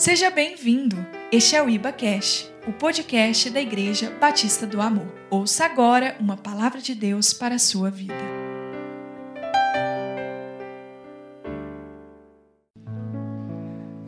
Seja 0.00 0.30
bem-vindo. 0.30 0.96
Este 1.30 1.54
é 1.54 1.62
o 1.62 1.68
Iba 1.68 1.92
Cash, 1.92 2.50
o 2.66 2.72
podcast 2.72 3.50
da 3.50 3.60
Igreja 3.60 4.10
Batista 4.18 4.66
do 4.66 4.80
Amor. 4.80 5.06
Ouça 5.28 5.66
agora 5.66 6.16
uma 6.18 6.38
palavra 6.38 6.80
de 6.80 6.94
Deus 6.94 7.34
para 7.34 7.56
a 7.56 7.58
sua 7.58 7.90
vida. 7.90 8.14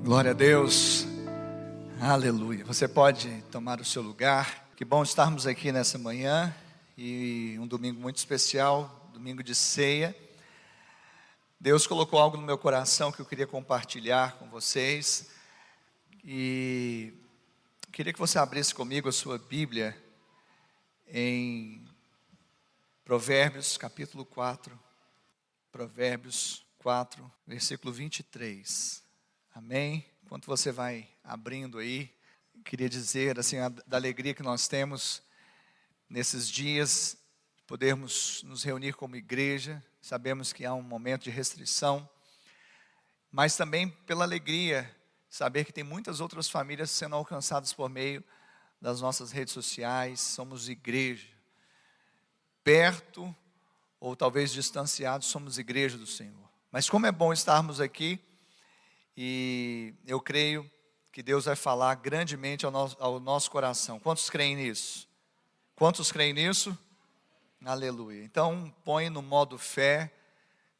Glória 0.02 0.30
a 0.30 0.34
Deus. 0.34 1.06
Aleluia. 2.00 2.64
Você 2.64 2.88
pode 2.88 3.28
tomar 3.50 3.78
o 3.78 3.84
seu 3.84 4.00
lugar. 4.00 4.70
Que 4.74 4.86
bom 4.86 5.02
estarmos 5.02 5.46
aqui 5.46 5.70
nessa 5.70 5.98
manhã 5.98 6.56
e 6.96 7.58
um 7.60 7.66
domingo 7.66 8.00
muito 8.00 8.16
especial, 8.16 9.10
domingo 9.12 9.42
de 9.42 9.54
ceia. 9.54 10.16
Deus 11.60 11.86
colocou 11.86 12.18
algo 12.18 12.38
no 12.38 12.46
meu 12.46 12.56
coração 12.56 13.12
que 13.12 13.20
eu 13.20 13.26
queria 13.26 13.46
compartilhar 13.46 14.38
com 14.38 14.48
vocês. 14.48 15.30
E 16.24 17.12
queria 17.90 18.12
que 18.12 18.18
você 18.18 18.38
abrisse 18.38 18.72
comigo 18.72 19.08
a 19.08 19.12
sua 19.12 19.38
Bíblia 19.38 20.00
em 21.08 21.84
Provérbios 23.04 23.76
capítulo 23.76 24.24
4. 24.24 24.78
Provérbios 25.72 26.64
4, 26.78 27.28
versículo 27.44 27.92
23. 27.92 29.02
Amém? 29.52 30.06
Enquanto 30.22 30.46
você 30.46 30.70
vai 30.70 31.08
abrindo 31.24 31.78
aí, 31.78 32.08
queria 32.64 32.88
dizer 32.88 33.40
assim 33.40 33.56
da 33.84 33.96
alegria 33.96 34.32
que 34.32 34.44
nós 34.44 34.68
temos 34.68 35.24
nesses 36.08 36.48
dias, 36.48 37.16
podermos 37.66 38.44
nos 38.44 38.62
reunir 38.62 38.92
como 38.92 39.16
igreja. 39.16 39.82
Sabemos 40.00 40.52
que 40.52 40.64
há 40.64 40.72
um 40.72 40.82
momento 40.82 41.24
de 41.24 41.30
restrição, 41.30 42.08
mas 43.28 43.56
também 43.56 43.88
pela 43.88 44.22
alegria 44.22 44.88
saber 45.32 45.64
que 45.64 45.72
tem 45.72 45.82
muitas 45.82 46.20
outras 46.20 46.46
famílias 46.46 46.90
sendo 46.90 47.16
alcançadas 47.16 47.72
por 47.72 47.88
meio 47.88 48.22
das 48.78 49.00
nossas 49.00 49.32
redes 49.32 49.54
sociais, 49.54 50.20
somos 50.20 50.68
igreja. 50.68 51.26
Perto 52.62 53.34
ou 53.98 54.14
talvez 54.14 54.52
distanciados, 54.52 55.28
somos 55.28 55.56
igreja 55.56 55.96
do 55.96 56.06
Senhor. 56.06 56.50
Mas 56.70 56.90
como 56.90 57.06
é 57.06 57.12
bom 57.12 57.32
estarmos 57.32 57.80
aqui 57.80 58.20
e 59.16 59.94
eu 60.06 60.20
creio 60.20 60.70
que 61.10 61.22
Deus 61.22 61.46
vai 61.46 61.56
falar 61.56 61.94
grandemente 61.94 62.66
ao 62.66 62.70
nosso, 62.70 62.96
ao 63.00 63.18
nosso 63.18 63.50
coração. 63.50 63.98
Quantos 63.98 64.28
creem 64.28 64.54
nisso? 64.54 65.08
Quantos 65.74 66.12
creem 66.12 66.34
nisso? 66.34 66.76
Aleluia. 67.64 68.22
Então, 68.22 68.70
põe 68.84 69.08
no 69.08 69.22
modo 69.22 69.56
fé 69.56 70.12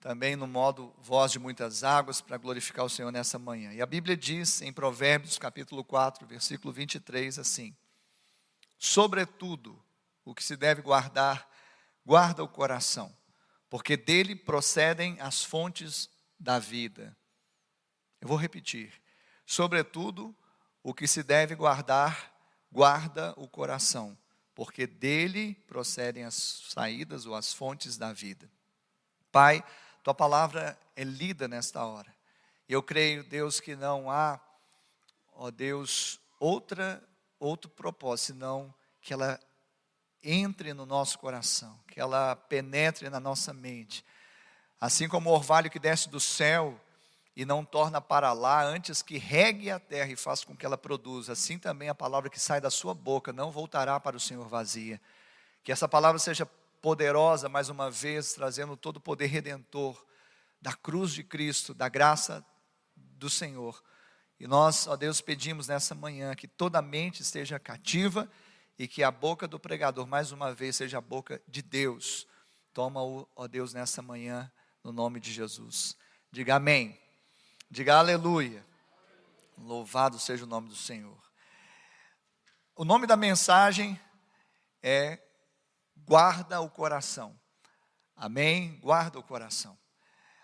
também 0.03 0.35
no 0.35 0.49
modo 0.49 0.93
voz 0.99 1.31
de 1.31 1.39
muitas 1.39 1.85
águas, 1.85 2.21
para 2.21 2.37
glorificar 2.37 2.85
o 2.85 2.91
Senhor 2.91 3.13
nessa 3.13 3.39
manhã. 3.39 3.73
E 3.73 3.81
a 3.81 3.87
Bíblia 3.87 4.17
diz 4.17 4.61
em 4.61 4.73
Provérbios, 4.73 5.39
capítulo 5.39 5.85
4, 5.85 6.27
versículo 6.27 6.73
23, 6.73 7.39
assim: 7.39 7.75
Sobretudo, 8.77 9.81
o 10.25 10.35
que 10.35 10.43
se 10.43 10.57
deve 10.57 10.83
guardar, 10.83 11.49
guarda 12.05 12.43
o 12.43 12.49
coração, 12.49 13.17
porque 13.71 13.97
dele 13.97 14.35
procedem 14.35 15.17
as 15.21 15.45
fontes 15.45 16.11
da 16.39 16.59
vida. 16.59 17.17
Eu 18.21 18.27
vou 18.27 18.37
repetir. 18.37 19.01
Sobretudo, 19.47 20.37
o 20.83 20.93
que 20.93 21.07
se 21.07 21.23
deve 21.23 21.55
guardar, 21.55 22.35
guarda 22.73 23.33
o 23.37 23.47
coração, 23.47 24.19
porque 24.53 24.85
dele 24.85 25.55
procedem 25.69 26.25
as 26.25 26.35
saídas 26.71 27.25
ou 27.25 27.37
as 27.37 27.55
fontes 27.55 27.97
da 27.97 28.13
vida. 28.13 28.51
Pai, 29.31 29.65
tua 30.03 30.15
palavra 30.15 30.79
é 30.97 31.05
lida 31.05 31.47
nesta 31.47 31.85
hora. 31.85 32.13
Eu 32.69 32.83
creio, 32.83 33.23
Deus, 33.23 33.61
que 33.61 33.77
não 33.77 34.11
há, 34.11 34.41
ó 35.35 35.51
Deus, 35.51 36.21
outra, 36.41 37.03
outro 37.39 37.71
propósito, 37.71 38.35
senão 38.35 38.75
que 39.01 39.13
ela 39.13 39.39
entre 40.23 40.73
no 40.73 40.87
nosso 40.87 41.19
coração, 41.19 41.79
que 41.89 42.01
ela 42.01 42.37
penetre 42.37 43.11
na 43.11 43.19
nossa 43.19 43.53
mente. 43.53 44.05
Assim 44.81 45.09
como 45.09 45.31
o 45.31 45.33
orvalho 45.33 45.71
que 45.71 45.79
desce 45.79 46.09
do 46.09 46.21
céu 46.21 46.81
e 47.35 47.45
não 47.45 47.65
torna 47.65 48.01
para 48.01 48.33
lá, 48.33 48.63
antes 48.63 49.03
que 49.03 49.19
regue 49.19 49.71
a 49.71 49.81
terra 49.81 50.11
e 50.11 50.17
faça 50.17 50.47
com 50.47 50.57
que 50.57 50.67
ela 50.67 50.79
produza, 50.79 51.33
assim 51.33 51.59
também 51.59 51.89
a 51.89 51.95
palavra 51.95 52.31
que 52.31 52.39
sai 52.39 52.61
da 52.61 52.71
sua 52.71 52.95
boca 52.95 53.33
não 53.33 53.51
voltará 53.51 53.99
para 53.99 54.17
o 54.17 54.21
Senhor 54.21 54.47
vazia. 54.49 55.01
Que 55.65 55.73
essa 55.73 55.89
palavra 55.89 56.19
seja 56.19 56.49
poderosa, 56.83 57.49
mais 57.49 57.69
uma 57.69 57.89
vez, 57.89 58.35
trazendo 58.35 58.77
todo 58.77 58.97
o 58.97 59.01
poder 59.01 59.27
redentor 59.27 60.05
da 60.61 60.75
cruz 60.75 61.13
de 61.13 61.23
Cristo, 61.23 61.73
da 61.73 61.89
graça 61.89 62.45
do 62.97 63.31
Senhor. 63.31 63.81
E 64.39 64.49
nós, 64.49 64.89
ó 64.89 64.97
Deus, 64.97 65.21
pedimos 65.21 65.69
nessa 65.69 65.95
manhã 65.95 66.35
que 66.35 66.49
toda 66.49 66.81
a 66.81 66.83
mente 66.83 67.23
esteja 67.23 67.59
cativa 67.61 68.29
e 68.77 68.89
que 68.89 69.05
a 69.05 69.13
boca 69.13 69.47
do 69.47 69.61
pregador, 69.61 70.09
mais 70.09 70.33
uma 70.33 70.53
vez, 70.53 70.75
seja 70.75 70.99
a 70.99 71.01
boca 71.01 71.41
de 71.47 71.63
Deus. 71.63 72.27
Toma-o, 72.75 73.29
ó 73.37 73.47
Deus, 73.47 73.73
nessa 73.73 74.03
manhã, 74.03 74.51
no 74.83 74.91
nome 74.91 75.21
de 75.21 75.33
Jesus. 75.33 75.97
Diga 76.33 76.57
amém. 76.57 76.99
Diga 77.71 77.97
aleluia. 77.97 78.67
Louvado 79.57 80.19
seja 80.19 80.45
o 80.45 80.49
nome 80.49 80.69
do 80.69 80.75
Senhor. 80.75 81.23
O 82.75 82.85
nome 82.85 83.07
da 83.07 83.17
mensagem 83.17 84.01
é 84.83 85.21
guarda 86.07 86.61
o 86.61 86.69
coração. 86.69 87.39
Amém? 88.17 88.79
Guarda 88.81 89.19
o 89.19 89.23
coração. 89.23 89.79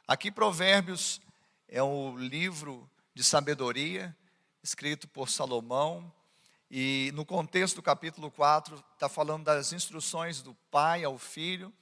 Aqui, 0.07 0.31
Provérbios 0.31 1.21
é 1.69 1.83
um 1.83 2.17
livro 2.17 2.91
de 3.15 3.23
sabedoria, 3.23 4.17
escrito 4.63 5.07
por 5.09 5.29
Salomão, 5.29 6.13
e 6.71 7.11
no 7.15 7.25
contexto 7.25 7.77
do 7.77 7.83
capítulo 7.83 8.31
4, 8.31 8.83
está 8.95 9.09
falando 9.09 9.45
das 9.45 9.73
instruções 9.73 10.43
do 10.43 10.55
pai 10.71 11.05
ao 11.05 11.19
filho, 11.19 11.73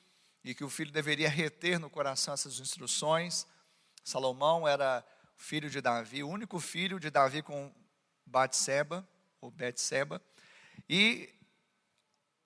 e 0.44 0.54
que 0.54 0.64
o 0.64 0.70
filho 0.70 0.92
deveria 0.92 1.28
reter 1.28 1.78
no 1.78 1.90
coração 1.90 2.32
essas 2.32 2.60
instruções. 2.60 3.46
Salomão 4.04 4.66
era 4.66 5.04
filho 5.36 5.68
de 5.68 5.80
Davi, 5.80 6.22
o 6.22 6.28
único 6.28 6.60
filho 6.60 7.00
de 7.00 7.10
Davi 7.10 7.42
com 7.42 7.72
Batseba, 8.24 9.06
ou 9.40 9.50
Betseba, 9.50 10.22
e 10.88 11.35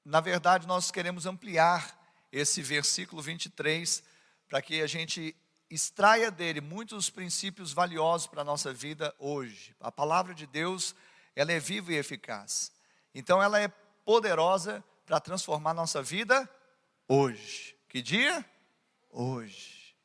na 0.04 0.20
verdade, 0.20 0.66
nós 0.66 0.90
queremos 0.90 1.26
ampliar 1.26 1.98
esse 2.32 2.62
versículo 2.62 3.20
23 3.20 4.02
para 4.48 4.62
que 4.62 4.80
a 4.80 4.86
gente 4.86 5.36
extraia 5.68 6.30
dele 6.30 6.60
muitos 6.60 7.08
princípios 7.08 7.72
valiosos 7.72 8.26
para 8.26 8.42
a 8.42 8.44
nossa 8.44 8.72
vida 8.72 9.14
hoje. 9.18 9.74
A 9.78 9.92
palavra 9.92 10.34
de 10.34 10.46
Deus, 10.46 10.94
ela 11.36 11.52
é 11.52 11.60
viva 11.60 11.92
e 11.92 11.96
eficaz. 11.96 12.72
Então 13.14 13.42
ela 13.42 13.60
é 13.60 13.68
poderosa 14.04 14.82
para 15.06 15.20
transformar 15.20 15.74
nossa 15.74 16.02
vida 16.02 16.48
hoje. 17.06 17.76
Que 17.88 18.02
dia? 18.02 18.44
Hoje. 19.10 19.96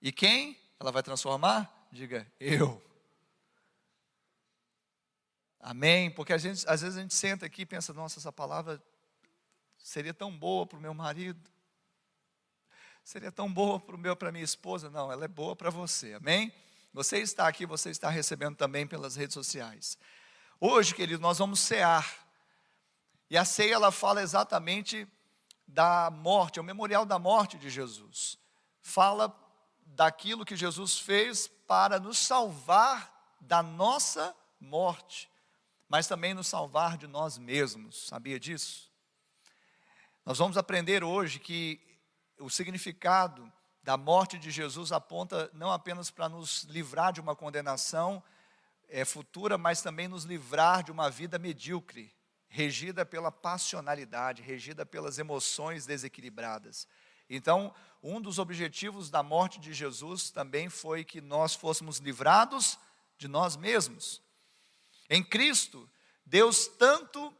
E 0.00 0.10
quem 0.10 0.58
ela 0.78 0.90
vai 0.90 1.02
transformar? 1.02 1.88
Diga, 1.92 2.26
eu. 2.38 2.82
Amém? 5.68 6.12
Porque 6.12 6.38
gente, 6.38 6.64
às 6.68 6.80
vezes 6.80 6.96
a 6.96 7.00
gente 7.00 7.12
senta 7.12 7.44
aqui 7.44 7.62
e 7.62 7.66
pensa, 7.66 7.92
nossa, 7.92 8.20
essa 8.20 8.30
palavra 8.30 8.80
seria 9.76 10.14
tão 10.14 10.30
boa 10.30 10.64
para 10.64 10.78
o 10.78 10.80
meu 10.80 10.94
marido. 10.94 11.50
Seria 13.02 13.32
tão 13.32 13.52
boa 13.52 13.80
para 13.80 13.96
o 13.96 13.98
meu, 13.98 14.14
para 14.14 14.30
minha 14.30 14.44
esposa. 14.44 14.88
Não, 14.88 15.10
ela 15.10 15.24
é 15.24 15.28
boa 15.28 15.56
para 15.56 15.68
você. 15.68 16.14
Amém? 16.14 16.52
Você 16.92 17.18
está 17.18 17.48
aqui, 17.48 17.66
você 17.66 17.90
está 17.90 18.08
recebendo 18.08 18.54
também 18.54 18.86
pelas 18.86 19.16
redes 19.16 19.34
sociais. 19.34 19.98
Hoje, 20.60 20.94
querido, 20.94 21.20
nós 21.20 21.38
vamos 21.38 21.58
cear. 21.58 22.14
E 23.28 23.36
a 23.36 23.44
ceia 23.44 23.74
ela 23.74 23.90
fala 23.90 24.22
exatamente 24.22 25.04
da 25.66 26.12
morte, 26.12 26.60
é 26.60 26.62
o 26.62 26.64
memorial 26.64 27.04
da 27.04 27.18
morte 27.18 27.58
de 27.58 27.68
Jesus. 27.68 28.38
Fala 28.80 29.36
daquilo 29.84 30.44
que 30.44 30.54
Jesus 30.54 30.96
fez 30.96 31.48
para 31.48 31.98
nos 31.98 32.18
salvar 32.18 33.36
da 33.40 33.64
nossa 33.64 34.32
morte 34.60 35.28
mas 35.88 36.06
também 36.06 36.34
nos 36.34 36.46
salvar 36.46 36.96
de 36.96 37.06
nós 37.06 37.38
mesmos. 37.38 38.06
Sabia 38.06 38.38
disso? 38.38 38.90
Nós 40.24 40.38
vamos 40.38 40.56
aprender 40.56 41.04
hoje 41.04 41.38
que 41.38 41.80
o 42.38 42.50
significado 42.50 43.50
da 43.82 43.96
morte 43.96 44.38
de 44.38 44.50
Jesus 44.50 44.90
aponta 44.90 45.48
não 45.54 45.70
apenas 45.70 46.10
para 46.10 46.28
nos 46.28 46.64
livrar 46.64 47.12
de 47.12 47.20
uma 47.20 47.36
condenação 47.36 48.22
é, 48.88 49.04
futura, 49.04 49.56
mas 49.56 49.80
também 49.80 50.08
nos 50.08 50.24
livrar 50.24 50.82
de 50.82 50.90
uma 50.90 51.08
vida 51.08 51.38
medíocre, 51.38 52.12
regida 52.48 53.06
pela 53.06 53.30
passionalidade, 53.30 54.42
regida 54.42 54.84
pelas 54.84 55.18
emoções 55.18 55.86
desequilibradas. 55.86 56.88
Então, 57.30 57.72
um 58.02 58.20
dos 58.20 58.38
objetivos 58.38 59.10
da 59.10 59.22
morte 59.22 59.60
de 59.60 59.72
Jesus 59.72 60.30
também 60.30 60.68
foi 60.68 61.04
que 61.04 61.20
nós 61.20 61.54
fôssemos 61.54 61.98
livrados 61.98 62.78
de 63.18 63.28
nós 63.28 63.56
mesmos. 63.56 64.22
Em 65.08 65.22
Cristo, 65.22 65.88
Deus 66.24 66.66
tanto 66.66 67.34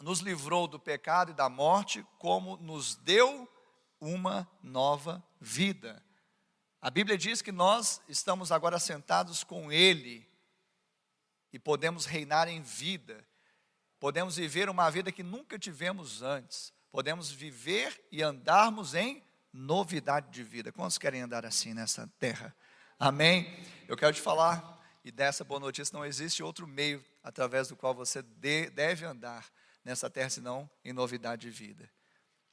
nos 0.00 0.20
livrou 0.20 0.66
do 0.66 0.78
pecado 0.78 1.32
e 1.32 1.34
da 1.34 1.48
morte, 1.48 2.06
como 2.18 2.56
nos 2.56 2.94
deu 2.96 3.48
uma 4.00 4.48
nova 4.62 5.22
vida. 5.40 6.02
A 6.80 6.90
Bíblia 6.90 7.18
diz 7.18 7.42
que 7.42 7.50
nós 7.50 8.00
estamos 8.08 8.52
agora 8.52 8.78
sentados 8.78 9.42
com 9.42 9.72
Ele 9.72 10.28
e 11.52 11.58
podemos 11.58 12.06
reinar 12.06 12.48
em 12.48 12.62
vida. 12.62 13.26
Podemos 13.98 14.36
viver 14.36 14.70
uma 14.70 14.88
vida 14.90 15.10
que 15.10 15.24
nunca 15.24 15.58
tivemos 15.58 16.22
antes. 16.22 16.72
Podemos 16.92 17.30
viver 17.30 18.00
e 18.12 18.22
andarmos 18.22 18.94
em 18.94 19.22
novidade 19.52 20.30
de 20.30 20.44
vida. 20.44 20.70
Quantos 20.70 20.98
querem 20.98 21.22
andar 21.22 21.44
assim 21.44 21.74
nessa 21.74 22.06
terra? 22.18 22.54
Amém? 22.98 23.60
Eu 23.88 23.96
quero 23.96 24.14
te 24.14 24.20
falar, 24.20 24.77
e 25.08 25.10
dessa 25.10 25.42
boa 25.42 25.58
notícia, 25.58 25.96
não 25.96 26.04
existe 26.04 26.42
outro 26.42 26.66
meio 26.66 27.02
através 27.22 27.66
do 27.66 27.74
qual 27.74 27.94
você 27.94 28.20
deve 28.20 29.06
andar 29.06 29.50
nessa 29.82 30.10
terra, 30.10 30.28
senão 30.28 30.70
em 30.84 30.92
novidade 30.92 31.40
de 31.40 31.50
vida. 31.50 31.90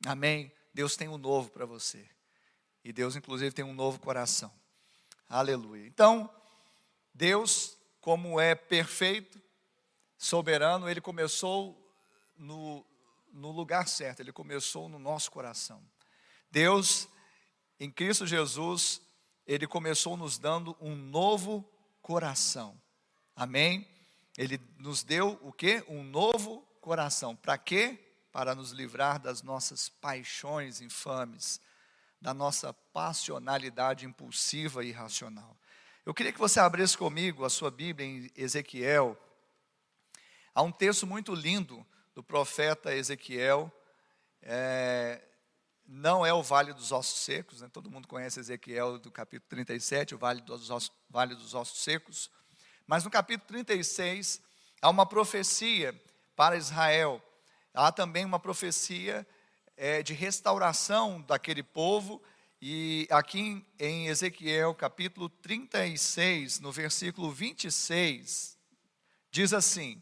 Amém? 0.06 0.50
Deus 0.74 0.96
tem 0.96 1.10
um 1.10 1.18
novo 1.18 1.50
para 1.50 1.66
você. 1.66 2.10
E 2.82 2.94
Deus, 2.94 3.18
inclusive, 3.18 3.54
tem 3.54 3.66
um 3.66 3.74
novo 3.74 4.00
coração. 4.00 4.50
Aleluia. 5.28 5.86
Então, 5.86 6.34
Deus, 7.14 7.78
como 8.00 8.40
é 8.40 8.56
perfeito, 8.56 9.38
soberano, 10.18 10.90
ele 10.90 11.02
começou 11.02 11.94
no, 12.38 12.86
no 13.34 13.52
lugar 13.52 13.86
certo, 13.86 14.22
ele 14.22 14.32
começou 14.32 14.88
no 14.88 14.98
nosso 14.98 15.30
coração. 15.30 15.84
Deus, 16.50 17.10
em 17.78 17.92
Cristo 17.92 18.26
Jesus, 18.26 19.02
ele 19.46 19.68
começou 19.68 20.16
nos 20.16 20.38
dando 20.38 20.74
um 20.80 20.96
novo 20.96 21.70
coração. 22.06 22.80
Amém? 23.36 23.84
Ele 24.38 24.62
nos 24.78 25.04
deu 25.04 25.40
o 25.42 25.52
que? 25.52 25.84
Um 25.88 26.04
novo 26.04 26.62
coração. 26.80 27.36
Para 27.36 27.58
quê? 27.58 27.98
Para 28.32 28.54
nos 28.54 28.70
livrar 28.70 29.20
das 29.20 29.42
nossas 29.42 29.90
paixões 29.90 30.82
infames, 30.82 31.60
da 32.22 32.32
nossa 32.32 32.72
passionalidade 32.72 34.06
impulsiva 34.06 34.86
e 34.86 34.90
irracional. 34.90 35.58
Eu 36.06 36.14
queria 36.14 36.32
que 36.32 36.38
você 36.38 36.60
abrisse 36.60 36.96
comigo 36.96 37.44
a 37.44 37.50
sua 37.50 37.72
Bíblia 37.72 38.08
em 38.08 38.32
Ezequiel. 38.36 39.18
Há 40.54 40.62
um 40.62 40.72
texto 40.72 41.08
muito 41.08 41.34
lindo 41.34 41.84
do 42.14 42.22
profeta 42.22 42.94
Ezequiel. 42.94 43.72
É, 44.44 45.24
não 45.88 46.26
é 46.26 46.34
o 46.34 46.42
Vale 46.42 46.74
dos 46.74 46.92
Ossos 46.92 47.22
Secos, 47.22 47.62
né? 47.62 47.70
todo 47.72 47.92
mundo 47.92 48.08
conhece 48.08 48.40
Ezequiel 48.40 48.98
do 48.98 49.12
capítulo 49.12 49.48
37, 49.50 50.16
o 50.16 50.18
Vale 50.18 50.42
dos, 50.42 50.70
Ossos, 50.70 50.92
vale 51.10 51.36
dos 51.36 51.54
Ossos 51.54 51.84
Secos. 51.84 52.32
Mas 52.88 53.04
no 53.04 53.12
capítulo 53.12 53.48
36, 53.48 54.42
há 54.82 54.90
uma 54.90 55.06
profecia 55.06 56.00
para 56.36 56.58
Israel. 56.58 57.22
Há 57.74 57.92
também 57.92 58.26
uma 58.26 58.40
profecia 58.40 59.28
é, 59.78 60.02
de 60.02 60.14
restauração 60.14 61.22
daquele 61.22 61.64
povo. 61.64 62.22
E 62.62 63.08
aqui 63.12 63.64
em 63.80 64.08
Ezequiel, 64.08 64.74
capítulo 64.74 65.30
36, 65.30 66.60
no 66.60 66.72
versículo 66.72 67.32
26, 67.32 68.58
diz 69.30 69.54
assim: 69.54 70.02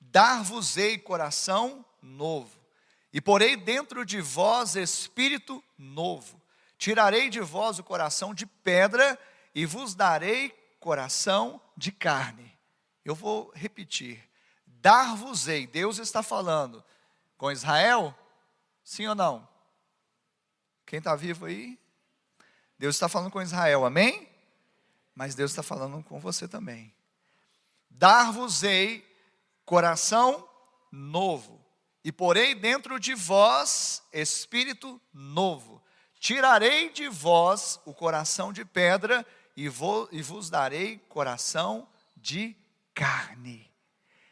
Dar-vos-ei 0.00 0.96
coração 0.98 1.84
novo, 2.00 2.57
e 3.12 3.20
porei 3.20 3.56
dentro 3.56 4.04
de 4.04 4.20
vós 4.20 4.76
espírito 4.76 5.62
novo. 5.76 6.40
Tirarei 6.76 7.28
de 7.28 7.40
vós 7.40 7.78
o 7.78 7.84
coração 7.84 8.32
de 8.32 8.46
pedra, 8.46 9.18
e 9.54 9.66
vos 9.66 9.94
darei 9.94 10.50
coração 10.78 11.60
de 11.76 11.90
carne. 11.90 12.56
Eu 13.04 13.14
vou 13.14 13.50
repetir: 13.54 14.22
dar-vos-ei. 14.66 15.66
Deus 15.66 15.98
está 15.98 16.22
falando 16.22 16.84
com 17.36 17.50
Israel? 17.50 18.16
Sim 18.84 19.06
ou 19.06 19.14
não? 19.14 19.48
Quem 20.86 20.98
está 20.98 21.16
vivo 21.16 21.46
aí? 21.46 21.78
Deus 22.78 22.94
está 22.94 23.08
falando 23.08 23.30
com 23.30 23.42
Israel, 23.42 23.84
amém? 23.84 24.28
Mas 25.14 25.34
Deus 25.34 25.50
está 25.50 25.62
falando 25.62 26.02
com 26.04 26.20
você 26.20 26.46
também. 26.46 26.94
Dar-vos-ei 27.90 29.04
coração 29.64 30.48
novo, 30.90 31.57
e 32.08 32.12
porei 32.12 32.54
dentro 32.54 32.98
de 32.98 33.14
vós 33.14 34.02
espírito 34.14 34.98
novo. 35.12 35.84
Tirarei 36.18 36.88
de 36.88 37.06
vós 37.06 37.78
o 37.84 37.92
coração 37.92 38.50
de 38.50 38.64
pedra, 38.64 39.26
e, 39.54 39.64
e 39.64 40.22
vos 40.22 40.48
darei 40.48 40.96
coração 41.10 41.86
de 42.16 42.56
carne. 42.94 43.70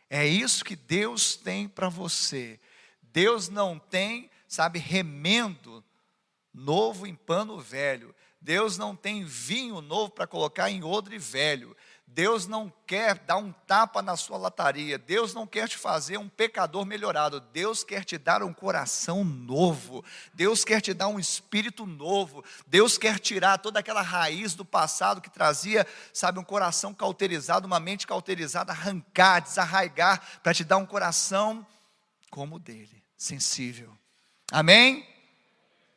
É 0.09 0.27
isso 0.27 0.65
que 0.65 0.75
Deus 0.75 1.37
tem 1.37 1.69
para 1.69 1.91
você. 1.91 2.59
Deus 3.03 3.51
não 3.51 3.79
tem, 3.79 4.31
sabe, 4.49 4.79
remendo 4.79 5.85
novo 6.55 7.07
em 7.07 7.15
pano 7.15 7.61
velho. 7.61 8.15
Deus 8.41 8.79
não 8.79 8.97
tem 8.97 9.23
vinho 9.23 9.83
novo 9.83 10.13
para 10.13 10.27
colocar 10.27 10.71
em 10.71 10.83
odre 10.83 11.19
velho. 11.19 11.77
Deus 12.07 12.47
não 12.47 12.73
quer 12.87 13.19
dar 13.19 13.37
um 13.37 13.53
tapa 13.53 14.01
na 14.01 14.17
sua 14.17 14.39
lataria. 14.39 14.97
Deus 14.97 15.35
não 15.35 15.47
quer 15.47 15.69
te 15.69 15.77
fazer 15.77 16.17
um 16.17 16.29
pecador 16.29 16.87
melhorado. 16.87 17.41
Deus 17.41 17.85
quer 17.85 18.05
te 18.05 18.17
dar 18.17 18.43
um 18.43 18.55
coração 18.55 19.23
novo. 19.23 20.05
Deus 20.33 20.65
quer 20.65 20.81
te 20.81 20.95
dar 20.95 21.09
um 21.09 21.19
espírito 21.19 21.85
novo. 21.85 22.43
Deus 22.67 22.97
quer 22.97 23.19
tirar 23.19 23.59
toda 23.59 23.81
aquela 23.81 24.01
raiz 24.01 24.55
do 24.55 24.65
passado 24.65 25.21
que 25.21 25.29
trazia, 25.29 25.87
sabe, 26.13 26.39
um 26.39 26.45
coração 26.45 26.95
cauterizado, 26.95 27.67
uma 27.67 27.81
mente 27.81 28.07
cauterizada, 28.07 28.73
arrancar, 28.73 29.41
desarraigar, 29.41 30.41
para 30.43 30.55
te 30.55 30.65
dar 30.65 30.79
um 30.79 30.87
coração 30.87 31.67
como 32.31 32.57
o 32.57 32.59
dele, 32.59 33.03
sensível. 33.17 33.93
Amém? 34.51 35.07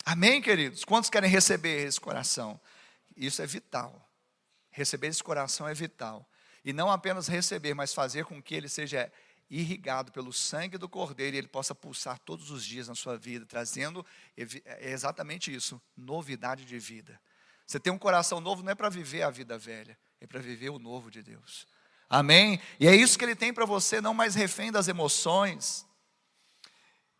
Amém, 0.03 0.41
queridos? 0.41 0.83
Quantos 0.83 1.09
querem 1.09 1.29
receber 1.29 1.85
esse 1.85 1.99
coração? 1.99 2.59
Isso 3.15 3.41
é 3.41 3.45
vital. 3.45 4.08
Receber 4.79 5.07
esse 5.07 5.21
coração 5.21 5.67
é 5.67 5.73
vital. 5.73 6.25
E 6.63 6.71
não 6.71 6.89
apenas 6.89 7.27
receber, 7.27 7.73
mas 7.73 7.93
fazer 7.93 8.23
com 8.23 8.41
que 8.41 8.55
ele 8.55 8.69
seja 8.69 9.11
irrigado 9.49 10.09
pelo 10.09 10.31
sangue 10.31 10.77
do 10.77 10.87
Cordeiro 10.87 11.35
e 11.35 11.37
ele 11.37 11.49
possa 11.49 11.75
pulsar 11.75 12.17
todos 12.19 12.49
os 12.49 12.63
dias 12.63 12.87
na 12.87 12.95
sua 12.95 13.17
vida, 13.17 13.45
trazendo 13.45 14.05
é 14.37 14.89
exatamente 14.89 15.53
isso, 15.53 15.81
novidade 15.97 16.63
de 16.63 16.79
vida. 16.79 17.19
Você 17.67 17.77
tem 17.77 17.91
um 17.91 17.97
coração 17.97 18.39
novo 18.39 18.63
não 18.63 18.71
é 18.71 18.75
para 18.75 18.87
viver 18.87 19.23
a 19.23 19.29
vida 19.29 19.57
velha, 19.57 19.99
é 20.21 20.25
para 20.25 20.39
viver 20.39 20.69
o 20.69 20.79
novo 20.79 21.11
de 21.11 21.21
Deus. 21.21 21.67
Amém? 22.07 22.61
E 22.79 22.87
é 22.87 22.95
isso 22.95 23.19
que 23.19 23.25
ele 23.25 23.35
tem 23.35 23.53
para 23.53 23.65
você, 23.65 23.99
não 23.99 24.13
mais 24.13 24.33
refém 24.33 24.71
das 24.71 24.87
emoções. 24.87 25.85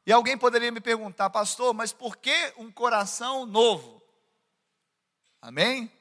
E 0.06 0.14
alguém 0.14 0.38
poderia 0.38 0.72
me 0.72 0.80
perguntar, 0.80 1.30
pastor, 1.30 1.74
mas 1.74 1.92
por 1.92 2.16
que 2.16 2.54
um 2.56 2.72
coração 2.72 3.46
novo? 3.46 4.02
Amém? 5.42 5.92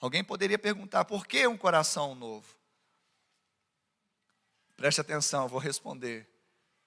Alguém 0.00 0.22
poderia 0.22 0.58
perguntar: 0.58 1.04
por 1.04 1.26
que 1.26 1.46
um 1.46 1.56
coração 1.56 2.14
novo? 2.14 2.46
Preste 4.76 5.00
atenção, 5.00 5.44
eu 5.44 5.48
vou 5.48 5.58
responder. 5.58 6.28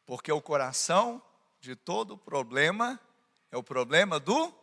Porque 0.06 0.32
o 0.32 0.42
coração 0.42 1.22
de 1.60 1.76
todo 1.76 2.18
problema 2.18 3.00
é 3.52 3.58
o 3.58 3.64
problema 3.64 4.20
do 4.20 4.54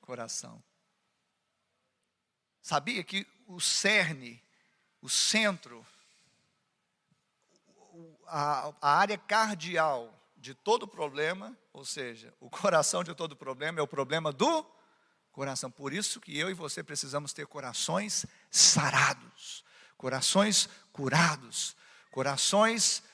coração. 0.00 0.62
Sabia 2.60 3.02
que 3.02 3.26
o 3.46 3.58
cerne, 3.60 4.42
o 5.00 5.08
centro, 5.08 5.84
a, 8.26 8.72
a 8.80 8.98
área 8.98 9.16
cardial 9.16 10.14
de 10.36 10.54
todo 10.54 10.86
problema, 10.86 11.56
ou 11.72 11.84
seja, 11.84 12.34
o 12.38 12.50
coração 12.50 13.02
de 13.02 13.14
todo 13.14 13.34
problema 13.34 13.80
é 13.80 13.82
o 13.82 13.88
problema 13.88 14.32
do 14.32 14.64
coração. 15.38 15.70
Por 15.70 15.92
isso 15.92 16.20
que 16.20 16.36
eu 16.36 16.50
e 16.50 16.54
você 16.54 16.82
precisamos 16.82 17.32
ter 17.32 17.46
corações 17.46 18.26
sarados, 18.50 19.64
corações 19.96 20.68
curados, 20.92 21.76
corações, 22.10 23.04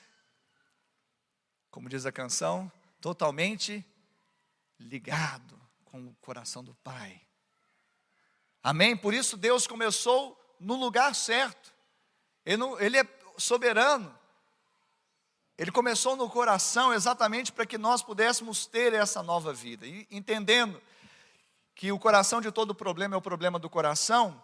como 1.69 1.87
diz 1.87 2.03
a 2.03 2.11
canção, 2.11 2.71
totalmente 2.99 3.85
ligado 4.79 5.55
com 5.83 6.07
o 6.07 6.15
coração 6.15 6.63
do 6.63 6.73
Pai. 6.83 7.21
Amém? 8.63 8.97
Por 8.97 9.13
isso 9.13 9.37
Deus 9.37 9.67
começou 9.67 10.35
no 10.59 10.73
lugar 10.73 11.13
certo. 11.13 11.71
Ele, 12.43 12.63
ele 12.79 12.97
é 12.97 13.07
soberano. 13.37 14.17
Ele 15.59 15.69
começou 15.69 16.15
no 16.15 16.27
coração 16.27 16.91
exatamente 16.91 17.51
para 17.51 17.67
que 17.67 17.77
nós 17.77 18.01
pudéssemos 18.01 18.65
ter 18.65 18.93
essa 18.93 19.21
nova 19.21 19.53
vida. 19.53 19.85
E 19.85 20.07
entendendo 20.09 20.81
que 21.75 21.91
o 21.91 21.99
coração 21.99 22.39
de 22.39 22.51
todo 22.51 22.73
problema 22.73 23.15
é 23.15 23.17
o 23.17 23.21
problema 23.21 23.59
do 23.59 23.69
coração, 23.69 24.41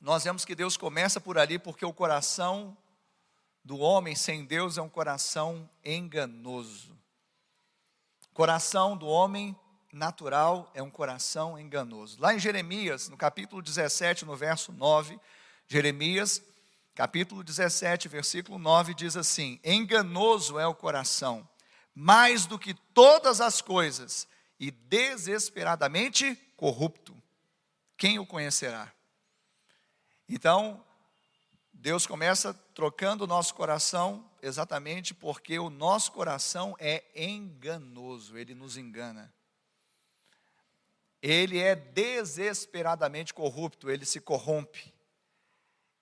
nós 0.00 0.24
vemos 0.24 0.44
que 0.44 0.56
Deus 0.56 0.76
começa 0.76 1.20
por 1.20 1.38
ali, 1.38 1.58
porque 1.58 1.86
o 1.86 1.92
coração 1.92 2.76
do 3.64 3.78
homem 3.78 4.16
sem 4.16 4.44
Deus 4.44 4.76
é 4.76 4.82
um 4.82 4.88
coração 4.88 5.70
enganoso. 5.84 6.98
O 8.30 8.34
coração 8.34 8.96
do 8.96 9.06
homem 9.06 9.56
natural 9.92 10.70
é 10.74 10.82
um 10.82 10.90
coração 10.90 11.58
enganoso. 11.58 12.20
Lá 12.20 12.34
em 12.34 12.38
Jeremias, 12.38 13.08
no 13.08 13.16
capítulo 13.16 13.62
17, 13.62 14.24
no 14.24 14.36
verso 14.36 14.72
9, 14.72 15.18
Jeremias, 15.66 16.42
capítulo 16.94 17.44
17, 17.44 18.08
versículo 18.08 18.58
9, 18.58 18.94
diz 18.94 19.16
assim: 19.16 19.60
Enganoso 19.64 20.58
é 20.58 20.66
o 20.66 20.74
coração, 20.74 21.48
mais 21.94 22.46
do 22.46 22.58
que 22.58 22.74
todas 22.74 23.40
as 23.40 23.60
coisas, 23.60 24.26
e 24.58 24.70
desesperadamente 24.70 26.34
corrupto. 26.56 27.16
Quem 27.96 28.18
o 28.18 28.26
conhecerá? 28.26 28.92
Então, 30.28 30.84
Deus 31.72 32.06
começa 32.06 32.52
trocando 32.74 33.24
o 33.24 33.26
nosso 33.26 33.54
coração 33.54 34.28
exatamente 34.42 35.14
porque 35.14 35.58
o 35.58 35.70
nosso 35.70 36.12
coração 36.12 36.76
é 36.78 37.04
enganoso, 37.14 38.36
ele 38.36 38.54
nos 38.54 38.76
engana. 38.76 39.32
Ele 41.20 41.58
é 41.58 41.74
desesperadamente 41.74 43.34
corrupto, 43.34 43.90
ele 43.90 44.04
se 44.04 44.20
corrompe. 44.20 44.92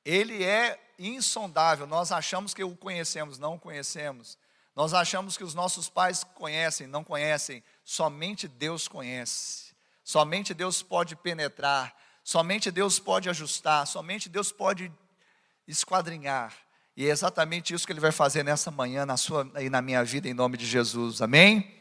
Ele 0.05 0.45
é 0.45 0.79
insondável, 0.99 1.87
nós 1.87 2.13
achamos 2.13 2.55
que 2.55 2.63
o 2.63 2.77
conhecemos, 2.77 3.39
não 3.39 3.55
o 3.55 3.61
conhecemos. 3.61 4.39
Nós 4.77 4.93
achamos 4.93 5.39
que 5.39 5.43
os 5.43 5.55
nossos 5.55 5.89
pais 5.89 6.23
conhecem, 6.23 6.87
não 6.87 7.03
conhecem. 7.03 7.65
Somente 7.83 8.47
Deus 8.47 8.87
conhece. 8.87 9.75
Somente 10.05 10.53
Deus 10.53 10.83
pode 10.83 11.17
penetrar. 11.17 11.97
Somente 12.23 12.71
Deus 12.71 12.99
pode 12.99 13.31
ajustar. 13.31 13.87
Somente 13.87 14.29
Deus 14.29 14.53
pode 14.53 14.93
esquadrinhar. 15.67 16.53
E 16.95 17.07
é 17.07 17.09
exatamente 17.09 17.73
isso 17.73 17.87
que 17.87 17.93
Ele 17.93 18.01
vai 18.01 18.13
fazer 18.13 18.43
nessa 18.43 18.71
manhã, 18.71 19.07
na 19.07 19.17
sua 19.17 19.51
e 19.59 19.71
na 19.71 19.81
minha 19.81 20.05
vida, 20.05 20.29
em 20.29 20.35
nome 20.35 20.59
de 20.59 20.67
Jesus. 20.67 21.23
Amém? 21.23 21.75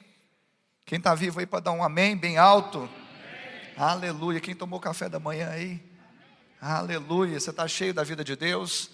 Quem 0.86 0.98
está 0.98 1.14
vivo 1.14 1.42
aí 1.42 1.46
para 1.46 1.60
dar 1.60 1.72
um 1.74 1.84
amém 1.84 2.16
bem 2.16 2.38
alto? 2.38 2.80
Amém. 2.80 3.74
Aleluia. 3.76 4.40
Quem 4.40 4.56
tomou 4.56 4.80
café 4.80 5.10
da 5.10 5.20
manhã 5.20 5.50
aí? 5.50 5.84
Aleluia. 6.62 7.38
Você 7.38 7.50
está 7.50 7.68
cheio 7.68 7.94
da 7.94 8.04
vida 8.04 8.24
de 8.24 8.38
Deus? 8.38 8.90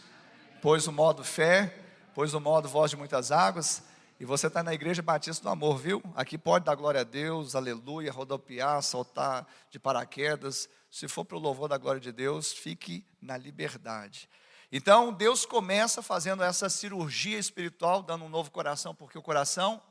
Pôs 0.60 0.88
o 0.88 0.92
modo 0.92 1.24
fé, 1.24 1.76
pôs 2.16 2.34
o 2.34 2.40
modo 2.40 2.68
voz 2.68 2.90
de 2.90 2.98
muitas 2.98 3.32
águas. 3.32 3.91
E 4.22 4.24
você 4.24 4.46
está 4.46 4.62
na 4.62 4.72
Igreja 4.72 5.02
Batista 5.02 5.42
do 5.42 5.50
Amor, 5.50 5.80
viu? 5.80 6.00
Aqui 6.14 6.38
pode 6.38 6.64
dar 6.64 6.76
glória 6.76 7.02
a 7.02 7.04
Deus, 7.04 7.56
aleluia, 7.56 8.12
rodopiar, 8.12 8.80
soltar 8.84 9.48
de 9.72 9.80
paraquedas. 9.80 10.70
Se 10.92 11.08
for 11.08 11.26
para 11.26 11.38
o 11.38 11.40
louvor 11.40 11.68
da 11.68 11.76
glória 11.76 12.00
de 12.00 12.12
Deus, 12.12 12.54
fique 12.54 13.04
na 13.20 13.36
liberdade. 13.36 14.30
Então, 14.72 15.12
Deus 15.12 15.44
começa 15.44 16.04
fazendo 16.04 16.44
essa 16.44 16.70
cirurgia 16.70 17.40
espiritual, 17.40 18.04
dando 18.04 18.24
um 18.24 18.30
novo 18.30 18.52
coração, 18.52 18.94
porque 18.94 19.18
o 19.18 19.24
coração 19.24 19.82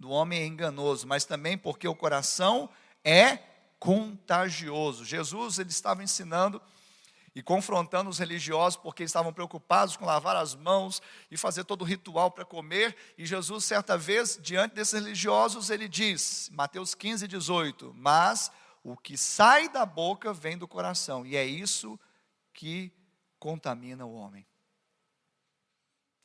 do 0.00 0.10
homem 0.10 0.40
é 0.42 0.46
enganoso, 0.46 1.06
mas 1.06 1.24
também 1.24 1.56
porque 1.56 1.86
o 1.86 1.94
coração 1.94 2.68
é 3.04 3.38
contagioso. 3.78 5.04
Jesus, 5.04 5.60
ele 5.60 5.70
estava 5.70 6.02
ensinando 6.02 6.60
e 7.34 7.42
confrontando 7.42 8.10
os 8.10 8.18
religiosos 8.18 8.76
porque 8.76 9.04
estavam 9.04 9.32
preocupados 9.32 9.96
com 9.96 10.04
lavar 10.04 10.36
as 10.36 10.54
mãos 10.54 11.00
e 11.30 11.36
fazer 11.36 11.64
todo 11.64 11.82
o 11.82 11.84
ritual 11.84 12.30
para 12.30 12.44
comer. 12.44 12.96
E 13.16 13.24
Jesus, 13.24 13.64
certa 13.64 13.96
vez, 13.96 14.38
diante 14.42 14.74
desses 14.74 14.94
religiosos, 14.94 15.70
ele 15.70 15.88
diz, 15.88 16.50
Mateus 16.52 16.94
15, 16.94 17.28
18: 17.28 17.94
Mas 17.96 18.50
o 18.82 18.96
que 18.96 19.16
sai 19.16 19.68
da 19.68 19.86
boca 19.86 20.32
vem 20.32 20.58
do 20.58 20.66
coração, 20.66 21.24
e 21.24 21.36
é 21.36 21.44
isso 21.44 21.98
que 22.52 22.92
contamina 23.38 24.04
o 24.04 24.14
homem. 24.14 24.46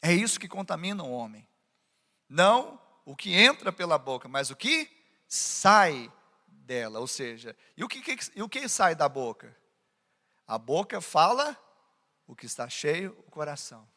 É 0.02 0.14
isso 0.14 0.40
que 0.40 0.48
contamina 0.48 1.04
o 1.04 1.12
homem. 1.12 1.48
Não 2.28 2.80
o 3.06 3.16
que 3.16 3.34
entra 3.34 3.72
pela 3.72 3.98
boca, 3.98 4.28
mas 4.28 4.50
o 4.50 4.56
que 4.56 4.90
sai 5.28 6.12
dela. 6.48 7.00
Ou 7.00 7.08
seja, 7.08 7.56
e 7.78 7.84
o 7.84 7.88
que, 7.88 8.02
e 8.36 8.42
o 8.42 8.50
que 8.50 8.68
sai 8.68 8.96
da 8.96 9.08
boca? 9.08 9.56
A 10.48 10.58
boca 10.58 11.02
fala 11.02 11.58
o 12.28 12.36
que 12.36 12.46
está 12.46 12.70
cheio, 12.70 13.18
o 13.28 13.32
coração. 13.32 13.88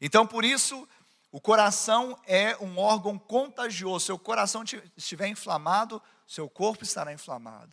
Então, 0.00 0.26
por 0.26 0.44
isso, 0.44 0.88
o 1.30 1.40
coração 1.40 2.18
é 2.26 2.56
um 2.58 2.78
órgão 2.78 3.18
contagioso. 3.18 4.06
Se 4.06 4.12
o 4.12 4.18
coração 4.18 4.62
estiver 4.96 5.28
inflamado, 5.28 6.02
seu 6.26 6.48
corpo 6.48 6.84
estará 6.84 7.12
inflamado. 7.12 7.72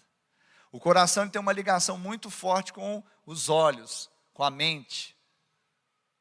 O 0.72 0.80
coração 0.80 1.30
tem 1.30 1.40
uma 1.40 1.54
ligação 1.54 1.98
muito 1.98 2.30
forte 2.30 2.74
com 2.74 3.04
os 3.26 3.50
olhos, 3.50 4.10
com 4.34 4.44
a 4.44 4.50
mente, 4.50 5.16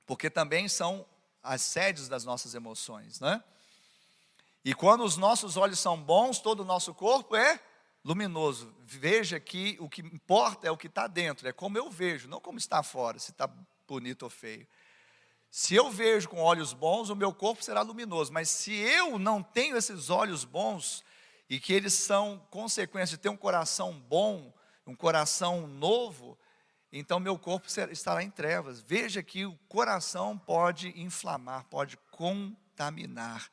porque 0.06 0.30
também 0.30 0.68
são 0.68 1.04
as 1.42 1.60
sedes 1.60 2.08
das 2.08 2.24
nossas 2.24 2.54
emoções, 2.54 3.20
né? 3.20 3.42
E 4.64 4.72
quando 4.72 5.04
os 5.04 5.16
nossos 5.16 5.56
olhos 5.56 5.78
são 5.78 6.00
bons, 6.00 6.38
todo 6.38 6.60
o 6.60 6.64
nosso 6.64 6.94
corpo 6.94 7.36
é 7.36 7.60
luminoso. 8.04 8.74
Veja 8.80 9.40
que 9.40 9.76
o 9.80 9.88
que 9.88 10.02
importa 10.02 10.68
é 10.68 10.70
o 10.70 10.76
que 10.76 10.86
está 10.88 11.06
dentro, 11.06 11.48
é 11.48 11.52
como 11.52 11.78
eu 11.78 11.90
vejo, 11.90 12.28
não 12.28 12.40
como 12.40 12.58
está 12.58 12.82
fora, 12.82 13.18
se 13.18 13.30
está 13.30 13.48
bonito 13.88 14.24
ou 14.24 14.30
feio. 14.30 14.66
Se 15.50 15.74
eu 15.74 15.90
vejo 15.90 16.28
com 16.28 16.40
olhos 16.40 16.72
bons, 16.72 17.10
o 17.10 17.16
meu 17.16 17.32
corpo 17.32 17.62
será 17.62 17.80
luminoso, 17.80 18.32
mas 18.32 18.50
se 18.50 18.74
eu 18.74 19.18
não 19.18 19.42
tenho 19.42 19.76
esses 19.76 20.10
olhos 20.10 20.44
bons, 20.44 21.04
e 21.48 21.60
que 21.60 21.72
eles 21.72 21.94
são 21.94 22.44
consequência 22.50 23.16
de 23.16 23.22
ter 23.22 23.28
um 23.28 23.36
coração 23.36 23.92
bom, 23.92 24.52
um 24.86 24.94
coração 24.94 25.66
novo, 25.66 26.38
então 26.92 27.20
meu 27.20 27.38
corpo 27.38 27.68
estará 27.90 28.22
em 28.22 28.30
trevas. 28.30 28.80
Veja 28.80 29.22
que 29.22 29.44
o 29.44 29.56
coração 29.68 30.38
pode 30.38 30.88
inflamar, 31.00 31.64
pode 31.64 31.96
contaminar. 32.10 33.50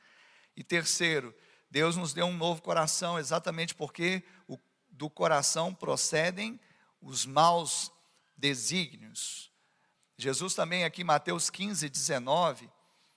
E 0.55 0.63
terceiro, 0.63 1.35
Deus 1.69 1.95
nos 1.95 2.13
deu 2.13 2.25
um 2.25 2.35
novo 2.35 2.61
coração, 2.61 3.17
exatamente 3.17 3.73
porque 3.73 4.23
do 4.91 5.09
coração 5.09 5.73
procedem 5.73 6.59
os 7.01 7.25
maus 7.25 7.91
desígnios. 8.37 9.51
Jesus 10.17 10.53
também, 10.53 10.83
aqui, 10.83 11.03
Mateus 11.03 11.49
15, 11.49 11.89
19, 11.89 12.69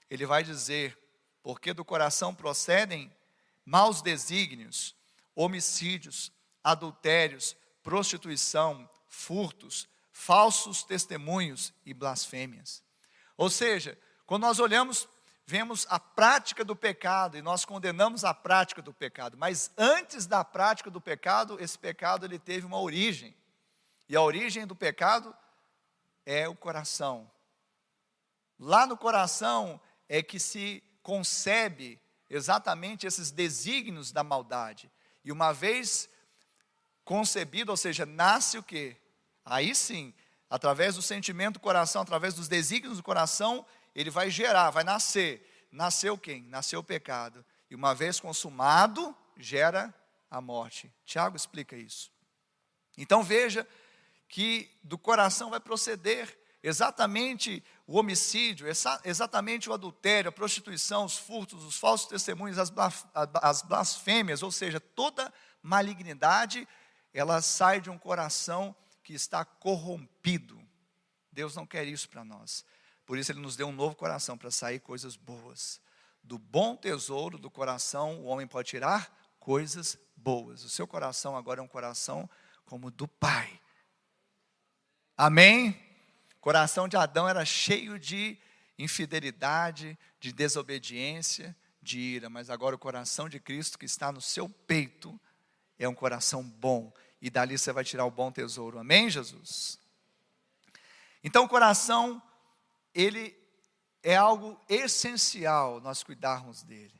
ele 0.09 0.25
vai 0.25 0.43
dizer: 0.43 0.97
porque 1.43 1.73
do 1.73 1.85
coração 1.85 2.33
procedem 2.33 3.15
maus 3.63 4.01
desígnios, 4.01 4.95
homicídios, 5.35 6.31
adultérios, 6.63 7.55
prostituição, 7.83 8.89
furtos, 9.07 9.87
falsos 10.11 10.83
testemunhos 10.83 11.73
e 11.85 11.93
blasfêmias. 11.93 12.83
Ou 13.37 13.49
seja, 13.49 13.97
quando 14.25 14.43
nós 14.43 14.59
olhamos 14.59 15.07
vemos 15.45 15.85
a 15.89 15.99
prática 15.99 16.65
do 16.65 16.75
pecado 16.75 17.37
e 17.37 17.41
nós 17.41 17.65
condenamos 17.65 18.23
a 18.23 18.33
prática 18.33 18.81
do 18.81 18.93
pecado. 18.93 19.37
Mas 19.37 19.71
antes 19.77 20.25
da 20.25 20.43
prática 20.43 20.89
do 20.89 20.99
pecado, 20.99 21.57
esse 21.59 21.77
pecado 21.77 22.25
ele 22.25 22.39
teve 22.39 22.65
uma 22.65 22.79
origem. 22.79 23.35
E 24.09 24.15
a 24.15 24.21
origem 24.21 24.65
do 24.65 24.75
pecado 24.75 25.35
é 26.25 26.47
o 26.47 26.55
coração. 26.55 27.29
Lá 28.59 28.87
no 28.87 28.97
coração 28.97 29.79
é 30.09 30.23
que 30.23 30.39
se 30.39 30.83
concebe 31.03 31.99
exatamente 32.29 33.05
esses 33.05 33.29
desígnios 33.29 34.11
da 34.11 34.23
maldade. 34.23 34.89
E 35.23 35.31
uma 35.31 35.51
vez 35.51 36.09
concebido, 37.03 37.71
ou 37.71 37.77
seja, 37.77 38.05
nasce 38.05 38.57
o 38.57 38.63
quê? 38.63 38.97
Aí 39.45 39.75
sim, 39.75 40.11
através 40.49 40.95
do 40.95 41.01
sentimento 41.03 41.55
do 41.55 41.59
coração, 41.59 42.01
através 42.01 42.33
dos 42.33 42.47
desígnios 42.47 42.97
do 42.97 43.03
coração, 43.03 43.63
ele 43.95 44.09
vai 44.09 44.29
gerar, 44.29 44.69
vai 44.69 44.83
nascer. 44.83 45.67
Nasceu 45.71 46.17
quem? 46.17 46.43
Nasceu 46.43 46.81
o 46.81 46.83
pecado. 46.83 47.43
E 47.69 47.75
uma 47.75 47.95
vez 47.95 48.19
consumado, 48.19 49.15
gera 49.37 49.93
a 50.29 50.41
morte. 50.41 50.91
Tiago 51.05 51.35
explica 51.35 51.75
isso. 51.75 52.11
Então 52.97 53.23
veja 53.23 53.67
que 54.27 54.69
do 54.83 54.97
coração 54.97 55.49
vai 55.49 55.59
proceder 55.59 56.37
exatamente 56.61 57.63
o 57.85 57.97
homicídio, 57.97 58.67
exatamente 59.03 59.69
o 59.69 59.73
adultério, 59.73 60.29
a 60.29 60.31
prostituição, 60.31 61.05
os 61.05 61.17
furtos, 61.17 61.63
os 61.63 61.77
falsos 61.77 62.07
testemunhos, 62.07 62.57
as 62.57 63.61
blasfêmias, 63.61 64.41
ou 64.41 64.51
seja, 64.51 64.79
toda 64.79 65.31
malignidade, 65.61 66.67
ela 67.13 67.41
sai 67.41 67.79
de 67.79 67.89
um 67.89 67.97
coração 67.97 68.75
que 69.03 69.13
está 69.13 69.45
corrompido. 69.45 70.59
Deus 71.31 71.55
não 71.55 71.67
quer 71.67 71.85
isso 71.85 72.09
para 72.09 72.23
nós. 72.25 72.65
Por 73.05 73.17
isso 73.17 73.31
ele 73.31 73.39
nos 73.39 73.55
deu 73.55 73.67
um 73.67 73.71
novo 73.71 73.95
coração 73.95 74.37
para 74.37 74.49
sair 74.49 74.79
coisas 74.79 75.15
boas. 75.15 75.79
Do 76.23 76.39
bom 76.39 76.75
tesouro 76.75 77.37
do 77.37 77.51
coração, 77.51 78.21
o 78.21 78.25
homem 78.25 78.47
pode 78.47 78.69
tirar 78.69 79.15
coisas 79.39 79.97
boas. 80.15 80.63
O 80.63 80.69
seu 80.69 80.87
coração 80.87 81.37
agora 81.37 81.59
é 81.59 81.63
um 81.63 81.67
coração 81.67 82.27
como 82.65 82.89
do 82.89 83.07
Pai. 83.07 83.61
Amém? 85.15 85.79
O 86.35 86.39
coração 86.39 86.87
de 86.87 86.97
Adão 86.97 87.29
era 87.29 87.45
cheio 87.45 87.99
de 87.99 88.37
infidelidade, 88.77 89.97
de 90.19 90.33
desobediência, 90.33 91.55
de 91.81 91.99
ira, 91.99 92.29
mas 92.29 92.49
agora 92.49 92.75
o 92.75 92.79
coração 92.79 93.29
de 93.29 93.39
Cristo 93.39 93.77
que 93.77 93.85
está 93.85 94.11
no 94.11 94.19
seu 94.19 94.49
peito 94.49 95.19
é 95.77 95.87
um 95.87 95.93
coração 95.93 96.43
bom, 96.43 96.91
e 97.21 97.29
dali 97.29 97.57
você 97.57 97.71
vai 97.71 97.83
tirar 97.83 98.05
o 98.05 98.11
bom 98.11 98.31
tesouro. 98.31 98.79
Amém, 98.79 99.09
Jesus? 99.09 99.79
Então, 101.23 101.43
o 101.43 101.49
coração 101.49 102.21
ele 102.95 103.37
é 104.01 104.15
algo 104.15 104.59
essencial 104.69 105.79
nós 105.81 106.01
cuidarmos 106.01 106.63
dele. 106.63 106.99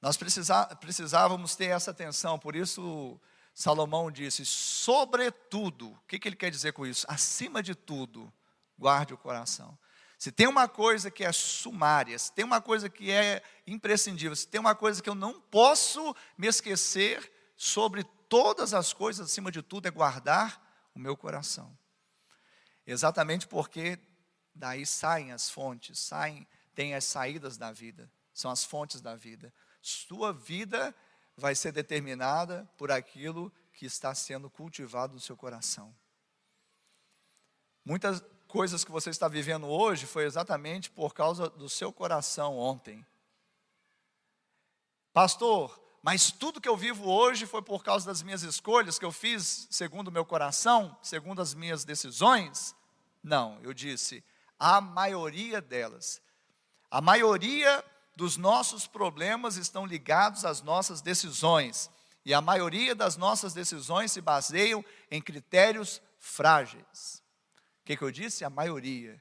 Nós 0.00 0.16
precisávamos 0.16 1.56
ter 1.56 1.66
essa 1.66 1.90
atenção, 1.90 2.38
por 2.38 2.54
isso 2.54 3.20
Salomão 3.52 4.10
disse: 4.10 4.46
sobretudo, 4.46 5.90
o 5.90 6.00
que, 6.06 6.20
ele 6.26 6.36
quer 6.36 6.50
dizer 6.50 6.72
com 6.72 6.86
isso? 6.86 7.04
Acima 7.08 7.62
de 7.62 7.74
tudo, 7.74 8.32
guarde 8.78 9.12
o 9.12 9.18
coração. 9.18 9.76
Se 10.16 10.30
tem 10.32 10.46
uma 10.46 10.68
coisa 10.68 11.10
que 11.10 11.24
é 11.24 11.32
sumária, 11.32 12.18
se 12.18 12.32
tem 12.32 12.44
uma 12.44 12.60
coisa 12.60 12.88
que 12.88 13.10
é 13.10 13.42
imprescindível, 13.66 14.34
se 14.34 14.46
tem 14.46 14.60
uma 14.60 14.74
coisa 14.74 15.02
que 15.02 15.10
eu 15.10 15.14
não 15.14 15.40
posso 15.40 16.14
me 16.36 16.46
esquecer, 16.46 17.32
sobre 17.58 18.04
todas 18.28 18.72
as 18.72 18.92
coisas, 18.92 19.28
acima 19.28 19.50
de 19.50 19.60
tudo, 19.60 19.88
é 19.88 19.90
guardar 19.90 20.62
o 20.94 20.98
meu 20.98 21.16
coração. 21.16 21.76
Exatamente 22.86 23.48
porque 23.48 23.98
daí 24.58 24.84
saem 24.84 25.32
as 25.32 25.48
fontes, 25.48 25.98
saem, 25.98 26.46
tem 26.74 26.94
as 26.94 27.04
saídas 27.04 27.56
da 27.56 27.72
vida, 27.72 28.10
são 28.34 28.50
as 28.50 28.64
fontes 28.64 29.00
da 29.00 29.14
vida. 29.14 29.52
Sua 29.80 30.32
vida 30.32 30.94
vai 31.36 31.54
ser 31.54 31.72
determinada 31.72 32.68
por 32.76 32.90
aquilo 32.90 33.52
que 33.72 33.86
está 33.86 34.14
sendo 34.14 34.50
cultivado 34.50 35.14
no 35.14 35.20
seu 35.20 35.36
coração. 35.36 35.94
Muitas 37.84 38.22
coisas 38.48 38.84
que 38.84 38.90
você 38.90 39.10
está 39.10 39.28
vivendo 39.28 39.66
hoje 39.66 40.04
foi 40.04 40.24
exatamente 40.24 40.90
por 40.90 41.14
causa 41.14 41.48
do 41.48 41.68
seu 41.68 41.92
coração 41.92 42.58
ontem. 42.58 43.06
Pastor, 45.12 45.80
mas 46.02 46.30
tudo 46.30 46.60
que 46.60 46.68
eu 46.68 46.76
vivo 46.76 47.08
hoje 47.08 47.46
foi 47.46 47.62
por 47.62 47.84
causa 47.84 48.06
das 48.06 48.22
minhas 48.22 48.42
escolhas 48.42 48.98
que 48.98 49.04
eu 49.04 49.12
fiz 49.12 49.68
segundo 49.70 50.08
o 50.08 50.12
meu 50.12 50.24
coração, 50.24 50.96
segundo 51.02 51.40
as 51.40 51.54
minhas 51.54 51.84
decisões? 51.84 52.74
Não, 53.22 53.60
eu 53.62 53.72
disse, 53.72 54.24
a 54.58 54.80
maioria 54.80 55.60
delas. 55.60 56.20
A 56.90 57.00
maioria 57.00 57.84
dos 58.16 58.36
nossos 58.36 58.86
problemas 58.86 59.56
estão 59.56 59.86
ligados 59.86 60.44
às 60.44 60.62
nossas 60.62 61.00
decisões. 61.00 61.90
E 62.24 62.34
a 62.34 62.40
maioria 62.40 62.94
das 62.94 63.16
nossas 63.16 63.54
decisões 63.54 64.12
se 64.12 64.20
baseiam 64.20 64.84
em 65.10 65.22
critérios 65.22 66.02
frágeis. 66.18 67.22
O 67.80 67.84
que, 67.84 67.96
que 67.96 68.02
eu 68.02 68.10
disse? 68.10 68.44
A 68.44 68.50
maioria. 68.50 69.20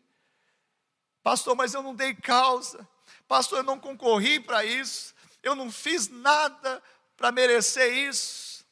Pastor, 1.23 1.55
mas 1.55 1.73
eu 1.73 1.83
não 1.83 1.93
dei 1.93 2.13
causa. 2.15 2.87
Pastor, 3.27 3.59
eu 3.59 3.63
não 3.63 3.79
concorri 3.79 4.39
para 4.39 4.65
isso 4.65 5.15
eu 5.47 5.55
não 5.55 5.71
fiz 5.71 6.09
nada 6.09 6.81
para 7.15 7.31
merecer 7.31 7.91
isso. 7.93 8.65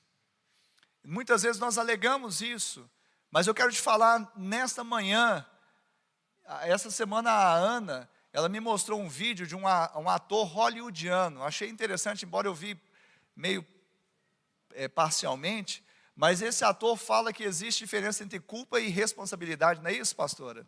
Muitas 1.04 1.44
vezes 1.44 1.60
nós 1.60 1.78
alegamos 1.78 2.42
isso, 2.42 2.90
mas 3.32 3.48
eu 3.48 3.54
quero 3.54 3.72
te 3.72 3.82
falar 3.82 4.32
nesta 4.36 4.84
manhã, 4.84 5.46
essa 6.64 6.92
semana 6.92 7.32
a 7.32 7.54
Ana, 7.54 8.10
ela 8.32 8.50
me 8.50 8.60
mostrou 8.60 9.00
um 9.00 9.08
vídeo 9.08 9.48
de 9.48 9.56
um, 9.56 9.64
um 9.64 10.10
ator 10.10 10.46
hollywoodiano, 10.46 11.44
achei 11.44 11.70
interessante, 11.70 12.26
embora 12.26 12.48
eu 12.48 12.54
vi 12.54 12.80
meio 13.36 13.66
é, 14.74 14.88
parcialmente, 14.88 15.84
mas 16.16 16.42
esse 16.42 16.64
ator 16.64 16.96
fala 16.98 17.34
que 17.34 17.44
existe 17.44 17.84
diferença 17.84 18.24
entre 18.24 18.40
culpa 18.40 18.80
e 18.80 18.90
responsabilidade, 18.90 19.82
não 19.82 19.90
é 19.90 19.94
isso, 19.94 20.16
pastora? 20.16 20.66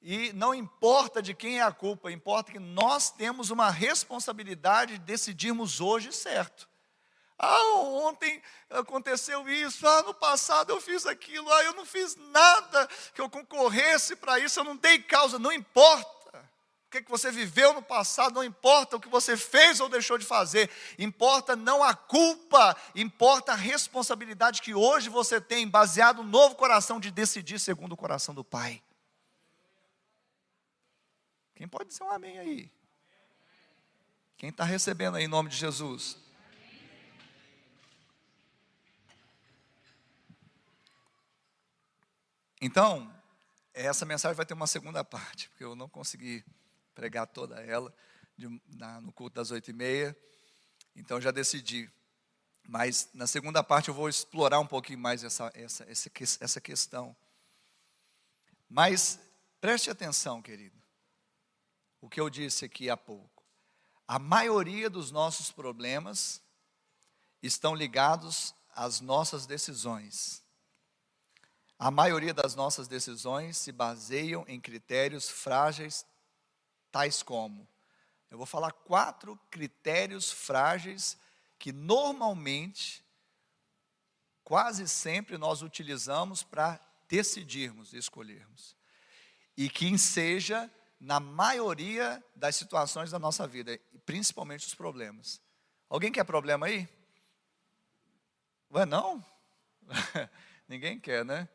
E 0.00 0.32
não 0.32 0.54
importa 0.54 1.20
de 1.20 1.34
quem 1.34 1.58
é 1.58 1.62
a 1.62 1.72
culpa, 1.72 2.12
importa 2.12 2.52
que 2.52 2.58
nós 2.58 3.10
temos 3.10 3.50
uma 3.50 3.70
responsabilidade 3.70 4.92
de 4.94 5.04
decidirmos 5.04 5.80
hoje 5.80 6.12
certo. 6.12 6.68
Ah, 7.38 7.74
ontem 7.76 8.42
aconteceu 8.68 9.48
isso, 9.48 9.86
ah, 9.86 10.02
no 10.02 10.12
passado 10.12 10.70
eu 10.70 10.80
fiz 10.80 11.06
aquilo, 11.06 11.50
ah, 11.52 11.64
eu 11.64 11.72
não 11.74 11.86
fiz 11.86 12.16
nada 12.16 12.88
que 13.14 13.20
eu 13.20 13.30
concorresse 13.30 14.16
para 14.16 14.40
isso, 14.40 14.58
eu 14.58 14.64
não 14.64 14.76
dei 14.76 14.98
causa, 14.98 15.38
não 15.38 15.52
importa. 15.52 16.18
O 16.88 16.90
que, 16.90 17.02
você 17.02 17.30
viveu 17.30 17.74
no 17.74 17.82
passado, 17.82 18.34
não 18.34 18.42
importa 18.42 18.96
o 18.96 19.00
que 19.00 19.10
você 19.10 19.36
fez 19.36 19.78
ou 19.78 19.90
deixou 19.90 20.16
de 20.16 20.24
fazer, 20.24 20.70
importa 20.98 21.54
não 21.54 21.84
a 21.84 21.94
culpa, 21.94 22.74
importa 22.94 23.52
a 23.52 23.54
responsabilidade 23.54 24.62
que 24.62 24.74
hoje 24.74 25.10
você 25.10 25.38
tem, 25.38 25.68
baseado 25.68 26.22
no 26.22 26.30
novo 26.30 26.54
coração 26.54 26.98
de 26.98 27.10
decidir 27.10 27.60
segundo 27.60 27.92
o 27.92 27.96
coração 27.96 28.34
do 28.34 28.42
Pai. 28.42 28.82
Quem 31.54 31.68
pode 31.68 31.90
dizer 31.90 32.02
um 32.02 32.10
amém 32.10 32.38
aí? 32.38 32.72
Quem 34.38 34.48
está 34.48 34.64
recebendo 34.64 35.16
aí 35.16 35.24
em 35.24 35.28
nome 35.28 35.50
de 35.50 35.56
Jesus? 35.56 36.16
Então, 42.60 43.14
essa 43.72 44.04
mensagem 44.04 44.36
vai 44.36 44.46
ter 44.46 44.54
uma 44.54 44.66
segunda 44.66 45.04
parte, 45.04 45.48
porque 45.50 45.64
eu 45.64 45.76
não 45.76 45.88
consegui 45.88 46.44
pregar 46.94 47.26
toda 47.26 47.60
ela 47.60 47.94
de, 48.36 48.60
na, 48.66 49.00
no 49.00 49.12
culto 49.12 49.34
das 49.36 49.50
oito 49.50 49.70
e 49.70 49.74
meia, 49.74 50.16
então 50.96 51.20
já 51.20 51.30
decidi. 51.30 51.90
Mas 52.66 53.08
na 53.14 53.26
segunda 53.26 53.62
parte 53.62 53.88
eu 53.88 53.94
vou 53.94 54.08
explorar 54.08 54.60
um 54.60 54.66
pouquinho 54.66 54.98
mais 54.98 55.24
essa, 55.24 55.50
essa, 55.54 55.84
essa, 55.88 56.10
essa 56.40 56.60
questão. 56.60 57.16
Mas 58.68 59.18
preste 59.60 59.88
atenção, 59.88 60.42
querido 60.42 60.78
o 62.00 62.08
que 62.08 62.20
eu 62.20 62.30
disse 62.30 62.64
aqui 62.64 62.88
há 62.88 62.96
pouco. 62.96 63.44
A 64.06 64.18
maioria 64.18 64.88
dos 64.88 65.10
nossos 65.10 65.50
problemas 65.50 66.42
estão 67.42 67.74
ligados 67.74 68.54
às 68.70 69.00
nossas 69.00 69.46
decisões. 69.46 70.42
A 71.78 71.92
maioria 71.92 72.34
das 72.34 72.56
nossas 72.56 72.88
decisões 72.88 73.56
se 73.56 73.70
baseiam 73.70 74.44
em 74.48 74.60
critérios 74.60 75.28
frágeis, 75.30 76.04
tais 76.90 77.22
como. 77.22 77.68
Eu 78.28 78.36
vou 78.36 78.46
falar 78.46 78.72
quatro 78.72 79.38
critérios 79.48 80.32
frágeis 80.32 81.16
que 81.56 81.72
normalmente, 81.72 83.04
quase 84.42 84.88
sempre, 84.88 85.38
nós 85.38 85.62
utilizamos 85.62 86.42
para 86.42 86.80
decidirmos, 87.08 87.92
escolhermos. 87.92 88.76
E 89.56 89.70
que 89.70 89.96
seja 89.96 90.68
na 91.00 91.20
maioria 91.20 92.22
das 92.34 92.56
situações 92.56 93.12
da 93.12 93.20
nossa 93.20 93.46
vida, 93.46 93.78
principalmente 94.04 94.66
os 94.66 94.74
problemas. 94.74 95.40
Alguém 95.88 96.10
quer 96.10 96.24
problema 96.24 96.66
aí? 96.66 96.88
Ué, 98.72 98.84
não? 98.84 99.24
Ninguém 100.68 100.98
quer, 100.98 101.24
né? 101.24 101.48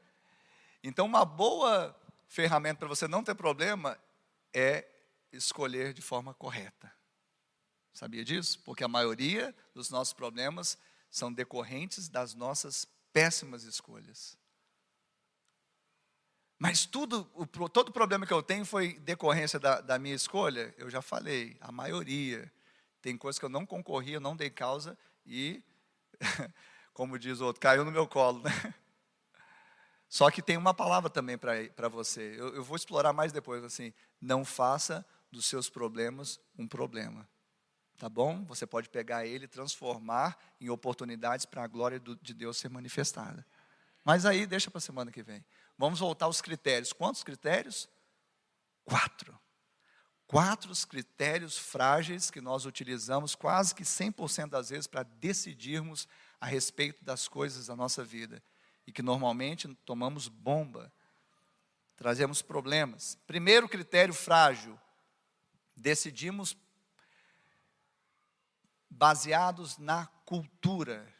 Então, 0.83 1.05
uma 1.05 1.23
boa 1.23 1.97
ferramenta 2.27 2.79
para 2.79 2.87
você 2.89 3.07
não 3.07 3.23
ter 3.23 3.33
problema 3.35 3.97
é 4.53 4.85
escolher 5.31 5.93
de 5.93 6.01
forma 6.01 6.33
correta. 6.33 6.93
Sabia 7.93 8.25
disso? 8.25 8.59
Porque 8.63 8.83
a 8.83 8.87
maioria 8.87 9.55
dos 9.73 9.89
nossos 9.89 10.13
problemas 10.13 10.77
são 11.09 11.31
decorrentes 11.31 12.09
das 12.09 12.33
nossas 12.33 12.85
péssimas 13.13 13.63
escolhas. 13.63 14.37
Mas 16.59 16.85
tudo, 16.85 17.29
o, 17.35 17.45
todo 17.69 17.91
problema 17.91 18.25
que 18.25 18.33
eu 18.33 18.41
tenho 18.41 18.65
foi 18.65 18.93
decorrência 18.99 19.59
da, 19.59 19.79
da 19.79 19.99
minha 19.99 20.15
escolha? 20.15 20.73
Eu 20.77 20.89
já 20.89 21.01
falei, 21.01 21.57
a 21.61 21.71
maioria. 21.71 22.51
Tem 23.01 23.17
coisas 23.17 23.37
que 23.37 23.45
eu 23.45 23.49
não 23.49 23.65
concorri, 23.65 24.13
eu 24.13 24.21
não 24.21 24.35
dei 24.35 24.49
causa 24.49 24.97
e, 25.25 25.61
como 26.93 27.19
diz 27.19 27.41
o 27.41 27.45
outro, 27.45 27.61
caiu 27.61 27.83
no 27.85 27.91
meu 27.91 28.07
colo, 28.07 28.41
né? 28.41 28.73
Só 30.13 30.29
que 30.29 30.43
tem 30.43 30.57
uma 30.57 30.75
palavra 30.75 31.09
também 31.09 31.39
para 31.39 31.89
você. 31.89 32.35
Eu, 32.37 32.53
eu 32.53 32.63
vou 32.63 32.75
explorar 32.75 33.11
mais 33.13 33.31
depois, 33.31 33.63
assim. 33.63 33.91
Não 34.21 34.45
faça 34.45 35.03
dos 35.31 35.47
seus 35.47 35.71
problemas 35.71 36.39
um 36.55 36.67
problema. 36.67 37.27
Tá 37.97 38.07
bom? 38.07 38.45
Você 38.45 38.67
pode 38.67 38.89
pegar 38.89 39.25
ele 39.25 39.45
e 39.45 39.47
transformar 39.47 40.37
em 40.61 40.69
oportunidades 40.69 41.47
para 41.47 41.63
a 41.63 41.67
glória 41.67 41.99
do, 41.99 42.15
de 42.15 42.31
Deus 42.31 42.57
ser 42.57 42.69
manifestada. 42.69 43.43
Mas 44.05 44.23
aí 44.23 44.45
deixa 44.45 44.69
para 44.69 44.77
a 44.77 44.81
semana 44.81 45.11
que 45.11 45.23
vem. 45.23 45.43
Vamos 45.79 45.99
voltar 45.99 46.27
aos 46.27 46.41
critérios. 46.41 46.93
Quantos 46.93 47.23
critérios? 47.23 47.89
Quatro. 48.85 49.35
Quatro 50.27 50.71
critérios 50.87 51.57
frágeis 51.57 52.29
que 52.29 52.39
nós 52.39 52.67
utilizamos 52.67 53.33
quase 53.33 53.73
que 53.73 53.81
100% 53.81 54.49
das 54.49 54.69
vezes 54.69 54.85
para 54.85 55.01
decidirmos 55.01 56.07
a 56.39 56.45
respeito 56.45 57.03
das 57.03 57.27
coisas 57.27 57.65
da 57.65 57.75
nossa 57.75 58.03
vida. 58.03 58.43
E 58.85 58.91
que 58.91 59.01
normalmente 59.01 59.73
tomamos 59.85 60.27
bomba, 60.27 60.91
trazemos 61.95 62.41
problemas. 62.41 63.17
Primeiro 63.25 63.69
critério 63.69 64.13
frágil: 64.13 64.79
decidimos 65.75 66.55
baseados 68.89 69.77
na 69.77 70.07
cultura. 70.25 71.11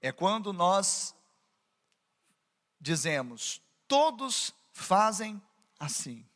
É 0.00 0.10
quando 0.10 0.52
nós 0.52 1.14
dizemos: 2.80 3.62
todos 3.86 4.54
fazem 4.72 5.40
assim. 5.78 6.26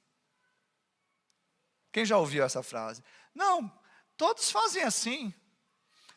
Quem 1.90 2.04
já 2.04 2.18
ouviu 2.18 2.44
essa 2.44 2.62
frase? 2.62 3.02
Não, 3.34 3.72
todos 4.16 4.50
fazem 4.50 4.82
assim. 4.82 5.32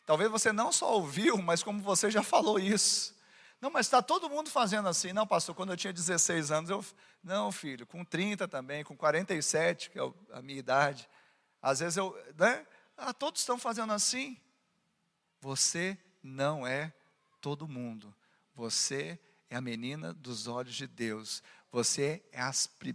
Talvez 0.04 0.30
você 0.30 0.52
não 0.52 0.72
só 0.72 0.94
ouviu, 0.94 1.38
mas 1.38 1.62
como 1.62 1.80
você 1.80 2.10
já 2.10 2.22
falou 2.22 2.58
isso. 2.58 3.17
Não, 3.60 3.70
mas 3.70 3.86
está 3.86 4.00
todo 4.00 4.30
mundo 4.30 4.50
fazendo 4.50 4.88
assim. 4.88 5.12
Não, 5.12 5.26
pastor, 5.26 5.54
quando 5.54 5.72
eu 5.72 5.76
tinha 5.76 5.92
16 5.92 6.50
anos, 6.50 6.70
eu. 6.70 6.84
Não, 7.22 7.50
filho, 7.50 7.86
com 7.86 8.04
30 8.04 8.46
também, 8.46 8.84
com 8.84 8.96
47, 8.96 9.90
que 9.90 9.98
é 9.98 10.12
a 10.32 10.40
minha 10.40 10.58
idade. 10.58 11.08
Às 11.60 11.80
vezes 11.80 11.96
eu. 11.96 12.16
Né? 12.36 12.66
Ah, 12.96 13.12
todos 13.12 13.40
estão 13.40 13.58
fazendo 13.58 13.92
assim. 13.92 14.38
Você 15.40 15.98
não 16.22 16.66
é 16.66 16.92
todo 17.40 17.68
mundo. 17.68 18.14
Você 18.54 19.18
é 19.50 19.56
a 19.56 19.60
menina 19.60 20.12
dos 20.12 20.46
olhos 20.46 20.74
de 20.74 20.86
Deus. 20.86 21.42
Você 21.70 22.22
é, 22.32 22.40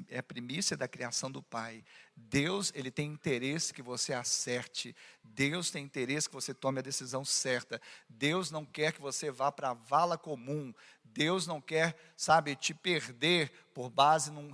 é 0.10 0.20
a 0.20 0.24
primícia 0.24 0.76
da 0.76 0.88
criação 0.88 1.32
do 1.32 1.42
Pai. 1.42 1.84
Deus, 2.16 2.72
ele 2.76 2.92
tem 2.92 3.12
interesse 3.12 3.74
que 3.74 3.82
você 3.82 4.14
acerte. 4.14 4.96
Deus 5.24 5.72
tem 5.72 5.84
interesse 5.84 6.30
que 6.30 6.36
você 6.36 6.54
tome 6.54 6.80
a 6.80 6.84
decisão 6.84 7.26
certa. 7.26 7.82
Deus 8.08 8.52
não 8.52 8.66
quer 8.66 8.94
que 8.94 9.02
você 9.02 9.32
vá 9.32 9.52
para 9.52 9.72
a 9.72 9.74
vala 9.74 10.18
comum. 10.18 10.74
Deus 11.04 11.48
não 11.48 11.60
quer, 11.60 11.96
sabe, 12.16 12.56
te 12.56 12.74
perder 12.74 13.52
por 13.74 13.90
base 13.90 14.32
num, 14.32 14.52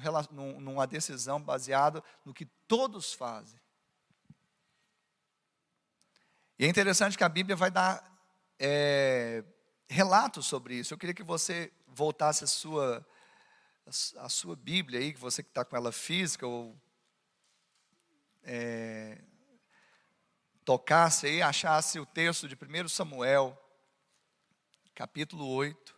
numa 0.60 0.88
decisão 0.88 1.42
baseada 1.42 2.04
no 2.26 2.34
que 2.34 2.46
todos 2.68 3.14
fazem. 3.14 3.60
E 6.58 6.66
é 6.66 6.68
interessante 6.68 7.18
que 7.18 7.24
a 7.24 7.30
Bíblia 7.30 7.56
vai 7.56 7.72
dar 7.72 8.04
é, 8.58 9.44
relatos 9.88 10.46
sobre 10.46 10.76
isso. 10.76 10.94
Eu 10.94 10.98
queria 10.98 11.16
que 11.16 11.24
você 11.24 11.72
voltasse 11.88 12.44
a 12.44 12.48
sua, 12.48 13.06
a 14.18 14.30
sua 14.30 14.56
Bíblia 14.56 15.00
aí, 15.00 15.14
que 15.14 15.20
você 15.20 15.42
que 15.42 15.50
está 15.50 15.64
com 15.64 15.78
ela 15.78 15.92
física, 15.94 16.46
ou 16.46 16.78
é, 18.52 19.22
tocasse 20.66 21.28
aí, 21.28 21.40
achasse 21.40 22.00
o 22.00 22.06
texto 22.06 22.48
de 22.48 22.56
1 22.56 22.88
Samuel, 22.88 23.56
capítulo 24.96 25.48
8. 25.48 25.96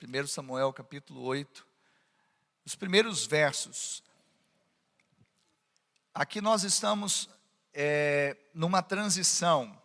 1 0.00 0.26
Samuel, 0.28 0.72
capítulo 0.72 1.22
8. 1.22 1.66
Os 2.64 2.76
primeiros 2.76 3.26
versos. 3.26 4.04
Aqui 6.14 6.40
nós 6.40 6.62
estamos 6.62 7.28
é, 7.72 8.36
numa 8.54 8.80
transição 8.80 9.76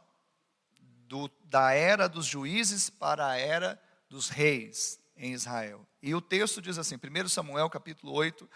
do, 1.08 1.28
da 1.46 1.74
era 1.74 2.08
dos 2.08 2.28
juízes 2.28 2.92
para 2.92 3.28
a 3.28 3.38
era 3.38 3.82
dos 4.08 4.30
reis 4.30 5.00
em 5.18 5.34
Israel. 5.34 5.84
E 6.00 6.14
o 6.14 6.22
texto 6.22 6.62
diz 6.62 6.78
assim, 6.78 6.96
1 6.96 7.28
Samuel 7.28 7.72
capítulo 7.72 8.14
8, 8.14 8.48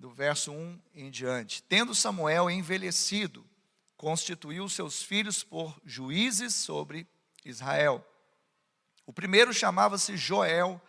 do 0.00 0.10
verso 0.10 0.50
1 0.50 0.80
em 0.94 1.10
diante. 1.10 1.62
Tendo 1.62 1.94
Samuel 1.94 2.50
envelhecido, 2.50 3.46
constituiu 3.98 4.66
seus 4.66 5.02
filhos 5.02 5.44
por 5.44 5.78
juízes 5.84 6.54
sobre 6.54 7.06
Israel. 7.44 8.04
O 9.04 9.12
primeiro 9.12 9.52
chamava-se 9.52 10.16
Joel 10.16 10.80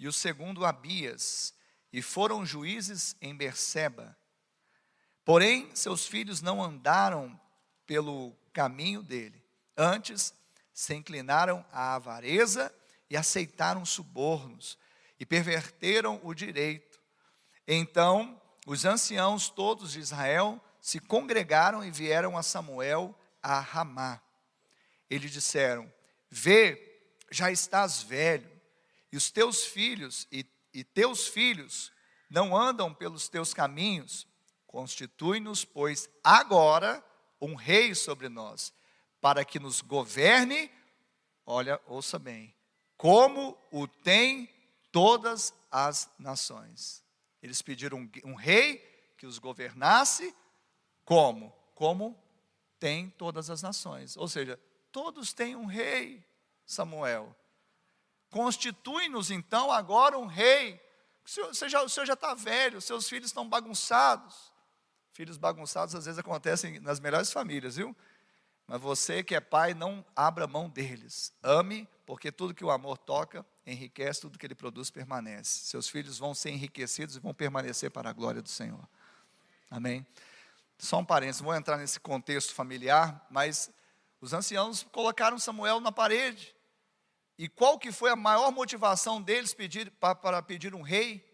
e 0.00 0.08
o 0.08 0.12
segundo 0.12 0.64
Abias, 0.66 1.54
e 1.92 2.02
foram 2.02 2.44
juízes 2.44 3.16
em 3.20 3.34
Berseba. 3.34 4.16
Porém, 5.24 5.70
seus 5.74 6.04
filhos 6.04 6.42
não 6.42 6.62
andaram 6.62 7.40
pelo 7.86 8.36
caminho 8.52 9.00
dele. 9.00 9.42
Antes, 9.76 10.34
se 10.74 10.92
inclinaram 10.92 11.64
à 11.72 11.94
avareza 11.94 12.74
e 13.08 13.16
aceitaram 13.16 13.84
subornos 13.84 14.76
e 15.20 15.24
perverteram 15.24 16.20
o 16.24 16.34
direito. 16.34 17.00
Então, 17.66 18.40
os 18.66 18.84
anciãos 18.84 19.48
todos 19.48 19.92
de 19.92 20.00
Israel 20.00 20.62
se 20.80 21.00
congregaram 21.00 21.82
e 21.82 21.90
vieram 21.90 22.36
a 22.36 22.42
Samuel 22.42 23.18
a 23.42 23.58
Ramá. 23.58 24.20
Eles 25.08 25.30
disseram: 25.30 25.90
Vê, 26.28 27.00
já 27.30 27.50
estás 27.50 28.02
velho, 28.02 28.50
e 29.10 29.16
os 29.16 29.30
teus 29.30 29.64
filhos 29.64 30.28
e, 30.30 30.44
e 30.74 30.84
teus 30.84 31.26
filhos 31.26 31.90
não 32.28 32.54
andam 32.54 32.92
pelos 32.92 33.28
teus 33.28 33.54
caminhos 33.54 34.26
Constitui-nos, 34.76 35.64
pois, 35.64 36.06
agora 36.22 37.02
um 37.40 37.54
rei 37.54 37.94
sobre 37.94 38.28
nós, 38.28 38.74
para 39.22 39.42
que 39.42 39.58
nos 39.58 39.80
governe, 39.80 40.70
olha, 41.46 41.80
ouça 41.86 42.18
bem, 42.18 42.54
como 42.94 43.56
o 43.72 43.88
tem 43.88 44.46
todas 44.92 45.54
as 45.70 46.10
nações. 46.18 47.02
Eles 47.46 47.62
pediram 47.62 47.98
um, 47.98 48.10
um 48.24 48.34
rei 48.34 48.78
que 49.16 49.24
os 49.24 49.38
governasse, 49.38 50.34
como? 51.04 51.54
Como 51.76 52.20
tem 52.76 53.08
todas 53.10 53.48
as 53.50 53.62
nações. 53.62 54.16
Ou 54.16 54.26
seja, 54.26 54.58
todos 54.90 55.32
têm 55.32 55.54
um 55.54 55.64
rei, 55.64 56.26
Samuel. 56.66 57.34
Constitui-nos 58.30 59.30
então 59.30 59.70
agora 59.70 60.18
um 60.18 60.26
rei. 60.26 60.82
O 61.24 61.28
senhor, 61.28 61.84
o 61.84 61.88
senhor 61.88 62.04
já 62.04 62.14
está 62.14 62.34
velho, 62.34 62.80
seus 62.80 63.08
filhos 63.08 63.28
estão 63.28 63.48
bagunçados. 63.48 64.52
Filhos 65.12 65.38
bagunçados 65.38 65.94
às 65.94 66.04
vezes 66.04 66.18
acontecem 66.18 66.80
nas 66.80 66.98
melhores 66.98 67.30
famílias, 67.30 67.76
viu? 67.76 67.96
Mas 68.66 68.80
você 68.80 69.22
que 69.22 69.36
é 69.36 69.40
pai, 69.40 69.72
não 69.72 70.04
abra 70.16 70.48
mão 70.48 70.68
deles. 70.68 71.32
Ame, 71.44 71.88
porque 72.04 72.32
tudo 72.32 72.52
que 72.52 72.64
o 72.64 72.72
amor 72.72 72.98
toca 72.98 73.46
enriquece, 73.66 74.20
tudo 74.20 74.38
que 74.38 74.46
ele 74.46 74.54
produz 74.54 74.90
permanece. 74.90 75.66
Seus 75.66 75.88
filhos 75.88 76.18
vão 76.18 76.34
ser 76.34 76.50
enriquecidos 76.50 77.16
e 77.16 77.20
vão 77.20 77.34
permanecer 77.34 77.90
para 77.90 78.10
a 78.10 78.12
glória 78.12 78.40
do 78.40 78.48
Senhor. 78.48 78.88
Amém? 79.70 80.06
Só 80.78 80.98
um 80.98 81.04
parênteses, 81.04 81.40
vou 81.40 81.54
entrar 81.54 81.76
nesse 81.78 81.98
contexto 81.98 82.54
familiar, 82.54 83.26
mas 83.30 83.70
os 84.20 84.32
anciãos 84.32 84.84
colocaram 84.92 85.38
Samuel 85.38 85.80
na 85.80 85.90
parede. 85.90 86.54
E 87.38 87.48
qual 87.48 87.78
que 87.78 87.92
foi 87.92 88.10
a 88.10 88.16
maior 88.16 88.50
motivação 88.50 89.20
deles 89.20 89.52
pedir, 89.52 89.90
para, 89.92 90.14
para 90.14 90.42
pedir 90.42 90.74
um 90.74 90.82
rei? 90.82 91.24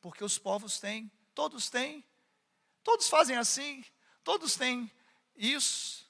Porque 0.00 0.24
os 0.24 0.38
povos 0.38 0.78
têm, 0.78 1.10
todos 1.34 1.68
têm. 1.68 2.04
Todos 2.82 3.08
fazem 3.08 3.36
assim, 3.36 3.84
todos 4.24 4.54
têm 4.56 4.90
isso. 5.36 6.08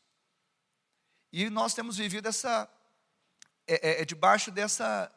E 1.32 1.48
nós 1.50 1.74
temos 1.74 1.96
vivido 1.96 2.28
essa, 2.28 2.68
é, 3.66 3.88
é, 3.88 4.02
é 4.02 4.04
debaixo 4.04 4.50
dessa, 4.50 5.12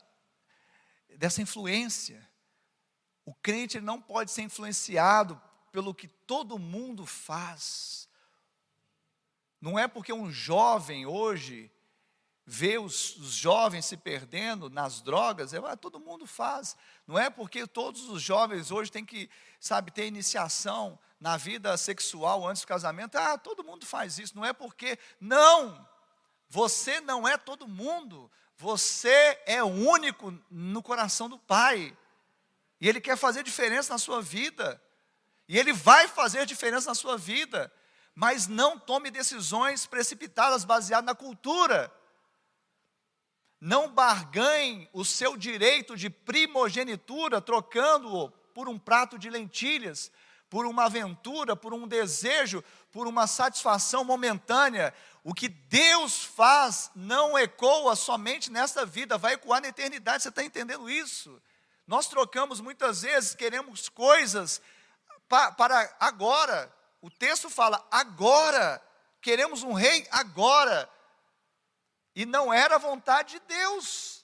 dessa 1.17 1.41
influência. 1.41 2.27
O 3.25 3.33
crente 3.33 3.79
não 3.79 4.01
pode 4.01 4.31
ser 4.31 4.41
influenciado 4.41 5.41
pelo 5.71 5.93
que 5.93 6.07
todo 6.07 6.59
mundo 6.59 7.05
faz. 7.05 8.07
Não 9.59 9.79
é 9.79 9.87
porque 9.87 10.11
um 10.11 10.31
jovem 10.31 11.05
hoje 11.05 11.71
vê 12.45 12.77
os, 12.77 13.15
os, 13.15 13.33
jovens 13.33 13.85
se 13.85 13.95
perdendo 13.95 14.69
nas 14.69 15.01
drogas, 15.01 15.53
é, 15.53 15.57
ah, 15.59 15.77
todo 15.77 15.99
mundo 15.99 16.27
faz. 16.27 16.75
Não 17.07 17.17
é 17.17 17.29
porque 17.29 17.65
todos 17.65 18.09
os 18.09 18.21
jovens 18.21 18.71
hoje 18.71 18.91
têm 18.91 19.05
que, 19.05 19.29
sabe, 19.59 19.91
ter 19.91 20.05
iniciação 20.05 20.99
na 21.19 21.37
vida 21.37 21.75
sexual 21.77 22.45
antes 22.45 22.63
do 22.63 22.67
casamento. 22.67 23.15
Ah, 23.15 23.37
todo 23.37 23.63
mundo 23.63 23.85
faz 23.85 24.19
isso. 24.19 24.35
Não 24.35 24.43
é 24.43 24.51
porque. 24.51 24.99
Não! 25.19 25.87
Você 26.49 26.99
não 26.99 27.27
é 27.27 27.37
todo 27.37 27.67
mundo. 27.67 28.29
Você 28.63 29.37
é 29.45 29.61
único 29.61 30.33
no 30.49 30.81
coração 30.81 31.27
do 31.27 31.37
Pai. 31.37 31.95
E 32.79 32.87
Ele 32.87 33.01
quer 33.01 33.17
fazer 33.17 33.43
diferença 33.43 33.93
na 33.93 33.99
sua 33.99 34.21
vida. 34.21 34.81
E 35.49 35.59
Ele 35.59 35.73
vai 35.73 36.07
fazer 36.07 36.45
diferença 36.45 36.89
na 36.89 36.95
sua 36.95 37.17
vida. 37.17 37.71
Mas 38.15 38.47
não 38.47 38.79
tome 38.79 39.11
decisões 39.11 39.85
precipitadas 39.85 40.63
baseadas 40.63 41.05
na 41.05 41.13
cultura 41.13 41.93
não 43.65 43.87
barganhe 43.87 44.89
o 44.91 45.05
seu 45.05 45.37
direito 45.37 45.95
de 45.95 46.09
primogenitura 46.09 47.39
trocando-o 47.39 48.29
por 48.53 48.67
um 48.67 48.77
prato 48.77 49.17
de 49.17 49.29
lentilhas, 49.29 50.11
por 50.49 50.65
uma 50.65 50.83
aventura, 50.83 51.55
por 51.55 51.73
um 51.73 51.87
desejo, 51.87 52.61
por 52.91 53.07
uma 53.07 53.25
satisfação 53.25 54.03
momentânea. 54.03 54.93
O 55.23 55.33
que 55.33 55.47
Deus 55.47 56.23
faz 56.23 56.91
não 56.93 57.37
ecoa 57.37 57.95
somente 57.95 58.51
nesta 58.51 58.85
vida, 58.85 59.17
vai 59.17 59.33
ecoar 59.33 59.61
na 59.61 59.69
eternidade. 59.69 60.23
Você 60.23 60.29
está 60.29 60.43
entendendo 60.43 60.89
isso? 60.89 61.41
Nós 61.87 62.07
trocamos 62.07 62.59
muitas 62.59 63.03
vezes, 63.03 63.33
queremos 63.33 63.87
coisas 63.87 64.61
para 65.29 65.95
agora. 65.99 66.73
O 67.01 67.09
texto 67.09 67.49
fala 67.49 67.85
agora. 67.89 68.81
Queremos 69.21 69.63
um 69.63 69.71
rei 69.71 70.05
agora. 70.11 70.89
E 72.13 72.25
não 72.25 72.53
era 72.53 72.75
a 72.75 72.79
vontade 72.79 73.39
de 73.39 73.39
Deus, 73.47 74.23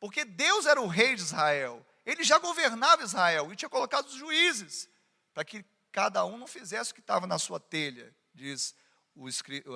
porque 0.00 0.24
Deus 0.24 0.64
era 0.64 0.80
o 0.80 0.86
rei 0.86 1.14
de 1.14 1.22
Israel. 1.22 1.84
Ele 2.04 2.22
já 2.22 2.38
governava 2.38 3.02
Israel 3.02 3.52
e 3.52 3.56
tinha 3.56 3.68
colocado 3.68 4.06
os 4.06 4.14
juízes, 4.14 4.88
para 5.34 5.44
que 5.44 5.64
cada 5.92 6.24
um 6.24 6.38
não 6.38 6.46
fizesse 6.46 6.92
o 6.92 6.94
que 6.94 7.00
estava 7.00 7.26
na 7.26 7.38
sua 7.38 7.60
telha, 7.60 8.14
diz 8.32 8.74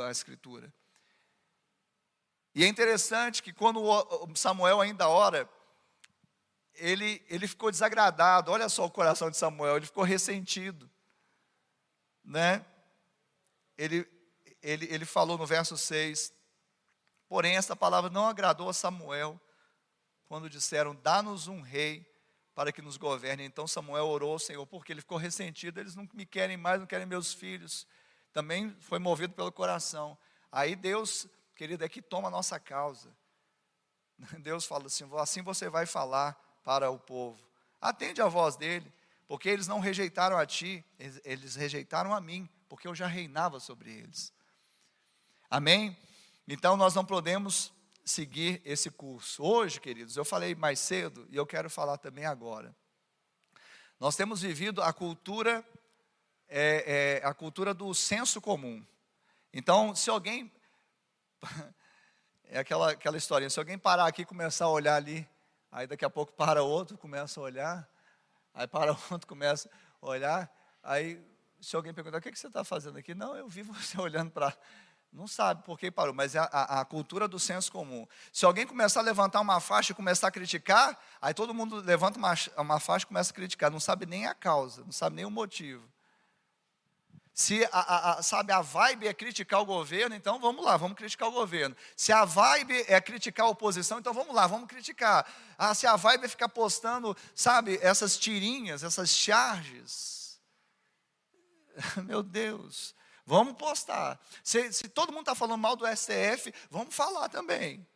a 0.06 0.10
Escritura. 0.10 0.72
E 2.54 2.64
é 2.64 2.66
interessante 2.66 3.42
que 3.42 3.52
quando 3.52 3.80
Samuel 4.34 4.80
ainda 4.80 5.08
ora, 5.08 5.48
ele, 6.74 7.24
ele 7.28 7.46
ficou 7.46 7.70
desagradado. 7.70 8.50
Olha 8.50 8.68
só 8.68 8.84
o 8.84 8.90
coração 8.90 9.30
de 9.30 9.36
Samuel, 9.36 9.76
ele 9.76 9.86
ficou 9.86 10.02
ressentido. 10.02 10.90
Né? 12.24 12.64
Ele, 13.78 14.06
ele, 14.62 14.86
ele 14.92 15.04
falou 15.04 15.38
no 15.38 15.46
verso 15.46 15.76
6: 15.76 16.32
Porém, 17.28 17.56
esta 17.56 17.76
palavra 17.76 18.10
não 18.10 18.26
agradou 18.26 18.68
a 18.68 18.74
Samuel 18.74 19.40
quando 20.26 20.50
disseram: 20.50 20.94
Dá-nos 20.94 21.46
um 21.46 21.60
rei 21.60 22.06
para 22.54 22.72
que 22.72 22.82
nos 22.82 22.96
governe. 22.96 23.44
Então 23.44 23.66
Samuel 23.66 24.06
orou 24.06 24.32
ao 24.32 24.38
Senhor, 24.38 24.66
porque 24.66 24.92
ele 24.92 25.00
ficou 25.00 25.16
ressentido, 25.18 25.80
eles 25.80 25.94
não 25.94 26.08
me 26.12 26.26
querem 26.26 26.56
mais, 26.56 26.80
não 26.80 26.86
querem 26.86 27.06
meus 27.06 27.32
filhos. 27.32 27.86
Também 28.32 28.74
foi 28.80 28.98
movido 28.98 29.34
pelo 29.34 29.50
coração. 29.50 30.16
Aí 30.50 30.76
Deus, 30.76 31.26
querido, 31.54 31.84
é 31.84 31.88
que 31.88 32.02
toma 32.02 32.28
a 32.28 32.30
nossa 32.30 32.58
causa. 32.58 33.14
Deus 34.40 34.64
fala 34.64 34.86
assim: 34.86 35.08
assim 35.18 35.42
você 35.42 35.68
vai 35.68 35.86
falar 35.86 36.32
para 36.62 36.90
o 36.90 36.98
povo. 36.98 37.40
Atende 37.80 38.20
a 38.20 38.28
voz 38.28 38.56
dele, 38.56 38.92
porque 39.26 39.48
eles 39.48 39.66
não 39.66 39.80
rejeitaram 39.80 40.36
a 40.36 40.44
ti, 40.44 40.84
eles 41.24 41.54
rejeitaram 41.54 42.14
a 42.14 42.20
mim, 42.20 42.48
porque 42.68 42.86
eu 42.86 42.94
já 42.94 43.06
reinava 43.06 43.58
sobre 43.58 43.90
eles. 43.90 44.32
Amém? 45.48 45.96
Então 46.46 46.76
nós 46.76 46.94
não 46.94 47.04
podemos 47.04 47.72
seguir 48.04 48.60
esse 48.64 48.90
curso. 48.90 49.42
Hoje, 49.42 49.80
queridos, 49.80 50.16
eu 50.16 50.24
falei 50.24 50.54
mais 50.54 50.78
cedo 50.78 51.26
e 51.30 51.36
eu 51.36 51.46
quero 51.46 51.70
falar 51.70 51.96
também 51.96 52.26
agora. 52.26 52.74
Nós 53.98 54.16
temos 54.16 54.42
vivido 54.42 54.82
a 54.82 54.92
cultura, 54.92 55.64
é, 56.50 57.20
é, 57.22 57.26
a 57.26 57.32
cultura 57.32 57.72
do 57.72 57.94
senso 57.94 58.40
comum. 58.40 58.84
Então, 59.52 59.94
se 59.94 60.10
alguém. 60.10 60.52
É 62.52 62.58
aquela, 62.58 62.90
aquela 62.90 63.16
historinha, 63.16 63.48
se 63.48 63.60
alguém 63.60 63.78
parar 63.78 64.08
aqui 64.08 64.22
e 64.22 64.24
começar 64.24 64.64
a 64.64 64.68
olhar 64.68 64.96
ali, 64.96 65.24
aí 65.70 65.86
daqui 65.86 66.04
a 66.04 66.10
pouco 66.10 66.32
para 66.32 66.64
outro, 66.64 66.98
começa 66.98 67.38
a 67.38 67.44
olhar, 67.44 67.88
aí 68.52 68.66
para 68.66 68.90
outro, 69.08 69.24
começa 69.24 69.70
a 70.02 70.06
olhar, 70.08 70.52
aí 70.82 71.24
se 71.60 71.76
alguém 71.76 71.94
perguntar, 71.94 72.18
o 72.18 72.20
que, 72.20 72.32
que 72.32 72.36
você 72.36 72.48
está 72.48 72.64
fazendo 72.64 72.98
aqui? 72.98 73.14
Não, 73.14 73.36
eu 73.36 73.48
vi 73.48 73.62
você 73.62 73.96
olhando 74.02 74.32
para 74.32 74.52
não 75.12 75.26
sabe 75.26 75.64
por 75.64 75.78
que 75.78 75.90
parou, 75.90 76.14
mas 76.14 76.34
é 76.34 76.38
a, 76.38 76.44
a, 76.44 76.80
a, 76.80 76.84
cultura 76.84 77.26
do 77.26 77.38
senso 77.38 77.70
comum. 77.72 78.06
Se 78.32 78.44
alguém 78.44 78.66
começar 78.66 79.00
a 79.00 79.02
levantar 79.02 79.40
uma 79.40 79.60
faixa 79.60 79.92
e 79.92 79.94
começar 79.94 80.28
a 80.28 80.30
criticar, 80.30 80.96
aí 81.20 81.34
todo 81.34 81.52
mundo 81.52 81.76
levanta 81.76 82.18
uma, 82.18 82.34
uma 82.56 82.80
faixa 82.80 83.04
e 83.04 83.06
começa 83.08 83.32
a 83.32 83.34
criticar, 83.34 83.70
não 83.70 83.80
sabe 83.80 84.06
nem 84.06 84.26
a 84.26 84.34
causa, 84.34 84.84
não 84.84 84.92
sabe 84.92 85.16
nem 85.16 85.24
o 85.24 85.30
motivo. 85.30 85.88
Se 87.40 87.66
a, 87.72 88.18
a, 88.18 88.22
sabe, 88.22 88.52
a 88.52 88.60
vibe 88.60 89.08
é 89.08 89.14
criticar 89.14 89.62
o 89.62 89.64
governo, 89.64 90.14
então 90.14 90.38
vamos 90.38 90.62
lá, 90.62 90.76
vamos 90.76 90.94
criticar 90.94 91.26
o 91.26 91.32
governo. 91.32 91.74
Se 91.96 92.12
a 92.12 92.26
vibe 92.26 92.84
é 92.86 93.00
criticar 93.00 93.46
a 93.46 93.48
oposição, 93.48 93.98
então 93.98 94.12
vamos 94.12 94.34
lá, 94.34 94.46
vamos 94.46 94.68
criticar. 94.68 95.26
Ah, 95.56 95.74
se 95.74 95.86
a 95.86 95.96
vibe 95.96 96.26
é 96.26 96.28
ficar 96.28 96.50
postando, 96.50 97.16
sabe, 97.34 97.78
essas 97.80 98.18
tirinhas, 98.18 98.82
essas 98.82 99.08
charges. 99.08 100.38
Meu 102.04 102.22
Deus, 102.22 102.94
Vamos 103.24 103.56
postar. 103.56 104.20
Se, 104.42 104.70
se 104.72 104.88
todo 104.88 105.12
mundo 105.12 105.20
está 105.20 105.36
falando 105.36 105.60
mal 105.60 105.76
do 105.76 105.86
STF, 105.86 106.52
vamos 106.68 106.92
falar 106.92 107.28
também. 107.28 107.86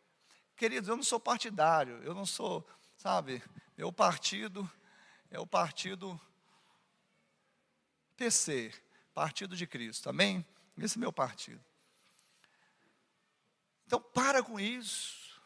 Queridos, 0.56 0.88
eu 0.88 0.96
não 0.96 1.02
sou 1.02 1.20
partidário, 1.20 2.00
eu 2.04 2.14
não 2.14 2.24
sou, 2.24 2.64
sabe, 2.96 3.42
meu 3.76 3.92
partido 3.92 4.70
é 5.28 5.40
o 5.40 5.46
partido 5.46 6.18
PC, 8.16 8.72
Partido 9.14 9.56
de 9.56 9.66
Cristo, 9.66 10.10
amém? 10.10 10.44
Esse 10.76 10.98
é 10.98 11.00
meu 11.00 11.12
partido. 11.12 11.64
Então, 13.86 14.00
para 14.00 14.42
com 14.42 14.58
isso. 14.58 15.40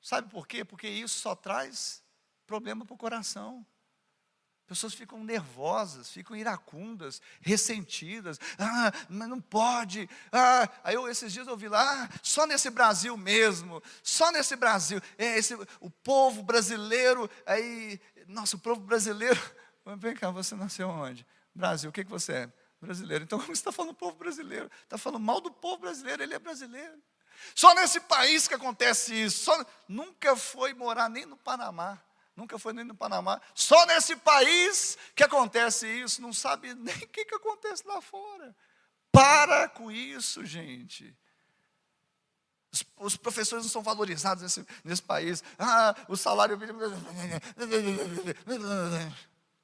Sabe 0.00 0.28
por 0.28 0.46
quê? 0.46 0.64
Porque 0.64 0.88
isso 0.88 1.20
só 1.20 1.34
traz 1.34 2.02
problema 2.46 2.84
para 2.84 2.94
o 2.94 2.98
coração. 2.98 3.64
Pessoas 4.66 4.94
ficam 4.94 5.22
nervosas, 5.22 6.10
ficam 6.10 6.34
iracundas, 6.34 7.20
ressentidas. 7.40 8.40
Ah, 8.58 8.90
mas 9.10 9.28
não 9.28 9.40
pode. 9.40 10.08
Ah, 10.32 10.68
aí 10.82 10.94
eu 10.94 11.06
esses 11.06 11.32
dias 11.32 11.46
eu 11.46 11.52
ouvi 11.52 11.68
lá, 11.68 12.04
ah, 12.04 12.18
só 12.22 12.46
nesse 12.46 12.70
Brasil 12.70 13.14
mesmo, 13.16 13.82
só 14.02 14.32
nesse 14.32 14.56
Brasil. 14.56 15.00
É 15.18 15.38
esse, 15.38 15.54
o 15.80 15.90
povo 15.90 16.42
brasileiro, 16.42 17.30
aí, 17.44 18.00
nossa, 18.26 18.56
o 18.56 18.58
povo 18.58 18.80
brasileiro. 18.80 19.38
Vem 19.98 20.14
cá, 20.14 20.30
você 20.30 20.54
nasceu 20.54 20.88
onde? 20.88 21.26
Brasil, 21.54 21.90
o 21.90 21.92
que, 21.92 22.02
que 22.02 22.10
você 22.10 22.32
é? 22.32 22.63
Brasileiro. 22.84 23.24
Então, 23.24 23.38
como 23.40 23.48
você 23.48 23.60
está 23.60 23.72
falando 23.72 23.94
povo 23.94 24.16
brasileiro? 24.16 24.70
Está 24.82 24.96
falando 24.96 25.22
mal 25.22 25.40
do 25.40 25.50
povo 25.50 25.78
brasileiro, 25.78 26.22
ele 26.22 26.34
é 26.34 26.38
brasileiro. 26.38 27.02
Só 27.54 27.74
nesse 27.74 28.00
país 28.00 28.46
que 28.46 28.54
acontece 28.54 29.14
isso. 29.14 29.44
Só, 29.44 29.66
nunca 29.88 30.36
foi 30.36 30.72
morar 30.72 31.08
nem 31.08 31.26
no 31.26 31.36
Panamá 31.36 32.00
nunca 32.36 32.58
foi 32.58 32.72
nem 32.72 32.84
no 32.84 32.94
Panamá. 32.94 33.40
Só 33.54 33.86
nesse 33.86 34.16
país 34.16 34.98
que 35.14 35.22
acontece 35.22 35.86
isso, 35.86 36.20
não 36.20 36.32
sabe 36.32 36.74
nem 36.74 36.94
o 36.96 37.08
que, 37.08 37.24
que 37.24 37.34
acontece 37.34 37.86
lá 37.86 38.00
fora. 38.00 38.54
Para 39.12 39.68
com 39.68 39.90
isso, 39.90 40.44
gente. 40.44 41.16
Os, 42.72 42.84
os 42.96 43.16
professores 43.16 43.64
não 43.64 43.70
são 43.70 43.82
valorizados 43.82 44.42
nesse, 44.42 44.66
nesse 44.82 45.02
país. 45.02 45.44
Ah, 45.58 45.94
o 46.08 46.16
salário. 46.16 46.58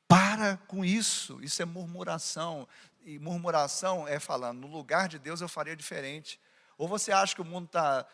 Para 0.07 0.57
com 0.69 0.85
isso. 0.85 1.41
Isso 1.43 1.61
é 1.63 1.65
murmuração. 1.65 2.69
E 3.03 3.19
murmuração 3.19 4.07
é 4.07 4.19
falando, 4.19 4.61
no 4.61 4.67
lugar 4.67 5.09
de 5.09 5.19
Deus 5.19 5.41
eu 5.41 5.49
faria 5.49 5.75
diferente. 5.75 6.41
Ou 6.77 6.87
você 6.87 7.13
acha 7.13 7.35
que 7.35 7.41
o 7.41 7.45
mundo 7.45 7.67
está 7.67 8.07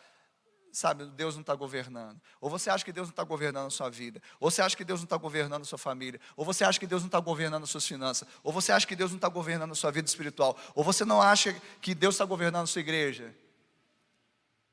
sabe, 0.77 1.07
Deus 1.07 1.35
não 1.35 1.41
está 1.41 1.55
governando. 1.55 2.21
Ou 2.41 2.51
você 2.51 2.69
acha 2.69 2.85
que 2.85 2.93
Deus 2.93 3.09
não 3.09 3.13
está 3.13 3.25
governando 3.25 3.67
a 3.67 3.71
sua 3.71 3.89
vida. 3.89 4.21
Ou 4.39 4.51
você 4.51 4.61
acha 4.61 4.77
que 4.77 4.85
Deus 4.85 5.01
não 5.01 5.05
está 5.05 5.17
governando 5.17 5.63
a 5.63 5.65
sua 5.65 5.79
família. 5.79 6.21
Ou 6.37 6.45
você 6.45 6.65
acha 6.65 6.79
que 6.79 6.87
Deus 6.87 7.03
não 7.03 7.07
está 7.07 7.19
governando 7.19 7.63
as 7.63 7.71
suas 7.71 7.87
finanças. 7.87 8.29
Ou 8.43 8.53
você 8.53 8.73
acha 8.73 8.87
que 8.87 8.95
Deus 8.95 9.11
não 9.11 9.17
está 9.17 9.29
governando 9.29 9.73
a 9.73 9.75
sua 9.75 9.91
vida 9.91 10.07
espiritual. 10.07 10.57
Ou 10.75 10.85
você 10.85 11.05
não 11.05 11.23
acha 11.23 11.55
que 11.81 11.95
Deus 11.95 12.15
está 12.17 12.27
governando 12.27 12.65
a 12.65 12.67
sua 12.67 12.81
igreja. 12.81 13.35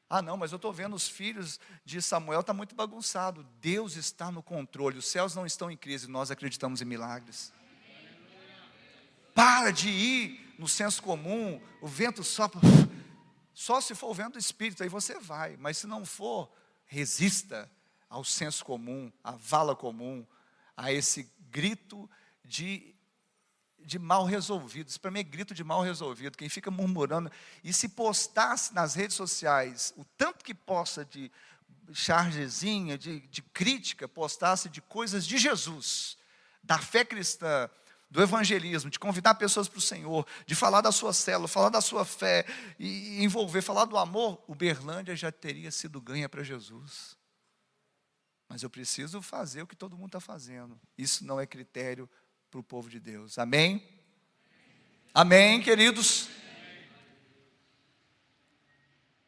Ah, 0.09 0.21
não, 0.21 0.35
mas 0.35 0.51
eu 0.51 0.57
estou 0.57 0.73
vendo 0.73 0.95
os 0.95 1.07
filhos 1.07 1.59
de 1.83 2.01
Samuel, 2.01 2.41
está 2.41 2.53
muito 2.53 2.75
bagunçado. 2.75 3.43
Deus 3.59 3.95
está 3.95 4.29
no 4.29 4.43
controle, 4.43 4.99
os 4.99 5.07
céus 5.07 5.33
não 5.33 5.45
estão 5.45 5.71
em 5.71 5.77
crise, 5.77 6.07
nós 6.07 6.29
acreditamos 6.29 6.81
em 6.81 6.85
milagres. 6.85 7.51
Para 9.33 9.71
de 9.71 9.89
ir 9.89 10.55
no 10.57 10.67
senso 10.67 11.01
comum, 11.01 11.61
o 11.81 11.87
vento 11.87 12.23
sopra. 12.23 12.61
Só 13.53 13.81
se 13.81 13.93
for 13.93 14.09
o 14.09 14.13
vento 14.13 14.33
do 14.33 14.39
Espírito, 14.39 14.83
aí 14.83 14.89
você 14.89 15.19
vai. 15.19 15.57
Mas 15.57 15.77
se 15.77 15.87
não 15.87 16.05
for, 16.05 16.51
resista 16.85 17.69
ao 18.09 18.23
senso 18.23 18.63
comum, 18.63 19.11
à 19.23 19.31
vala 19.31 19.75
comum, 19.75 20.25
a 20.77 20.91
esse 20.91 21.31
grito 21.49 22.09
de, 22.43 22.95
de 23.79 23.97
mal 23.97 24.25
resolvido. 24.25 24.89
Isso 24.89 24.99
para 24.99 25.11
mim 25.11 25.19
é 25.19 25.23
grito 25.23 25.53
de 25.53 25.63
mal 25.63 25.81
resolvido. 25.81 26.37
Quem 26.37 26.49
fica 26.49 26.69
murmurando 26.69 27.31
e 27.63 27.73
se 27.73 27.89
postasse 27.89 28.73
nas 28.73 28.95
redes 28.95 29.15
sociais 29.15 29.93
o 29.97 30.05
tanto 30.17 30.43
que 30.43 30.53
possa 30.53 31.03
de 31.03 31.31
chargezinha, 31.91 32.97
de, 32.97 33.19
de 33.21 33.41
crítica, 33.41 34.07
postasse 34.07 34.69
de 34.69 34.81
coisas 34.81 35.25
de 35.25 35.37
Jesus, 35.37 36.17
da 36.63 36.77
fé 36.77 37.03
cristã, 37.03 37.69
do 38.13 38.21
evangelismo, 38.21 38.91
de 38.91 38.99
convidar 38.99 39.33
pessoas 39.33 39.67
para 39.67 39.79
o 39.79 39.81
Senhor, 39.81 40.27
de 40.45 40.53
falar 40.53 40.81
da 40.81 40.91
sua 40.91 41.11
célula, 41.11 41.47
falar 41.47 41.69
da 41.69 41.81
sua 41.81 42.05
fé 42.05 42.45
e 42.77 43.23
envolver, 43.23 43.63
falar 43.63 43.85
do 43.85 43.97
amor, 43.97 44.39
o 44.47 44.53
Berlândia 44.53 45.15
já 45.15 45.31
teria 45.31 45.71
sido 45.71 45.99
ganha 45.99 46.29
para 46.29 46.43
Jesus. 46.43 47.17
Mas 48.47 48.61
eu 48.61 48.69
preciso 48.69 49.19
fazer 49.19 49.63
o 49.63 49.67
que 49.67 49.75
todo 49.75 49.97
mundo 49.97 50.09
está 50.09 50.19
fazendo. 50.19 50.79
Isso 50.95 51.25
não 51.25 51.41
é 51.41 51.47
critério 51.47 52.07
para 52.51 52.59
o 52.59 52.63
povo 52.63 52.87
de 52.87 52.99
Deus. 52.99 53.39
Amém? 53.39 53.83
Amém, 55.11 55.59
queridos? 55.59 56.29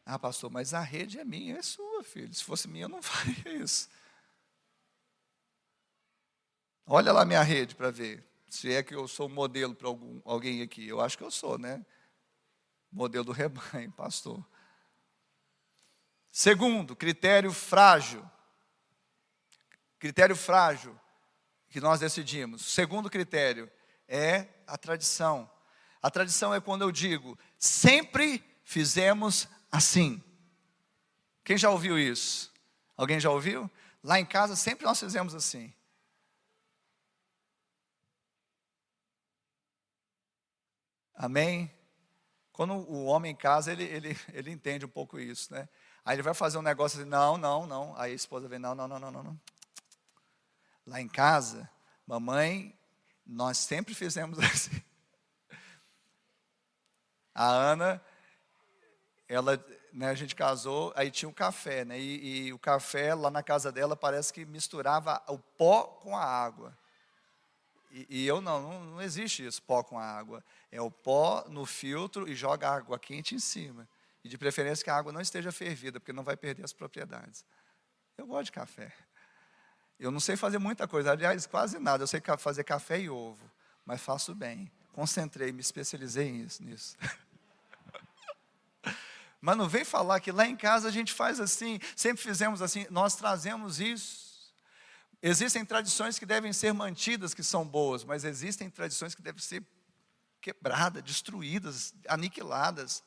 Ah, 0.05 0.19
pastor, 0.19 0.51
mas 0.51 0.75
a 0.75 0.81
rede 0.81 1.19
é 1.19 1.25
minha, 1.25 1.57
é 1.57 1.63
sua, 1.63 2.03
filho. 2.03 2.31
Se 2.31 2.43
fosse 2.43 2.67
minha, 2.67 2.85
eu 2.85 2.89
não 2.89 3.01
faria 3.03 3.51
isso. 3.51 3.89
Olha 6.85 7.11
lá 7.11 7.25
minha 7.25 7.41
rede 7.41 7.73
para 7.73 7.89
ver. 7.89 8.34
Se 8.49 8.73
é 8.73 8.83
que 8.83 8.95
eu 8.95 9.07
sou 9.07 9.27
modelo 9.27 9.75
para 9.75 9.87
alguém 10.23 10.61
aqui, 10.61 10.87
eu 10.87 11.01
acho 11.01 11.17
que 11.17 11.23
eu 11.23 11.31
sou, 11.31 11.57
né? 11.57 11.85
Modelo 12.91 13.25
do 13.25 13.31
rebanho, 13.31 13.91
pastor. 13.93 14.45
Segundo, 16.31 16.95
critério 16.95 17.51
frágil. 17.51 18.23
Critério 19.97 20.35
frágil 20.35 20.99
que 21.69 21.81
nós 21.81 21.99
decidimos. 21.99 22.63
Segundo 22.65 23.09
critério 23.09 23.71
é 24.07 24.47
a 24.67 24.77
tradição. 24.77 25.49
A 26.01 26.09
tradição 26.11 26.53
é 26.53 26.61
quando 26.61 26.83
eu 26.83 26.91
digo, 26.91 27.37
sempre 27.57 28.43
fizemos 28.63 29.47
assim. 29.71 30.23
Quem 31.43 31.57
já 31.57 31.69
ouviu 31.69 31.97
isso? 31.97 32.51
Alguém 32.95 33.19
já 33.19 33.29
ouviu? 33.29 33.69
Lá 34.03 34.19
em 34.19 34.25
casa 34.25 34.55
sempre 34.55 34.85
nós 34.85 34.99
fizemos 34.99 35.33
assim. 35.33 35.73
Amém? 41.15 41.71
Quando 42.51 42.73
o 42.73 43.05
homem 43.05 43.31
em 43.31 43.35
casa, 43.35 43.71
ele, 43.71 43.83
ele, 43.83 44.17
ele 44.33 44.51
entende 44.51 44.85
um 44.85 44.89
pouco 44.89 45.19
isso, 45.19 45.53
né? 45.53 45.67
Aí 46.03 46.15
ele 46.15 46.21
vai 46.21 46.33
fazer 46.33 46.57
um 46.57 46.61
negócio 46.61 46.99
assim, 46.99 47.09
não, 47.09 47.37
não, 47.37 47.65
não. 47.65 47.95
Aí 47.97 48.11
a 48.11 48.15
esposa 48.15 48.47
vem, 48.47 48.59
não, 48.59 48.75
não, 48.75 48.87
não, 48.87 48.99
não, 48.99 49.11
não. 49.11 49.39
Lá 50.85 51.01
em 51.01 51.07
casa, 51.07 51.69
mamãe, 52.05 52.77
nós 53.25 53.57
sempre 53.57 53.93
fizemos 53.93 54.37
assim. 54.39 54.81
A 57.33 57.47
Ana, 57.47 58.01
ela, 59.27 59.63
né, 59.91 60.09
a 60.09 60.13
gente 60.13 60.35
casou, 60.35 60.93
aí 60.95 61.09
tinha 61.09 61.27
um 61.27 61.33
café, 61.33 61.83
né? 61.83 61.99
E, 61.99 62.47
e 62.47 62.53
o 62.53 62.59
café 62.59 63.13
lá 63.13 63.31
na 63.31 63.41
casa 63.41 63.71
dela 63.71 63.95
parece 63.95 64.31
que 64.31 64.45
misturava 64.45 65.21
o 65.27 65.39
pó 65.39 65.83
com 65.83 66.15
a 66.15 66.23
água. 66.23 66.77
E, 67.95 68.05
e 68.09 68.27
eu 68.27 68.41
não, 68.41 68.61
não, 68.61 68.83
não 68.83 69.01
existe 69.01 69.45
isso, 69.45 69.63
pó 69.63 69.81
com 69.81 69.97
água. 69.97 70.43
É 70.69 70.81
o 70.81 70.91
pó 70.91 71.45
no 71.47 71.65
filtro 71.65 72.27
e 72.27 72.35
joga 72.35 72.69
água 72.69 72.99
quente 72.99 73.33
em 73.33 73.39
cima. 73.39 73.87
E 74.21 74.27
de 74.27 74.37
preferência 74.37 74.83
que 74.83 74.89
a 74.89 74.97
água 74.97 75.13
não 75.13 75.21
esteja 75.21 75.49
fervida, 75.49 75.97
porque 75.97 76.11
não 76.11 76.23
vai 76.23 76.35
perder 76.35 76.65
as 76.65 76.73
propriedades. 76.73 77.45
Eu 78.17 78.27
gosto 78.27 78.47
de 78.47 78.51
café. 78.51 78.91
Eu 79.97 80.11
não 80.11 80.19
sei 80.19 80.35
fazer 80.35 80.57
muita 80.57 80.89
coisa, 80.89 81.11
aliás, 81.11 81.47
quase 81.47 81.79
nada. 81.79 82.03
Eu 82.03 82.07
sei 82.07 82.21
fazer 82.37 82.65
café 82.65 82.99
e 82.99 83.09
ovo, 83.09 83.49
mas 83.85 84.01
faço 84.01 84.35
bem. 84.35 84.69
Concentrei, 84.91 85.53
me 85.53 85.61
especializei 85.61 86.29
nisso. 86.59 86.97
Mas 89.41 89.57
não 89.57 89.69
vem 89.69 89.85
falar 89.85 90.19
que 90.21 90.31
lá 90.31 90.47
em 90.47 90.55
casa 90.55 90.87
a 90.87 90.91
gente 90.91 91.13
faz 91.13 91.39
assim, 91.39 91.79
sempre 91.95 92.23
fizemos 92.23 92.63
assim, 92.63 92.87
nós 92.89 93.15
trazemos 93.15 93.79
isso. 93.79 94.24
Existem 95.27 95.65
tradições 95.65 96.19
que 96.19 96.25
devem 96.25 96.53
ser 96.53 96.71
mantidas, 96.71 97.33
que 97.33 97.41
são 97.41 97.65
boas, 97.65 98.03
mas 98.03 98.23
existem 98.23 98.69
tradições 98.69 99.15
que 99.15 99.23
devem 99.23 99.41
ser 99.41 99.65
quebradas, 100.39 101.01
destruídas, 101.01 101.95
aniquiladas. 102.07 103.03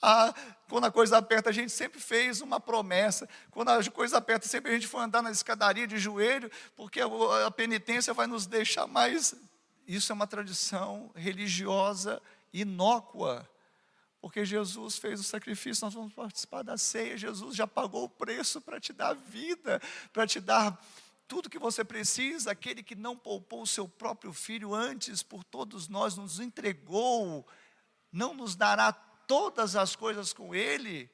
Ah, 0.00 0.32
quando 0.68 0.84
a 0.84 0.92
coisa 0.92 1.18
aperta, 1.18 1.50
a 1.50 1.52
gente 1.52 1.72
sempre 1.72 1.98
fez 1.98 2.40
uma 2.40 2.60
promessa. 2.60 3.28
Quando 3.50 3.70
a 3.70 3.84
coisa 3.90 4.18
aperta, 4.18 4.46
sempre 4.46 4.70
a 4.70 4.74
gente 4.74 4.86
foi 4.86 5.02
andar 5.02 5.20
na 5.20 5.32
escadaria 5.32 5.84
de 5.84 5.98
joelho, 5.98 6.48
porque 6.76 7.00
a 7.00 7.50
penitência 7.50 8.14
vai 8.14 8.28
nos 8.28 8.46
deixar 8.46 8.86
mais. 8.86 9.34
Isso 9.84 10.12
é 10.12 10.14
uma 10.14 10.28
tradição 10.28 11.10
religiosa 11.16 12.22
inócua. 12.52 13.50
Porque 14.20 14.44
Jesus 14.44 14.96
fez 14.96 15.18
o 15.18 15.24
sacrifício, 15.24 15.84
nós 15.84 15.94
vamos 15.94 16.12
participar 16.12 16.62
da 16.62 16.78
ceia. 16.78 17.18
Jesus 17.18 17.56
já 17.56 17.66
pagou 17.66 18.04
o 18.04 18.08
preço 18.08 18.60
para 18.60 18.78
te 18.78 18.92
dar 18.92 19.12
vida, 19.12 19.82
para 20.12 20.24
te 20.24 20.38
dar 20.38 20.80
tudo 21.28 21.50
que 21.50 21.58
você 21.58 21.84
precisa. 21.84 22.50
Aquele 22.50 22.82
que 22.82 22.94
não 22.94 23.16
poupou 23.16 23.62
o 23.62 23.66
seu 23.66 23.88
próprio 23.88 24.32
filho 24.32 24.74
antes 24.74 25.22
por 25.22 25.44
todos 25.44 25.88
nós, 25.88 26.16
nos 26.16 26.40
entregou, 26.40 27.46
não 28.12 28.34
nos 28.34 28.54
dará 28.54 28.92
todas 28.92 29.76
as 29.76 29.96
coisas 29.96 30.32
com 30.32 30.54
Ele. 30.54 31.10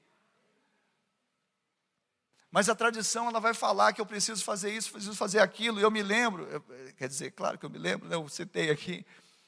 Mas 2.51 2.69
a 2.69 2.75
tradição 2.75 3.29
ela 3.29 3.41
vai 3.41 3.55
falar 3.55 3.95
que 3.95 4.01
eu 4.01 4.07
preciso 4.07 4.45
fazer 4.45 4.75
isso, 4.75 4.93
preciso 4.93 5.17
fazer 5.17 5.39
aquilo. 5.39 5.81
E 5.81 5.83
eu 5.83 5.91
me 5.91 6.03
lembro, 6.03 6.45
eu, 6.45 6.61
quer 6.99 7.09
dizer, 7.09 7.31
claro 7.31 7.59
que 7.59 7.65
eu 7.65 7.71
me 7.71 7.79
lembro, 7.79 8.07
né, 8.07 8.15
eu 8.15 8.29
citei 8.29 8.71
aqui 8.71 9.07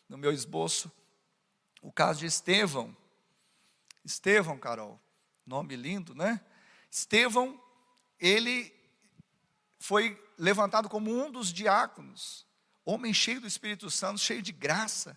no 0.09 0.16
meu 0.16 0.33
esboço 0.33 0.90
o 1.83 1.92
caso 1.92 2.20
de 2.20 2.27
Estevão. 2.27 2.96
Estevão, 4.03 4.59
Carol, 4.59 4.98
nome 5.46 5.77
lindo, 5.77 6.14
né? 6.14 6.40
Estevão, 6.90 7.61
ele 8.18 8.74
foi 9.79 10.18
levantado 10.38 10.88
como 10.88 11.11
um 11.11 11.31
dos 11.31 11.53
diáconos, 11.53 12.47
homem 12.85 13.14
cheio 13.14 13.40
do 13.40 13.47
Espírito 13.47 13.88
Santo, 13.90 14.18
cheio 14.18 14.42
de 14.42 14.51
graça. 14.53 15.16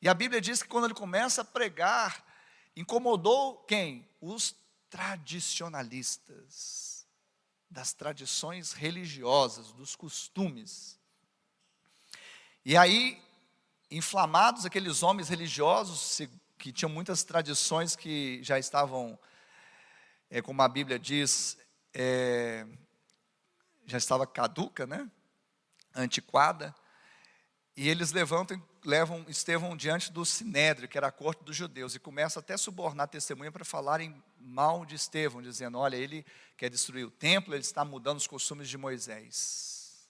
E 0.00 0.08
a 0.08 0.14
Bíblia 0.14 0.40
diz 0.40 0.62
que 0.62 0.68
quando 0.68 0.86
ele 0.86 0.94
começa 0.94 1.42
a 1.42 1.44
pregar, 1.44 2.24
incomodou 2.76 3.56
quem? 3.64 4.08
Os 4.20 4.54
tradicionalistas, 4.88 7.06
das 7.70 7.92
tradições 7.92 8.72
religiosas, 8.72 9.72
dos 9.72 9.94
costumes. 9.94 10.98
E 12.64 12.74
aí, 12.76 13.22
inflamados, 13.90 14.64
aqueles 14.64 15.02
homens 15.02 15.28
religiosos 15.28 16.18
que 16.58 16.72
tinham 16.72 16.90
muitas 16.90 17.22
tradições 17.22 17.94
que 17.94 18.42
já 18.42 18.58
estavam, 18.58 19.18
é, 20.30 20.42
como 20.42 20.60
a 20.62 20.68
Bíblia 20.68 20.98
diz, 20.98 21.56
é, 21.94 22.66
já 23.88 23.98
estava 23.98 24.26
caduca, 24.26 24.86
né? 24.86 25.10
antiquada, 25.94 26.74
e 27.76 27.88
eles 27.88 28.12
levantam 28.12 28.62
levam 28.84 29.24
Estevão 29.28 29.76
diante 29.76 30.12
do 30.12 30.24
Sinédrio, 30.24 30.88
que 30.88 30.96
era 30.96 31.08
a 31.08 31.12
corte 31.12 31.44
dos 31.44 31.56
judeus, 31.56 31.94
e 31.94 31.98
começam 31.98 32.40
até 32.40 32.54
a 32.54 32.58
subornar 32.58 33.08
testemunha 33.08 33.52
para 33.52 33.64
falarem 33.64 34.22
mal 34.38 34.86
de 34.86 34.94
Estevão, 34.94 35.42
dizendo: 35.42 35.78
olha, 35.78 35.96
ele 35.96 36.24
quer 36.56 36.70
destruir 36.70 37.04
o 37.04 37.10
templo, 37.10 37.54
ele 37.54 37.62
está 37.62 37.84
mudando 37.84 38.18
os 38.18 38.26
costumes 38.26 38.68
de 38.68 38.78
Moisés. 38.78 40.08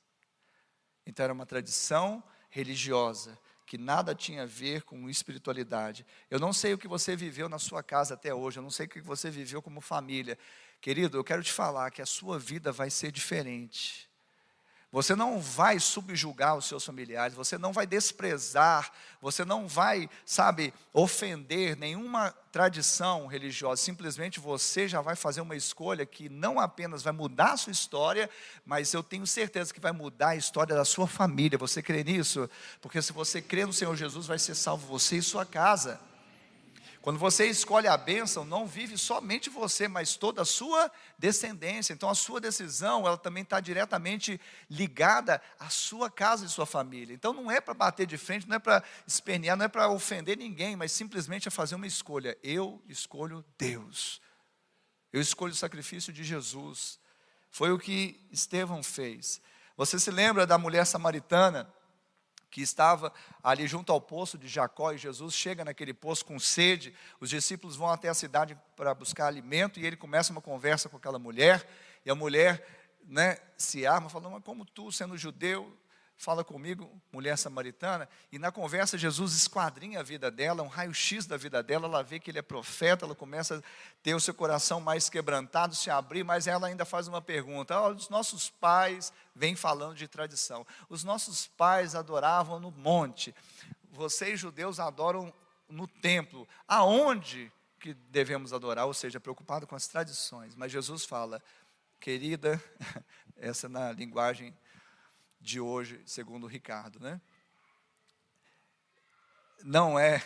Então 1.06 1.24
era 1.24 1.32
uma 1.32 1.46
tradição 1.46 2.22
religiosa 2.50 3.38
que 3.66 3.76
nada 3.76 4.14
tinha 4.14 4.44
a 4.44 4.46
ver 4.46 4.82
com 4.82 5.10
espiritualidade. 5.10 6.06
Eu 6.30 6.40
não 6.40 6.54
sei 6.54 6.72
o 6.72 6.78
que 6.78 6.88
você 6.88 7.14
viveu 7.14 7.50
na 7.50 7.58
sua 7.58 7.82
casa 7.82 8.14
até 8.14 8.32
hoje, 8.32 8.58
eu 8.58 8.62
não 8.62 8.70
sei 8.70 8.86
o 8.86 8.88
que 8.88 9.00
você 9.00 9.28
viveu 9.28 9.60
como 9.60 9.82
família. 9.82 10.38
Querido, 10.80 11.18
eu 11.18 11.24
quero 11.24 11.42
te 11.42 11.52
falar 11.52 11.90
que 11.90 12.00
a 12.00 12.06
sua 12.06 12.38
vida 12.38 12.70
vai 12.70 12.90
ser 12.90 13.10
diferente. 13.10 14.08
Você 14.90 15.14
não 15.14 15.38
vai 15.38 15.78
subjugar 15.78 16.56
os 16.56 16.64
seus 16.64 16.82
familiares, 16.82 17.36
você 17.36 17.58
não 17.58 17.74
vai 17.74 17.86
desprezar, 17.86 18.90
você 19.20 19.44
não 19.44 19.68
vai, 19.68 20.08
sabe, 20.24 20.72
ofender 20.94 21.76
nenhuma 21.76 22.30
tradição 22.50 23.26
religiosa. 23.26 23.82
Simplesmente 23.82 24.40
você 24.40 24.88
já 24.88 25.02
vai 25.02 25.14
fazer 25.14 25.42
uma 25.42 25.54
escolha 25.54 26.06
que 26.06 26.30
não 26.30 26.58
apenas 26.58 27.02
vai 27.02 27.12
mudar 27.12 27.52
a 27.52 27.56
sua 27.58 27.70
história, 27.70 28.30
mas 28.64 28.94
eu 28.94 29.02
tenho 29.02 29.26
certeza 29.26 29.74
que 29.74 29.80
vai 29.80 29.92
mudar 29.92 30.28
a 30.28 30.36
história 30.36 30.74
da 30.74 30.86
sua 30.86 31.06
família. 31.06 31.58
Você 31.58 31.82
crê 31.82 32.02
nisso? 32.02 32.48
Porque 32.80 33.02
se 33.02 33.12
você 33.12 33.42
crê 33.42 33.66
no 33.66 33.74
Senhor 33.74 33.94
Jesus, 33.94 34.26
vai 34.26 34.38
ser 34.38 34.54
salvo 34.54 34.86
você 34.86 35.18
e 35.18 35.22
sua 35.22 35.44
casa. 35.44 36.00
Quando 37.08 37.20
você 37.20 37.46
escolhe 37.46 37.88
a 37.88 37.96
bênção, 37.96 38.44
não 38.44 38.66
vive 38.66 38.98
somente 38.98 39.48
você, 39.48 39.88
mas 39.88 40.14
toda 40.14 40.42
a 40.42 40.44
sua 40.44 40.92
descendência. 41.18 41.94
Então 41.94 42.10
a 42.10 42.14
sua 42.14 42.38
decisão, 42.38 43.06
ela 43.06 43.16
também 43.16 43.44
está 43.44 43.60
diretamente 43.60 44.38
ligada 44.68 45.40
à 45.58 45.70
sua 45.70 46.10
casa 46.10 46.44
e 46.44 46.50
sua 46.50 46.66
família. 46.66 47.14
Então 47.14 47.32
não 47.32 47.50
é 47.50 47.62
para 47.62 47.72
bater 47.72 48.06
de 48.06 48.18
frente, 48.18 48.46
não 48.46 48.56
é 48.56 48.58
para 48.58 48.84
espernear, 49.06 49.56
não 49.56 49.64
é 49.64 49.68
para 49.68 49.88
ofender 49.88 50.36
ninguém, 50.36 50.76
mas 50.76 50.92
simplesmente 50.92 51.48
é 51.48 51.50
fazer 51.50 51.76
uma 51.76 51.86
escolha. 51.86 52.36
Eu 52.42 52.82
escolho 52.86 53.42
Deus. 53.56 54.20
Eu 55.10 55.22
escolho 55.22 55.54
o 55.54 55.56
sacrifício 55.56 56.12
de 56.12 56.22
Jesus. 56.22 57.00
Foi 57.50 57.72
o 57.72 57.78
que 57.78 58.22
Estevão 58.30 58.82
fez. 58.82 59.40
Você 59.78 59.98
se 59.98 60.10
lembra 60.10 60.46
da 60.46 60.58
mulher 60.58 60.84
samaritana? 60.84 61.72
Que 62.50 62.60
estava 62.62 63.12
ali 63.42 63.66
junto 63.66 63.92
ao 63.92 64.00
poço 64.00 64.38
de 64.38 64.48
Jacó, 64.48 64.92
e 64.92 64.98
Jesus 64.98 65.34
chega 65.34 65.64
naquele 65.64 65.92
poço 65.92 66.24
com 66.24 66.38
sede. 66.38 66.94
Os 67.20 67.30
discípulos 67.30 67.76
vão 67.76 67.88
até 67.88 68.08
a 68.08 68.14
cidade 68.14 68.58
para 68.76 68.94
buscar 68.94 69.26
alimento, 69.26 69.78
e 69.78 69.86
ele 69.86 69.96
começa 69.96 70.32
uma 70.32 70.40
conversa 70.40 70.88
com 70.88 70.96
aquela 70.96 71.18
mulher, 71.18 71.68
e 72.04 72.10
a 72.10 72.14
mulher 72.14 72.66
né, 73.04 73.38
se 73.56 73.86
arma, 73.86 74.08
falando: 74.08 74.32
Mas 74.32 74.44
como 74.44 74.64
tu, 74.64 74.90
sendo 74.92 75.16
judeu, 75.16 75.76
fala 76.18 76.42
comigo, 76.42 76.90
mulher 77.12 77.38
samaritana, 77.38 78.08
e 78.32 78.40
na 78.40 78.50
conversa 78.50 78.98
Jesus 78.98 79.34
esquadrinha 79.34 80.00
a 80.00 80.02
vida 80.02 80.32
dela, 80.32 80.64
um 80.64 80.66
raio-x 80.66 81.26
da 81.26 81.36
vida 81.36 81.62
dela, 81.62 81.86
ela 81.86 82.02
vê 82.02 82.18
que 82.18 82.32
ele 82.32 82.40
é 82.40 82.42
profeta, 82.42 83.04
ela 83.04 83.14
começa 83.14 83.58
a 83.58 83.62
ter 84.02 84.16
o 84.16 84.20
seu 84.20 84.34
coração 84.34 84.80
mais 84.80 85.08
quebrantado, 85.08 85.76
se 85.76 85.88
abrir, 85.88 86.24
mas 86.24 86.48
ela 86.48 86.66
ainda 86.66 86.84
faz 86.84 87.06
uma 87.06 87.22
pergunta: 87.22 87.80
oh, 87.80 87.90
os 87.94 88.08
nossos 88.08 88.50
pais, 88.50 89.12
vem 89.32 89.54
falando 89.54 89.94
de 89.94 90.08
tradição, 90.08 90.66
os 90.88 91.04
nossos 91.04 91.46
pais 91.46 91.94
adoravam 91.94 92.58
no 92.58 92.72
monte, 92.72 93.32
vocês 93.92 94.40
judeus 94.40 94.80
adoram 94.80 95.32
no 95.68 95.86
templo, 95.86 96.48
aonde 96.66 97.52
que 97.78 97.94
devemos 97.94 98.52
adorar? 98.52 98.86
Ou 98.86 98.94
seja, 98.94 99.20
preocupado 99.20 99.68
com 99.68 99.76
as 99.76 99.86
tradições, 99.86 100.56
mas 100.56 100.72
Jesus 100.72 101.04
fala, 101.04 101.40
querida, 102.00 102.60
essa 103.38 103.68
na 103.68 103.92
linguagem 103.92 104.52
de 105.40 105.60
hoje, 105.60 106.00
segundo 106.06 106.44
o 106.44 106.48
Ricardo, 106.48 107.00
né? 107.00 107.20
Não 109.62 109.98
é 109.98 110.22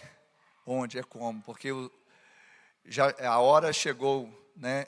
onde, 0.66 0.98
é 0.98 1.03
como, 1.03 1.42
porque 1.42 1.72
o, 1.72 1.90
já, 2.85 3.14
a 3.27 3.38
hora 3.38 3.72
chegou, 3.72 4.29
né? 4.57 4.87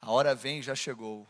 A 0.00 0.10
hora 0.10 0.34
vem 0.34 0.62
já 0.62 0.74
chegou, 0.74 1.28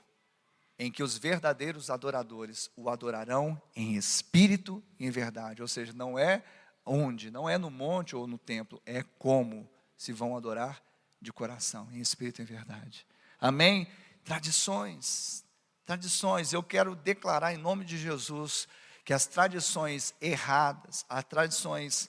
em 0.78 0.90
que 0.90 1.02
os 1.02 1.18
verdadeiros 1.18 1.90
adoradores 1.90 2.70
o 2.76 2.88
adorarão 2.88 3.60
em 3.76 3.94
espírito 3.94 4.82
e 4.98 5.06
em 5.06 5.10
verdade. 5.10 5.62
Ou 5.62 5.68
seja, 5.68 5.92
não 5.92 6.18
é 6.18 6.42
onde, 6.84 7.30
não 7.30 7.48
é 7.48 7.58
no 7.58 7.70
monte 7.70 8.16
ou 8.16 8.26
no 8.26 8.38
templo, 8.38 8.82
é 8.84 9.02
como 9.18 9.68
se 9.96 10.12
vão 10.12 10.36
adorar 10.36 10.82
de 11.20 11.32
coração, 11.32 11.88
em 11.92 12.00
espírito 12.00 12.40
e 12.40 12.42
em 12.42 12.46
verdade. 12.46 13.06
Amém? 13.38 13.86
Tradições, 14.24 15.44
Tradições, 15.92 16.54
eu 16.54 16.62
quero 16.62 16.96
declarar 16.96 17.52
em 17.52 17.58
nome 17.58 17.84
de 17.84 17.98
Jesus 17.98 18.66
que 19.04 19.12
as 19.12 19.26
tradições 19.26 20.14
erradas, 20.22 21.04
as 21.06 21.22
tradições 21.22 22.08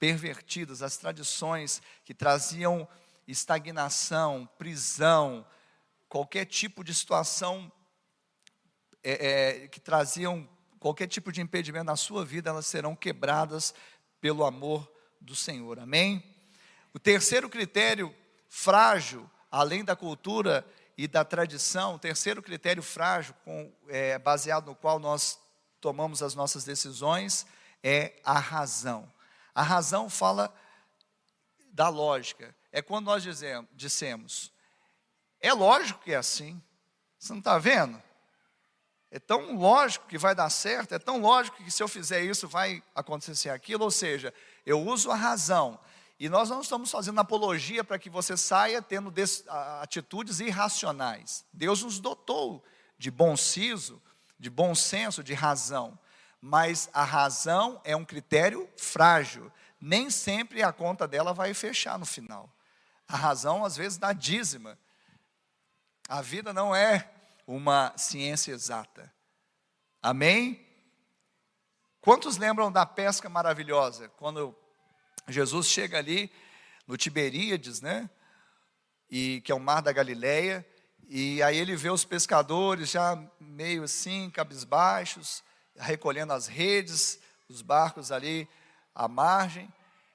pervertidas, 0.00 0.82
as 0.82 0.96
tradições 0.96 1.80
que 2.04 2.12
traziam 2.12 2.88
estagnação, 3.28 4.50
prisão, 4.58 5.46
qualquer 6.08 6.44
tipo 6.44 6.82
de 6.82 6.92
situação 6.92 7.70
é, 9.00 9.62
é, 9.62 9.68
que 9.68 9.78
traziam 9.78 10.48
qualquer 10.80 11.06
tipo 11.06 11.30
de 11.30 11.40
impedimento 11.40 11.84
na 11.84 11.94
sua 11.94 12.24
vida, 12.24 12.50
elas 12.50 12.66
serão 12.66 12.96
quebradas 12.96 13.72
pelo 14.20 14.44
amor 14.44 14.90
do 15.20 15.36
Senhor. 15.36 15.78
Amém? 15.78 16.20
O 16.92 16.98
terceiro 16.98 17.48
critério 17.48 18.12
frágil, 18.48 19.30
além 19.52 19.84
da 19.84 19.94
cultura 19.94 20.66
e 21.02 21.08
da 21.08 21.24
tradição, 21.24 21.94
o 21.94 21.98
terceiro 21.98 22.42
critério 22.42 22.82
frágil, 22.82 23.34
com, 23.42 23.72
é, 23.88 24.18
baseado 24.18 24.66
no 24.66 24.74
qual 24.74 24.98
nós 24.98 25.40
tomamos 25.80 26.22
as 26.22 26.34
nossas 26.34 26.62
decisões, 26.62 27.46
é 27.82 28.20
a 28.22 28.38
razão. 28.38 29.10
A 29.54 29.62
razão 29.62 30.10
fala 30.10 30.54
da 31.72 31.88
lógica. 31.88 32.54
É 32.70 32.82
quando 32.82 33.06
nós 33.06 33.22
dizemos, 33.22 33.66
dissemos, 33.72 34.52
é 35.40 35.54
lógico 35.54 36.02
que 36.04 36.12
é 36.12 36.16
assim. 36.16 36.62
Você 37.18 37.32
não 37.32 37.38
está 37.38 37.56
vendo? 37.56 38.02
É 39.10 39.18
tão 39.18 39.56
lógico 39.56 40.06
que 40.06 40.18
vai 40.18 40.34
dar 40.34 40.50
certo, 40.50 40.94
é 40.94 40.98
tão 40.98 41.18
lógico 41.18 41.64
que 41.64 41.70
se 41.70 41.82
eu 41.82 41.88
fizer 41.88 42.22
isso 42.22 42.46
vai 42.46 42.82
acontecer 42.94 43.48
aquilo. 43.48 43.84
Ou 43.84 43.90
seja, 43.90 44.34
eu 44.66 44.78
uso 44.78 45.10
a 45.10 45.16
razão 45.16 45.80
E 46.20 46.28
nós 46.28 46.50
não 46.50 46.60
estamos 46.60 46.90
fazendo 46.90 47.18
apologia 47.18 47.82
para 47.82 47.98
que 47.98 48.10
você 48.10 48.36
saia 48.36 48.82
tendo 48.82 49.10
atitudes 49.80 50.38
irracionais. 50.38 51.46
Deus 51.50 51.82
nos 51.82 51.98
dotou 51.98 52.62
de 52.98 53.10
bom 53.10 53.34
siso, 53.38 54.02
de 54.38 54.50
bom 54.50 54.74
senso, 54.74 55.24
de 55.24 55.32
razão. 55.32 55.98
Mas 56.38 56.90
a 56.92 57.04
razão 57.04 57.80
é 57.84 57.96
um 57.96 58.04
critério 58.04 58.68
frágil. 58.76 59.50
Nem 59.80 60.10
sempre 60.10 60.62
a 60.62 60.74
conta 60.74 61.08
dela 61.08 61.32
vai 61.32 61.54
fechar 61.54 61.98
no 61.98 62.04
final. 62.04 62.54
A 63.08 63.16
razão, 63.16 63.64
às 63.64 63.74
vezes, 63.74 63.96
dá 63.96 64.12
dízima. 64.12 64.78
A 66.06 66.20
vida 66.20 66.52
não 66.52 66.76
é 66.76 67.10
uma 67.46 67.94
ciência 67.96 68.52
exata. 68.52 69.10
Amém? 70.02 70.66
Quantos 72.02 72.36
lembram 72.36 72.70
da 72.70 72.84
pesca 72.84 73.26
maravilhosa? 73.30 74.10
Quando 74.10 74.54
Jesus 75.30 75.66
chega 75.66 75.98
ali 75.98 76.30
no 76.86 76.96
Tiberíades, 76.96 77.80
né? 77.80 78.08
E 79.10 79.40
que 79.42 79.52
é 79.52 79.54
o 79.54 79.60
mar 79.60 79.80
da 79.80 79.92
Galileia, 79.92 80.66
e 81.08 81.42
aí 81.42 81.56
ele 81.56 81.74
vê 81.74 81.90
os 81.90 82.04
pescadores 82.04 82.90
já 82.90 83.20
meio 83.40 83.82
assim, 83.82 84.30
cabisbaixos, 84.30 85.42
recolhendo 85.76 86.32
as 86.32 86.46
redes, 86.46 87.20
os 87.48 87.62
barcos 87.62 88.12
ali 88.12 88.48
à 88.94 89.08
margem, 89.08 89.72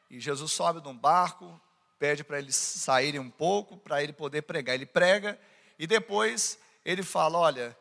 e 0.09 0.19
Jesus 0.19 0.53
sobe 0.53 0.81
num 0.81 0.97
barco, 0.97 1.59
pede 1.99 2.23
para 2.23 2.39
eles 2.39 2.55
saírem 2.55 3.19
um 3.19 3.29
pouco, 3.29 3.77
para 3.77 4.01
ele 4.01 4.13
poder 4.13 4.43
pregar. 4.43 4.75
Ele 4.75 4.85
prega 4.85 5.39
e 5.77 5.85
depois 5.85 6.57
ele 6.85 7.03
fala: 7.03 7.39
Olha, 7.39 7.77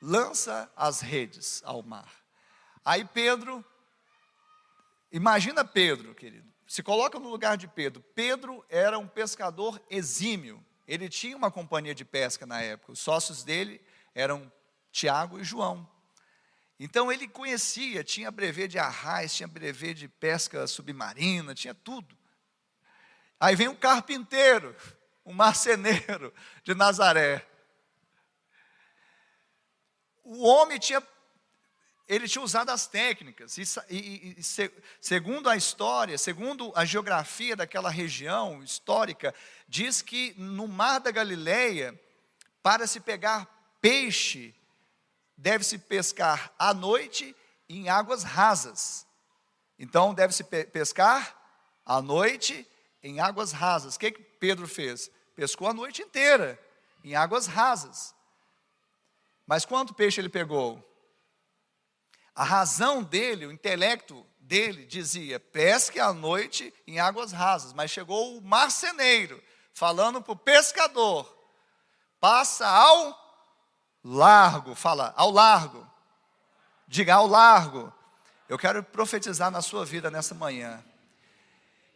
lança 0.00 0.70
as 0.74 1.00
redes 1.00 1.62
ao 1.64 1.82
mar. 1.82 2.10
Aí 2.84 3.04
Pedro, 3.04 3.64
imagina 5.12 5.64
Pedro, 5.64 6.14
querido, 6.14 6.52
se 6.66 6.82
coloca 6.82 7.18
no 7.18 7.28
lugar 7.28 7.56
de 7.56 7.68
Pedro. 7.68 8.02
Pedro 8.14 8.64
era 8.68 8.98
um 8.98 9.06
pescador 9.06 9.80
exímio, 9.88 10.64
ele 10.86 11.08
tinha 11.08 11.36
uma 11.36 11.50
companhia 11.50 11.94
de 11.94 12.04
pesca 12.04 12.46
na 12.46 12.60
época, 12.60 12.92
os 12.92 12.98
sócios 12.98 13.44
dele 13.44 13.80
eram 14.14 14.50
Tiago 14.90 15.38
e 15.38 15.44
João. 15.44 15.88
Então 16.78 17.10
ele 17.10 17.26
conhecia, 17.26 18.04
tinha 18.04 18.30
brevet 18.30 18.68
de 18.68 18.78
arraiz, 18.78 19.34
tinha 19.34 19.48
brevet 19.48 19.94
de 19.94 20.08
pesca 20.08 20.66
submarina, 20.66 21.54
tinha 21.54 21.74
tudo. 21.74 22.16
Aí 23.40 23.56
vem 23.56 23.68
um 23.68 23.74
carpinteiro, 23.74 24.74
um 25.24 25.32
marceneiro 25.32 26.32
de 26.64 26.74
Nazaré. 26.74 27.46
O 30.22 30.44
homem 30.44 30.78
tinha 30.78 31.00
ele 32.08 32.28
tinha 32.28 32.42
usado 32.42 32.70
as 32.70 32.86
técnicas, 32.86 33.58
e, 33.58 33.64
e, 33.90 34.34
e 34.38 34.42
se, 34.42 34.70
segundo 35.00 35.48
a 35.48 35.56
história, 35.56 36.16
segundo 36.16 36.72
a 36.76 36.84
geografia 36.84 37.56
daquela 37.56 37.90
região 37.90 38.62
histórica, 38.62 39.34
diz 39.68 40.02
que 40.02 40.32
no 40.38 40.68
mar 40.68 41.00
da 41.00 41.10
Galileia, 41.10 41.98
para 42.62 42.86
se 42.86 43.00
pegar 43.00 43.46
peixe, 43.80 44.54
deve-se 45.36 45.78
pescar 45.78 46.52
à 46.58 46.72
noite 46.72 47.34
em 47.68 47.88
águas 47.88 48.22
rasas. 48.22 49.06
Então, 49.78 50.14
deve-se 50.14 50.44
pescar 50.44 51.36
à 51.84 52.00
noite 52.00 52.66
em 53.02 53.20
águas 53.20 53.52
rasas. 53.52 53.96
O 53.96 53.98
que, 53.98 54.12
que 54.12 54.22
Pedro 54.22 54.66
fez? 54.68 55.10
Pescou 55.34 55.68
a 55.68 55.74
noite 55.74 56.02
inteira, 56.02 56.58
em 57.04 57.14
águas 57.14 57.46
rasas. 57.46 58.14
Mas 59.46 59.64
quanto 59.64 59.94
peixe 59.94 60.20
ele 60.20 60.28
pegou? 60.28 60.82
A 62.36 62.44
razão 62.44 63.02
dele, 63.02 63.46
o 63.46 63.50
intelecto 63.50 64.26
dele 64.38 64.84
dizia: 64.84 65.40
pesque 65.40 65.98
à 65.98 66.12
noite 66.12 66.72
em 66.86 67.00
águas 67.00 67.32
rasas. 67.32 67.72
Mas 67.72 67.90
chegou 67.90 68.36
o 68.36 68.42
marceneiro, 68.42 69.42
falando 69.72 70.20
para 70.20 70.32
o 70.32 70.36
pescador: 70.36 71.34
passa 72.20 72.68
ao 72.68 73.18
largo. 74.04 74.74
Fala, 74.74 75.14
ao 75.16 75.30
largo. 75.30 75.90
Diga 76.86 77.14
ao 77.14 77.26
largo. 77.26 77.90
Eu 78.48 78.58
quero 78.58 78.82
profetizar 78.82 79.50
na 79.50 79.62
sua 79.62 79.86
vida 79.86 80.10
nessa 80.10 80.34
manhã. 80.34 80.84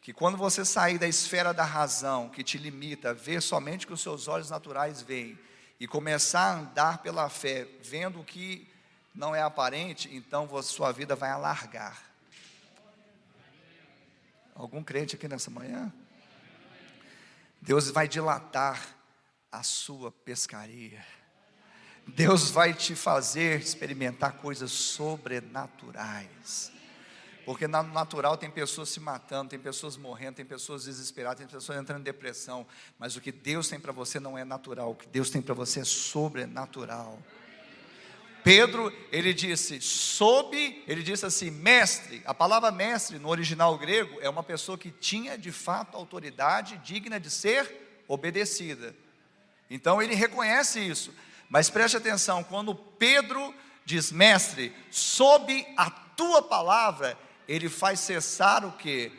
Que 0.01 0.15
quando 0.15 0.39
você 0.39 0.65
sair 0.65 0.99
da 0.99 1.07
esfera 1.07 1.53
da 1.53 1.65
razão, 1.65 2.31
que 2.31 2.43
te 2.43 2.57
limita 2.57 3.11
a 3.11 3.13
ver 3.13 3.43
somente 3.43 3.85
o 3.85 3.89
que 3.89 3.95
os 3.95 4.01
seus 4.01 4.27
olhos 4.27 4.49
naturais 4.49 5.03
veem, 5.03 5.39
e 5.79 5.87
começar 5.87 6.41
a 6.41 6.55
andar 6.55 6.99
pela 6.99 7.29
fé, 7.29 7.69
vendo 7.83 8.21
o 8.21 8.25
que 8.25 8.67
não 9.15 9.35
é 9.35 9.43
aparente, 9.43 10.15
então 10.15 10.63
sua 10.63 10.93
vida 10.93 11.17
vai 11.17 11.31
alargar. 11.31 12.11
Algum 14.55 14.85
crente 14.85 15.17
aqui 15.17 15.27
nessa 15.27 15.51
manhã? 15.51 15.93
Deus 17.61 17.91
vai 17.91 18.09
dilatar 18.09 18.97
a 19.51 19.63
sua 19.63 20.11
pescaria. 20.11 21.05
Deus 22.07 22.51
vai 22.51 22.75
te 22.75 22.95
fazer 22.95 23.61
experimentar 23.61 24.35
coisas 24.35 24.71
sobrenaturais. 24.71 26.73
Porque 27.45 27.67
no 27.67 27.83
natural 27.83 28.37
tem 28.37 28.51
pessoas 28.51 28.91
se 28.91 29.01
matando, 29.01 29.51
tem 29.51 29.59
pessoas 29.59 29.97
morrendo, 29.97 30.37
tem 30.37 30.45
pessoas 30.45 30.85
desesperadas, 30.85 31.39
tem 31.39 31.49
pessoas 31.49 31.79
entrando 31.79 32.01
em 32.01 32.05
depressão. 32.05 32.67
Mas 32.99 33.17
o 33.17 33.21
que 33.21 33.33
Deus 33.33 33.69
tem 33.69 33.81
para 33.81 33.93
você 33.93 34.21
não 34.21 34.37
é 34.37 34.45
natural, 34.45 34.93
o 34.93 34.95
que 34.95 35.07
Deus 35.07 35.31
tem 35.31 35.43
para 35.43 35.55
você 35.55 35.81
é 35.81 35.85
sobrenatural. 35.85 37.19
Pedro, 38.43 38.93
ele 39.13 39.33
disse, 39.33 39.81
sob, 39.81 40.83
ele 40.87 41.03
disse 41.03 41.27
assim, 41.27 41.51
mestre. 41.51 42.23
A 42.25 42.35
palavra 42.35 42.71
mestre 42.71 43.19
no 43.19 43.29
original 43.29 43.77
grego 43.79 44.19
é 44.21 44.29
uma 44.29 44.43
pessoa 44.43 44.79
que 44.79 44.91
tinha 44.91 45.37
de 45.37 45.53
fato 45.53 45.97
autoridade 45.97 46.79
digna 46.79 47.21
de 47.21 47.31
ser 47.31 48.03
obedecida. 48.09 48.95
Então 49.69 50.03
ele 50.03 50.15
reconhece 50.15 50.81
isso. 50.81 51.15
Mas 51.49 51.71
preste 51.71 51.97
atenção, 51.97 52.45
quando 52.45 52.75
Pedro 52.75 53.55
diz, 53.85 54.13
mestre, 54.13 54.75
sob 54.91 55.67
a 55.77 55.91
tua 55.91 56.43
palavra, 56.43 57.19
ele 57.49 57.69
faz 57.69 58.01
cessar 58.01 58.65
o 58.65 58.73
que? 58.73 59.13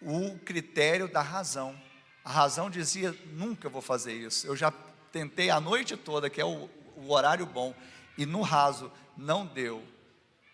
O 0.00 0.38
critério 0.38 1.06
da 1.08 1.20
razão. 1.20 1.78
A 2.24 2.30
razão 2.30 2.70
dizia, 2.70 3.14
nunca 3.32 3.68
vou 3.68 3.82
fazer 3.82 4.14
isso. 4.14 4.46
Eu 4.46 4.56
já 4.56 4.72
tentei 5.12 5.50
a 5.50 5.60
noite 5.60 5.96
toda, 5.96 6.30
que 6.30 6.40
é 6.40 6.44
o, 6.44 6.68
o 6.96 7.12
horário 7.12 7.44
bom 7.46 7.74
e 8.16 8.26
no 8.26 8.42
raso 8.42 8.90
não 9.16 9.46
deu, 9.46 9.82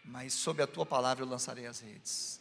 mas 0.05 0.33
sob 0.33 0.63
a 0.63 0.67
tua 0.67 0.87
palavra 0.87 1.25
eu 1.25 1.29
lançarei 1.29 1.67
as 1.67 1.81
redes. 1.81 2.41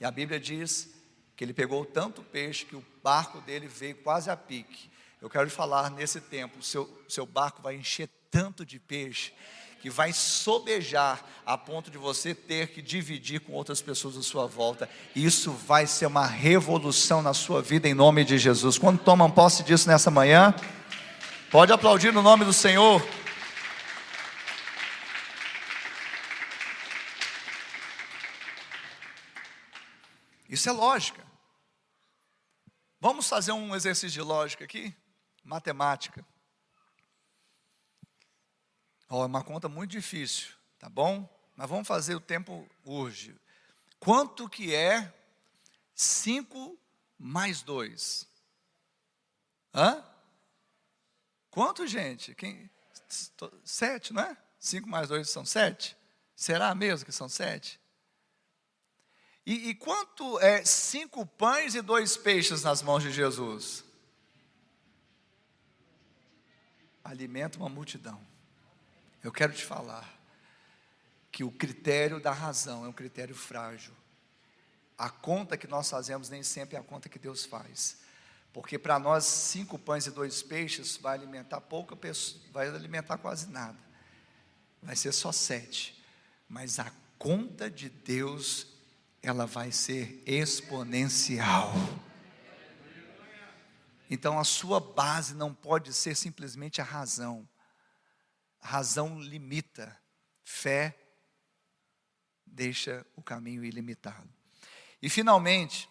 E 0.00 0.04
a 0.04 0.10
Bíblia 0.10 0.40
diz 0.40 0.88
que 1.36 1.44
ele 1.44 1.52
pegou 1.52 1.84
tanto 1.84 2.22
peixe 2.22 2.64
que 2.64 2.76
o 2.76 2.84
barco 3.02 3.40
dele 3.40 3.66
veio 3.66 3.96
quase 3.96 4.30
a 4.30 4.36
pique. 4.36 4.90
Eu 5.20 5.28
quero 5.28 5.50
falar 5.50 5.90
nesse 5.90 6.20
tempo, 6.20 6.62
seu, 6.62 6.88
seu 7.08 7.26
barco 7.26 7.62
vai 7.62 7.76
encher 7.76 8.08
tanto 8.30 8.64
de 8.64 8.78
peixe 8.78 9.32
que 9.80 9.88
vai 9.88 10.12
sobejar 10.12 11.24
a 11.44 11.56
ponto 11.56 11.90
de 11.90 11.96
você 11.96 12.34
ter 12.34 12.68
que 12.68 12.82
dividir 12.82 13.40
com 13.40 13.52
outras 13.52 13.80
pessoas 13.80 14.16
à 14.16 14.22
sua 14.22 14.46
volta. 14.46 14.88
Isso 15.16 15.52
vai 15.52 15.86
ser 15.86 16.06
uma 16.06 16.26
revolução 16.26 17.22
na 17.22 17.32
sua 17.32 17.62
vida 17.62 17.88
em 17.88 17.94
nome 17.94 18.24
de 18.24 18.36
Jesus. 18.36 18.76
Quando 18.76 18.98
tomam 18.98 19.30
posse 19.30 19.62
disso 19.62 19.88
nessa 19.88 20.10
manhã, 20.10 20.54
pode 21.50 21.72
aplaudir 21.72 22.12
no 22.12 22.20
nome 22.20 22.44
do 22.44 22.52
Senhor. 22.52 23.02
Isso 30.60 30.68
é 30.68 30.72
lógica. 30.72 31.26
Vamos 33.00 33.26
fazer 33.26 33.50
um 33.50 33.74
exercício 33.74 34.10
de 34.10 34.20
lógica 34.20 34.62
aqui? 34.62 34.94
Matemática. 35.42 36.22
Oh, 39.08 39.22
é 39.22 39.26
uma 39.26 39.42
conta 39.42 39.70
muito 39.70 39.92
difícil, 39.92 40.50
tá 40.78 40.86
bom? 40.86 41.26
Mas 41.56 41.66
vamos 41.66 41.88
fazer, 41.88 42.14
o 42.14 42.20
tempo 42.20 42.68
urge. 42.84 43.34
Quanto 43.98 44.50
que 44.50 44.74
é 44.74 45.10
5 45.94 46.78
mais 47.18 47.62
2? 47.62 48.28
Hã? 49.72 50.04
Quanto, 51.50 51.86
gente? 51.86 52.34
Quem? 52.34 52.70
Sete, 53.64 54.12
não 54.12 54.24
é? 54.24 54.36
5 54.58 54.86
mais 54.86 55.08
2 55.08 55.30
são 55.30 55.42
sete? 55.46 55.96
Será 56.36 56.74
mesmo 56.74 57.06
que 57.06 57.12
são 57.12 57.30
sete? 57.30 57.79
E, 59.46 59.70
e 59.70 59.74
quanto 59.74 60.38
é 60.40 60.64
cinco 60.64 61.24
pães 61.24 61.74
e 61.74 61.80
dois 61.80 62.16
peixes 62.16 62.62
nas 62.62 62.82
mãos 62.82 63.02
de 63.02 63.10
Jesus? 63.10 63.84
Alimenta 67.02 67.58
uma 67.58 67.68
multidão. 67.68 68.20
Eu 69.22 69.32
quero 69.32 69.52
te 69.52 69.64
falar 69.64 70.20
que 71.32 71.44
o 71.44 71.50
critério 71.50 72.20
da 72.20 72.32
razão 72.32 72.84
é 72.84 72.88
um 72.88 72.92
critério 72.92 73.34
frágil. 73.34 73.94
A 74.96 75.08
conta 75.08 75.56
que 75.56 75.66
nós 75.66 75.88
fazemos 75.88 76.28
nem 76.28 76.42
sempre 76.42 76.76
é 76.76 76.78
a 76.78 76.82
conta 76.82 77.08
que 77.08 77.18
Deus 77.18 77.44
faz. 77.44 77.98
Porque 78.52 78.78
para 78.78 78.98
nós, 78.98 79.24
cinco 79.24 79.78
pães 79.78 80.06
e 80.06 80.10
dois 80.10 80.42
peixes 80.42 80.96
vai 80.96 81.16
alimentar 81.16 81.60
pouca 81.60 81.94
pessoa, 81.94 82.42
vai 82.52 82.68
alimentar 82.68 83.16
quase 83.16 83.48
nada. 83.48 83.78
Vai 84.82 84.96
ser 84.96 85.12
só 85.12 85.30
sete. 85.30 86.02
Mas 86.48 86.78
a 86.78 86.92
conta 87.18 87.70
de 87.70 87.88
Deus 87.88 88.66
ela 89.22 89.46
vai 89.46 89.70
ser 89.70 90.22
exponencial. 90.26 91.72
Então 94.08 94.38
a 94.38 94.44
sua 94.44 94.80
base 94.80 95.34
não 95.34 95.54
pode 95.54 95.92
ser 95.92 96.16
simplesmente 96.16 96.80
a 96.80 96.84
razão. 96.84 97.48
A 98.60 98.66
razão 98.66 99.20
limita, 99.20 99.96
fé 100.42 100.96
deixa 102.44 103.06
o 103.14 103.22
caminho 103.22 103.64
ilimitado. 103.64 104.28
E 105.00 105.08
finalmente, 105.08 105.88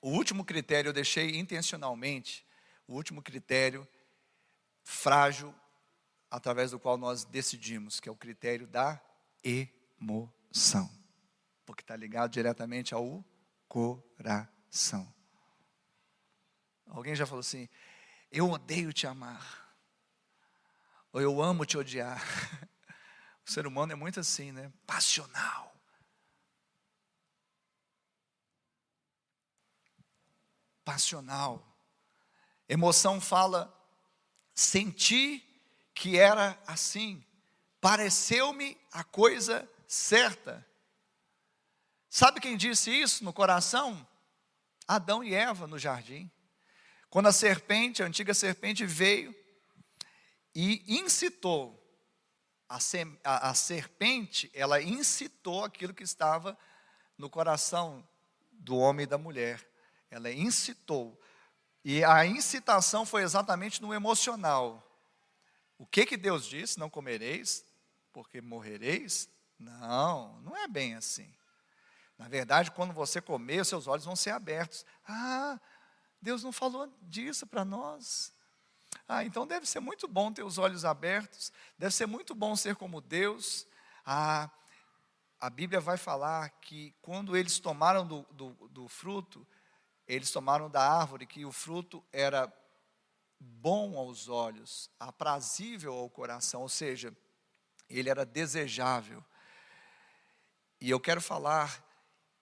o 0.00 0.10
último 0.10 0.44
critério 0.44 0.90
eu 0.90 0.92
deixei 0.92 1.38
intencionalmente, 1.38 2.46
o 2.86 2.94
último 2.94 3.22
critério 3.22 3.88
frágil 4.84 5.54
através 6.30 6.70
do 6.70 6.78
qual 6.78 6.96
nós 6.96 7.24
decidimos, 7.24 8.00
que 8.00 8.08
é 8.08 8.12
o 8.12 8.16
critério 8.16 8.66
da 8.66 9.00
emoção, 9.42 10.90
porque 11.64 11.82
está 11.82 11.96
ligado 11.96 12.30
diretamente 12.30 12.94
ao 12.94 13.24
coração. 13.68 15.12
Alguém 16.86 17.14
já 17.14 17.26
falou 17.26 17.40
assim: 17.40 17.68
eu 18.30 18.50
odeio 18.50 18.92
te 18.92 19.06
amar, 19.06 19.76
ou 21.12 21.20
eu 21.20 21.42
amo 21.42 21.64
te 21.64 21.78
odiar. 21.78 22.22
O 23.44 23.50
ser 23.50 23.66
humano 23.66 23.92
é 23.92 23.96
muito 23.96 24.20
assim, 24.20 24.52
né? 24.52 24.72
Passional. 24.86 25.74
Passional. 30.84 31.76
Emoção 32.68 33.20
fala, 33.20 33.72
senti 34.54 35.44
que 35.92 36.18
era 36.18 36.56
assim, 36.66 37.26
pareceu-me 37.80 38.80
a 38.92 39.02
coisa 39.02 39.68
certa. 39.86 40.64
Sabe 42.14 42.42
quem 42.42 42.58
disse 42.58 42.90
isso 42.90 43.24
no 43.24 43.32
coração? 43.32 44.06
Adão 44.86 45.24
e 45.24 45.32
Eva 45.32 45.66
no 45.66 45.78
jardim. 45.78 46.30
Quando 47.08 47.28
a 47.28 47.32
serpente, 47.32 48.02
a 48.02 48.06
antiga 48.06 48.34
serpente, 48.34 48.84
veio 48.84 49.34
e 50.54 50.84
incitou, 50.86 51.82
a, 52.68 52.76
a, 53.24 53.48
a 53.48 53.54
serpente, 53.54 54.50
ela 54.52 54.82
incitou 54.82 55.64
aquilo 55.64 55.94
que 55.94 56.02
estava 56.02 56.54
no 57.16 57.30
coração 57.30 58.06
do 58.50 58.76
homem 58.76 59.04
e 59.04 59.08
da 59.08 59.16
mulher. 59.16 59.66
Ela 60.10 60.30
incitou. 60.30 61.18
E 61.82 62.04
a 62.04 62.26
incitação 62.26 63.06
foi 63.06 63.22
exatamente 63.22 63.80
no 63.80 63.94
emocional. 63.94 64.86
O 65.78 65.86
que 65.86 66.04
que 66.04 66.18
Deus 66.18 66.44
disse? 66.44 66.78
Não 66.78 66.90
comereis, 66.90 67.64
porque 68.12 68.42
morrereis? 68.42 69.30
Não, 69.58 70.38
não 70.42 70.54
é 70.54 70.68
bem 70.68 70.94
assim. 70.94 71.32
Na 72.22 72.28
verdade, 72.28 72.70
quando 72.70 72.92
você 72.94 73.20
comer, 73.20 73.66
seus 73.66 73.88
olhos 73.88 74.04
vão 74.04 74.14
ser 74.14 74.30
abertos. 74.30 74.86
Ah, 75.04 75.58
Deus 76.20 76.44
não 76.44 76.52
falou 76.52 76.88
disso 77.02 77.44
para 77.48 77.64
nós. 77.64 78.32
Ah, 79.08 79.24
então 79.24 79.44
deve 79.44 79.66
ser 79.66 79.80
muito 79.80 80.06
bom 80.06 80.32
ter 80.32 80.44
os 80.44 80.56
olhos 80.56 80.84
abertos, 80.84 81.52
deve 81.76 81.92
ser 81.92 82.06
muito 82.06 82.32
bom 82.32 82.54
ser 82.54 82.76
como 82.76 83.00
Deus. 83.00 83.66
Ah, 84.06 84.48
a 85.40 85.50
Bíblia 85.50 85.80
vai 85.80 85.96
falar 85.96 86.48
que 86.60 86.94
quando 87.02 87.36
eles 87.36 87.58
tomaram 87.58 88.06
do, 88.06 88.22
do, 88.30 88.50
do 88.68 88.88
fruto, 88.88 89.44
eles 90.06 90.30
tomaram 90.30 90.70
da 90.70 90.80
árvore 90.80 91.26
que 91.26 91.44
o 91.44 91.50
fruto 91.50 92.04
era 92.12 92.52
bom 93.40 93.98
aos 93.98 94.28
olhos, 94.28 94.88
aprazível 95.00 95.92
ao 95.94 96.08
coração, 96.08 96.62
ou 96.62 96.68
seja, 96.68 97.12
ele 97.90 98.08
era 98.08 98.24
desejável. 98.24 99.24
E 100.80 100.88
eu 100.88 101.00
quero 101.00 101.20
falar 101.20 101.90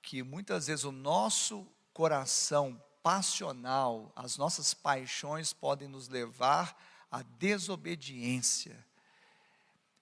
que 0.02 0.22
muitas 0.22 0.66
vezes 0.66 0.84
o 0.84 0.92
nosso 0.92 1.66
coração 1.92 2.80
passional, 3.02 4.12
as 4.14 4.36
nossas 4.36 4.74
paixões 4.74 5.52
podem 5.52 5.88
nos 5.88 6.08
levar 6.08 6.76
à 7.10 7.22
desobediência. 7.22 8.76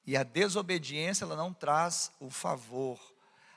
E 0.07 0.17
a 0.17 0.23
desobediência 0.23 1.25
ela 1.25 1.37
não 1.37 1.53
traz 1.53 2.11
o 2.19 2.31
favor. 2.31 2.99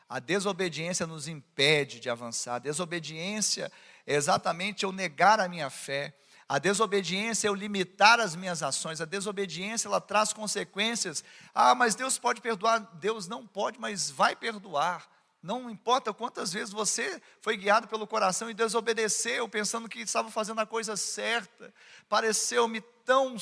A 0.09 0.19
desobediência 0.19 1.07
nos 1.07 1.27
impede 1.27 1.99
de 1.99 2.09
avançar. 2.09 2.55
A 2.55 2.59
desobediência 2.59 3.71
é 4.05 4.15
exatamente 4.15 4.83
eu 4.83 4.91
negar 4.91 5.39
a 5.39 5.47
minha 5.47 5.69
fé. 5.69 6.13
A 6.49 6.59
desobediência 6.59 7.47
é 7.47 7.49
eu 7.49 7.55
limitar 7.55 8.19
as 8.19 8.35
minhas 8.35 8.61
ações. 8.61 8.99
A 8.99 9.05
desobediência 9.05 9.87
ela 9.87 10.01
traz 10.01 10.33
consequências. 10.33 11.23
Ah, 11.55 11.73
mas 11.73 11.95
Deus 11.95 12.19
pode 12.19 12.41
perdoar. 12.41 12.79
Deus 12.95 13.25
não 13.25 13.47
pode, 13.47 13.79
mas 13.79 14.11
vai 14.11 14.35
perdoar. 14.35 15.09
Não 15.41 15.71
importa 15.71 16.13
quantas 16.13 16.53
vezes 16.53 16.71
você 16.71 17.19
foi 17.41 17.57
guiado 17.57 17.87
pelo 17.87 18.05
coração 18.05 18.49
e 18.49 18.53
desobedeceu, 18.53 19.49
pensando 19.49 19.89
que 19.89 19.99
estava 19.99 20.29
fazendo 20.29 20.61
a 20.61 20.67
coisa 20.67 20.95
certa, 20.95 21.73
pareceu-me 22.07 22.79
tão 23.03 23.35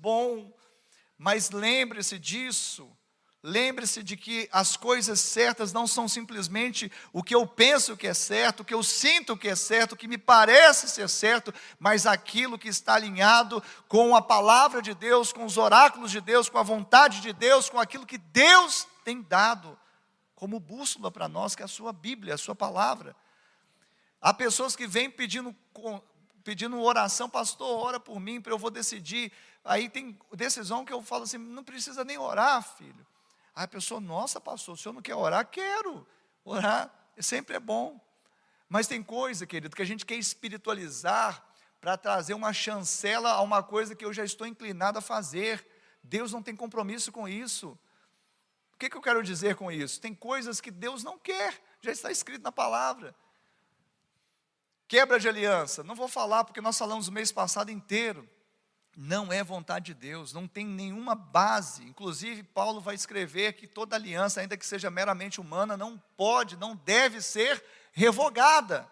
bom, 0.00 0.52
mas 1.16 1.50
lembre-se 1.50 2.18
disso. 2.18 2.90
Lembre-se 3.42 4.02
de 4.02 4.16
que 4.16 4.48
as 4.50 4.76
coisas 4.76 5.20
certas 5.20 5.72
não 5.72 5.86
são 5.86 6.08
simplesmente 6.08 6.90
o 7.12 7.22
que 7.22 7.34
eu 7.34 7.46
penso 7.46 7.96
que 7.96 8.08
é 8.08 8.12
certo, 8.12 8.60
o 8.60 8.64
que 8.64 8.74
eu 8.74 8.82
sinto 8.82 9.36
que 9.36 9.46
é 9.46 9.54
certo, 9.54 9.92
o 9.92 9.96
que 9.96 10.08
me 10.08 10.18
parece 10.18 10.88
ser 10.88 11.08
certo, 11.08 11.54
mas 11.78 12.06
aquilo 12.06 12.58
que 12.58 12.68
está 12.68 12.94
alinhado 12.94 13.62
com 13.86 14.16
a 14.16 14.20
palavra 14.20 14.82
de 14.82 14.92
Deus, 14.94 15.32
com 15.32 15.44
os 15.44 15.56
oráculos 15.56 16.10
de 16.10 16.20
Deus, 16.20 16.48
com 16.48 16.58
a 16.58 16.62
vontade 16.64 17.20
de 17.20 17.32
Deus, 17.32 17.70
com 17.70 17.78
aquilo 17.78 18.04
que 18.04 18.18
Deus 18.18 18.86
tem 19.04 19.22
dado 19.22 19.78
como 20.36 20.60
bússola 20.60 21.10
para 21.10 21.26
nós, 21.26 21.56
que 21.56 21.62
é 21.62 21.64
a 21.64 21.68
sua 21.68 21.92
Bíblia, 21.92 22.34
a 22.34 22.38
sua 22.38 22.54
palavra. 22.54 23.16
Há 24.20 24.32
pessoas 24.32 24.76
que 24.76 24.86
vêm 24.86 25.10
pedindo, 25.10 25.56
pedindo 26.44 26.80
oração, 26.80 27.28
pastor, 27.28 27.84
ora 27.84 27.98
por 27.98 28.20
mim, 28.20 28.40
para 28.40 28.52
eu 28.52 28.58
vou 28.58 28.70
decidir. 28.70 29.32
Aí 29.64 29.88
tem 29.88 30.16
decisão 30.34 30.84
que 30.84 30.92
eu 30.92 31.02
falo 31.02 31.24
assim, 31.24 31.38
não 31.38 31.64
precisa 31.64 32.04
nem 32.04 32.18
orar, 32.18 32.62
filho. 32.62 33.04
Aí 33.54 33.64
a 33.64 33.68
pessoa, 33.68 33.98
nossa, 33.98 34.38
pastor, 34.38 34.74
o 34.74 34.76
senhor 34.76 34.92
não 34.92 35.00
quer 35.00 35.14
orar? 35.14 35.44
Quero. 35.46 36.06
Orar 36.44 36.92
sempre 37.18 37.56
é 37.56 37.60
bom. 37.60 37.98
Mas 38.68 38.86
tem 38.86 39.02
coisa, 39.02 39.46
querido, 39.46 39.74
que 39.74 39.82
a 39.82 39.86
gente 39.86 40.04
quer 40.04 40.16
espiritualizar 40.16 41.42
para 41.80 41.96
trazer 41.96 42.34
uma 42.34 42.52
chancela 42.52 43.30
a 43.30 43.40
uma 43.40 43.62
coisa 43.62 43.94
que 43.94 44.04
eu 44.04 44.12
já 44.12 44.24
estou 44.24 44.46
inclinado 44.46 44.98
a 44.98 45.02
fazer. 45.02 45.66
Deus 46.02 46.32
não 46.32 46.42
tem 46.42 46.54
compromisso 46.54 47.10
com 47.10 47.26
isso. 47.26 47.78
O 48.76 48.78
que, 48.78 48.90
que 48.90 48.96
eu 48.96 49.00
quero 49.00 49.22
dizer 49.22 49.56
com 49.56 49.72
isso? 49.72 49.98
Tem 49.98 50.14
coisas 50.14 50.60
que 50.60 50.70
Deus 50.70 51.02
não 51.02 51.18
quer, 51.18 51.58
já 51.80 51.90
está 51.90 52.10
escrito 52.10 52.42
na 52.42 52.52
palavra. 52.52 53.14
Quebra 54.86 55.18
de 55.18 55.26
aliança, 55.26 55.82
não 55.82 55.94
vou 55.94 56.06
falar 56.06 56.44
porque 56.44 56.60
nós 56.60 56.76
falamos 56.76 57.08
o 57.08 57.12
mês 57.12 57.32
passado 57.32 57.70
inteiro. 57.70 58.28
Não 58.94 59.32
é 59.32 59.42
vontade 59.42 59.86
de 59.86 59.94
Deus, 59.94 60.34
não 60.34 60.46
tem 60.46 60.66
nenhuma 60.66 61.14
base. 61.14 61.84
Inclusive, 61.84 62.42
Paulo 62.42 62.78
vai 62.78 62.94
escrever 62.94 63.54
que 63.54 63.66
toda 63.66 63.96
aliança, 63.96 64.42
ainda 64.42 64.58
que 64.58 64.66
seja 64.66 64.90
meramente 64.90 65.40
humana, 65.40 65.74
não 65.74 65.96
pode, 66.14 66.54
não 66.58 66.76
deve 66.76 67.22
ser 67.22 67.64
revogada. 67.92 68.86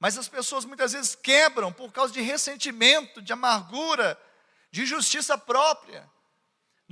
Mas 0.00 0.18
as 0.18 0.28
pessoas 0.28 0.64
muitas 0.64 0.92
vezes 0.94 1.14
quebram 1.14 1.72
por 1.72 1.92
causa 1.92 2.12
de 2.12 2.20
ressentimento, 2.20 3.22
de 3.22 3.32
amargura, 3.32 4.20
de 4.72 4.84
justiça 4.84 5.38
própria 5.38 6.10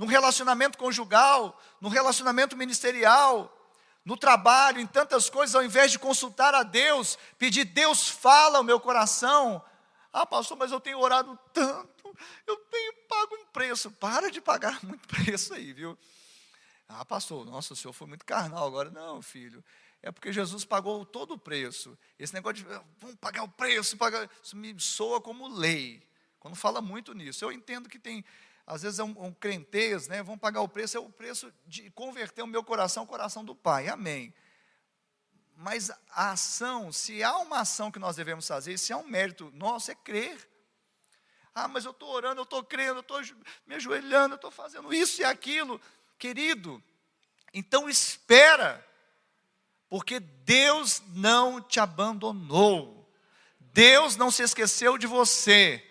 no 0.01 0.07
relacionamento 0.07 0.79
conjugal, 0.79 1.61
no 1.79 1.87
relacionamento 1.87 2.57
ministerial, 2.57 3.55
no 4.03 4.17
trabalho, 4.17 4.79
em 4.79 4.87
tantas 4.87 5.29
coisas, 5.29 5.53
ao 5.53 5.63
invés 5.63 5.91
de 5.91 5.99
consultar 5.99 6.55
a 6.55 6.63
Deus, 6.63 7.19
pedir, 7.37 7.65
Deus 7.65 8.09
fala 8.09 8.57
ao 8.57 8.63
meu 8.63 8.79
coração. 8.79 9.63
Ah, 10.11 10.25
pastor, 10.25 10.57
mas 10.57 10.71
eu 10.71 10.79
tenho 10.79 10.97
orado 10.97 11.37
tanto, 11.53 12.17
eu 12.47 12.57
tenho 12.57 12.93
pago 13.07 13.35
um 13.35 13.45
preço. 13.53 13.91
Para 13.91 14.31
de 14.31 14.41
pagar 14.41 14.79
muito 14.83 15.07
preço 15.07 15.53
aí, 15.53 15.71
viu? 15.71 15.95
Ah, 16.89 17.05
pastor, 17.05 17.45
nossa, 17.45 17.73
o 17.73 17.75
senhor 17.75 17.93
foi 17.93 18.07
muito 18.07 18.25
carnal 18.25 18.65
agora. 18.65 18.89
Não, 18.89 19.21
filho, 19.21 19.63
é 20.01 20.11
porque 20.11 20.33
Jesus 20.33 20.65
pagou 20.65 21.05
todo 21.05 21.35
o 21.35 21.37
preço. 21.37 21.95
Esse 22.17 22.33
negócio 22.33 22.55
de 22.55 22.63
vamos 22.97 23.17
pagar 23.17 23.43
o 23.43 23.49
preço, 23.49 23.95
pagar, 23.97 24.27
isso 24.41 24.57
me 24.57 24.75
soa 24.79 25.21
como 25.21 25.47
lei. 25.47 26.01
Quando 26.39 26.55
fala 26.55 26.81
muito 26.81 27.13
nisso, 27.13 27.45
eu 27.45 27.51
entendo 27.51 27.87
que 27.87 27.99
tem 27.99 28.25
às 28.71 28.83
vezes 28.83 28.99
é 28.99 29.03
um, 29.03 29.25
um 29.25 29.33
crentez, 29.33 30.07
né? 30.07 30.23
Vão 30.23 30.37
pagar 30.37 30.61
o 30.61 30.67
preço, 30.67 30.95
é 30.95 30.99
o 30.99 31.09
preço 31.09 31.53
de 31.67 31.91
converter 31.91 32.41
o 32.41 32.47
meu 32.47 32.63
coração 32.63 33.03
ao 33.03 33.07
coração 33.07 33.43
do 33.43 33.53
Pai. 33.53 33.89
Amém. 33.89 34.33
Mas 35.57 35.91
a 36.09 36.31
ação, 36.31 36.89
se 36.89 37.21
há 37.21 37.37
uma 37.39 37.59
ação 37.59 37.91
que 37.91 37.99
nós 37.99 38.15
devemos 38.15 38.47
fazer, 38.47 38.77
se 38.77 38.93
há 38.93 38.97
um 38.97 39.05
mérito 39.05 39.51
nosso, 39.53 39.91
é 39.91 39.95
crer. 39.95 40.49
Ah, 41.53 41.67
mas 41.67 41.83
eu 41.83 41.91
estou 41.91 42.09
orando, 42.11 42.39
eu 42.39 42.45
estou 42.45 42.63
crendo, 42.63 42.99
eu 42.99 43.01
estou 43.01 43.21
me 43.67 43.75
ajoelhando, 43.75 44.35
eu 44.35 44.37
estou 44.37 44.49
fazendo 44.49 44.93
isso 44.93 45.19
e 45.19 45.25
aquilo. 45.25 45.79
Querido, 46.17 46.81
então 47.53 47.89
espera, 47.89 48.87
porque 49.89 50.17
Deus 50.21 51.03
não 51.09 51.59
te 51.61 51.77
abandonou. 51.81 53.05
Deus 53.59 54.15
não 54.15 54.31
se 54.31 54.43
esqueceu 54.43 54.97
de 54.97 55.07
você. 55.07 55.90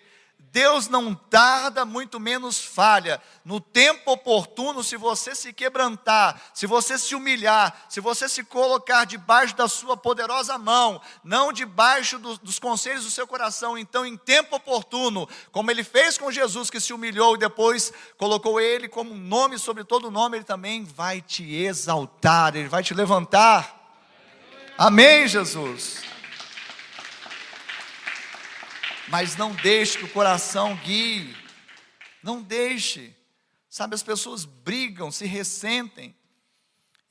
Deus 0.51 0.89
não 0.89 1.15
tarda, 1.15 1.85
muito 1.85 2.19
menos 2.19 2.59
falha. 2.59 3.21
No 3.45 3.61
tempo 3.61 4.11
oportuno, 4.11 4.83
se 4.83 4.97
você 4.97 5.33
se 5.33 5.53
quebrantar, 5.53 6.41
se 6.53 6.67
você 6.67 6.97
se 6.97 7.15
humilhar, 7.15 7.85
se 7.87 8.01
você 8.01 8.27
se 8.27 8.43
colocar 8.43 9.05
debaixo 9.05 9.55
da 9.55 9.69
sua 9.69 9.95
poderosa 9.95 10.57
mão, 10.57 11.01
não 11.23 11.53
debaixo 11.53 12.19
do, 12.19 12.37
dos 12.37 12.59
conselhos 12.59 13.05
do 13.05 13.09
seu 13.09 13.25
coração, 13.25 13.77
então 13.77 14.05
em 14.05 14.17
tempo 14.17 14.57
oportuno, 14.57 15.27
como 15.53 15.71
ele 15.71 15.85
fez 15.85 16.17
com 16.17 16.29
Jesus, 16.29 16.69
que 16.69 16.81
se 16.81 16.91
humilhou 16.91 17.35
e 17.35 17.39
depois 17.39 17.93
colocou 18.17 18.59
ele 18.59 18.89
como 18.89 19.15
nome 19.15 19.57
sobre 19.57 19.85
todo 19.85 20.11
nome, 20.11 20.37
ele 20.37 20.43
também 20.43 20.83
vai 20.83 21.21
te 21.21 21.55
exaltar, 21.55 22.57
ele 22.57 22.67
vai 22.67 22.83
te 22.83 22.93
levantar. 22.93 23.79
Amém, 24.77 25.29
Jesus. 25.29 26.10
Mas 29.11 29.35
não 29.35 29.53
deixe 29.53 29.97
que 29.97 30.05
o 30.05 30.13
coração 30.13 30.73
guie. 30.77 31.35
Não 32.23 32.41
deixe. 32.41 33.13
Sabe, 33.69 33.93
as 33.93 34.01
pessoas 34.01 34.45
brigam, 34.45 35.11
se 35.11 35.25
ressentem. 35.25 36.15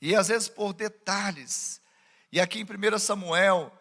E 0.01 0.15
às 0.15 0.27
vezes 0.27 0.49
por 0.49 0.73
detalhes. 0.73 1.79
E 2.31 2.41
aqui 2.41 2.59
em 2.59 2.63
1 2.63 2.97
Samuel, 2.97 3.71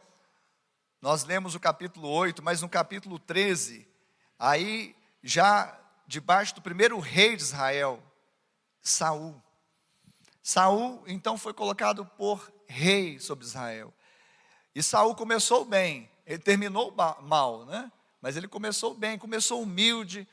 nós 1.01 1.25
lemos 1.25 1.55
o 1.55 1.61
capítulo 1.61 2.11
8, 2.11 2.43
mas 2.43 2.61
no 2.61 2.69
capítulo 2.69 3.19
13, 3.19 3.89
aí 4.39 4.95
já 5.23 5.81
debaixo 6.07 6.55
do 6.55 6.61
primeiro 6.61 6.99
rei 6.99 7.37
de 7.37 7.43
Israel, 7.43 8.03
Saul. 8.83 9.43
Saul 10.43 11.03
então 11.07 11.39
foi 11.39 11.55
colocado 11.55 12.05
por 12.05 12.53
rei 12.67 13.19
sobre 13.19 13.47
Israel. 13.47 13.95
E 14.75 14.83
Saul 14.83 15.15
começou 15.15 15.65
bem, 15.65 16.11
ele 16.27 16.39
terminou 16.39 16.95
mal, 17.23 17.65
né? 17.65 17.91
Mas 18.21 18.37
ele 18.37 18.47
começou 18.47 18.95
bem, 18.95 19.19
começou 19.19 19.63
humilde, 19.63 20.29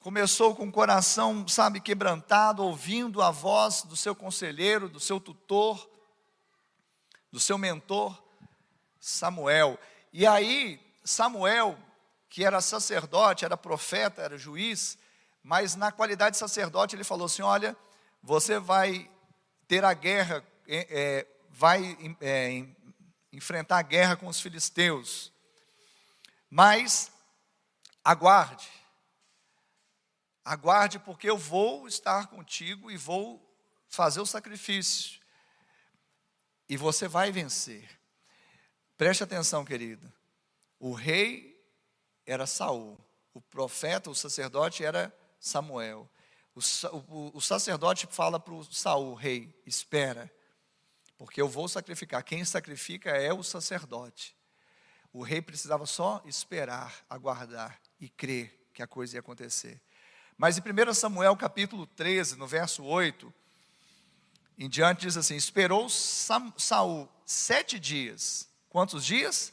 começou 0.00 0.54
com 0.54 0.68
o 0.68 0.72
coração, 0.72 1.46
sabe, 1.48 1.80
quebrantado, 1.80 2.62
ouvindo 2.62 3.22
a 3.22 3.30
voz 3.30 3.82
do 3.82 3.96
seu 3.96 4.14
conselheiro, 4.14 4.88
do 4.88 5.00
seu 5.00 5.18
tutor, 5.18 5.88
do 7.32 7.40
seu 7.40 7.58
mentor, 7.58 8.16
Samuel. 9.00 9.78
E 10.12 10.26
aí, 10.26 10.80
Samuel, 11.04 11.78
que 12.28 12.44
era 12.44 12.60
sacerdote, 12.60 13.44
era 13.44 13.56
profeta, 13.56 14.22
era 14.22 14.36
juiz, 14.36 14.98
mas 15.42 15.76
na 15.76 15.92
qualidade 15.92 16.32
de 16.32 16.38
sacerdote, 16.38 16.96
ele 16.96 17.04
falou 17.04 17.26
assim: 17.26 17.42
Olha, 17.42 17.76
você 18.22 18.58
vai 18.58 19.10
ter 19.68 19.84
a 19.84 19.94
guerra, 19.94 20.44
é, 20.66 20.86
é, 20.90 21.26
vai 21.50 21.96
é, 22.20 22.64
enfrentar 23.32 23.78
a 23.78 23.82
guerra 23.82 24.16
com 24.16 24.26
os 24.26 24.40
filisteus. 24.40 25.32
Mas 26.48 27.12
aguarde. 28.04 28.68
Aguarde, 30.44 30.98
porque 30.98 31.28
eu 31.28 31.36
vou 31.36 31.88
estar 31.88 32.28
contigo 32.28 32.90
e 32.90 32.96
vou 32.96 33.42
fazer 33.88 34.20
o 34.20 34.26
sacrifício. 34.26 35.20
E 36.68 36.76
você 36.76 37.08
vai 37.08 37.32
vencer. 37.32 37.88
Preste 38.96 39.24
atenção, 39.24 39.64
querido. 39.64 40.12
O 40.78 40.92
rei 40.92 41.56
era 42.24 42.46
Saul, 42.46 42.98
o 43.32 43.40
profeta, 43.40 44.10
o 44.10 44.14
sacerdote 44.14 44.84
era 44.84 45.16
Samuel. 45.38 46.08
O, 46.54 46.60
o, 47.08 47.36
o 47.36 47.40
sacerdote 47.40 48.06
fala 48.10 48.38
para 48.38 48.54
o 48.54 48.64
Saul, 48.64 49.14
rei, 49.14 49.54
espera, 49.66 50.32
porque 51.16 51.40
eu 51.40 51.48
vou 51.48 51.68
sacrificar. 51.68 52.22
Quem 52.22 52.44
sacrifica 52.44 53.10
é 53.10 53.32
o 53.32 53.42
sacerdote. 53.42 54.35
O 55.12 55.22
rei 55.22 55.40
precisava 55.40 55.86
só 55.86 56.22
esperar, 56.24 57.04
aguardar 57.08 57.80
e 58.00 58.08
crer 58.08 58.68
que 58.72 58.82
a 58.82 58.86
coisa 58.86 59.16
ia 59.16 59.20
acontecer. 59.20 59.80
Mas 60.36 60.58
em 60.58 60.60
1 60.60 60.94
Samuel 60.94 61.36
capítulo 61.36 61.86
13, 61.86 62.36
no 62.36 62.46
verso 62.46 62.84
8, 62.84 63.32
em 64.58 64.68
diante 64.68 65.02
diz 65.02 65.16
assim: 65.16 65.36
Esperou 65.36 65.88
Saul 65.88 67.08
sete 67.24 67.78
dias. 67.78 68.48
Quantos 68.68 69.04
dias? 69.04 69.52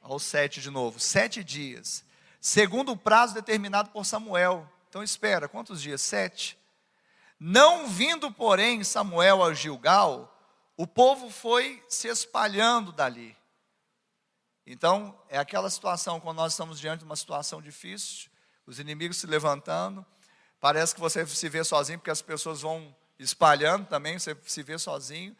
Aos 0.00 0.22
sete 0.22 0.60
de 0.60 0.70
novo, 0.70 1.00
sete 1.00 1.42
dias. 1.42 2.04
Segundo 2.40 2.92
o 2.92 2.96
prazo 2.96 3.34
determinado 3.34 3.90
por 3.90 4.04
Samuel. 4.04 4.70
Então 4.88 5.02
espera, 5.02 5.48
quantos 5.48 5.80
dias? 5.80 6.02
Sete. 6.02 6.58
Não 7.38 7.88
vindo, 7.88 8.30
porém, 8.30 8.84
Samuel 8.84 9.42
a 9.42 9.52
Gilgal, 9.54 10.30
o 10.76 10.86
povo 10.86 11.30
foi 11.30 11.82
se 11.88 12.08
espalhando 12.08 12.92
dali. 12.92 13.36
Então, 14.66 15.18
é 15.28 15.36
aquela 15.36 15.68
situação, 15.68 16.18
quando 16.18 16.38
nós 16.38 16.52
estamos 16.52 16.80
diante 16.80 17.00
de 17.00 17.04
uma 17.04 17.16
situação 17.16 17.60
difícil, 17.60 18.30
os 18.66 18.78
inimigos 18.78 19.18
se 19.18 19.26
levantando, 19.26 20.04
parece 20.58 20.94
que 20.94 21.00
você 21.00 21.26
se 21.26 21.48
vê 21.50 21.62
sozinho, 21.62 21.98
porque 21.98 22.10
as 22.10 22.22
pessoas 22.22 22.62
vão 22.62 22.94
espalhando 23.18 23.86
também, 23.86 24.18
você 24.18 24.36
se 24.46 24.62
vê 24.62 24.78
sozinho. 24.78 25.36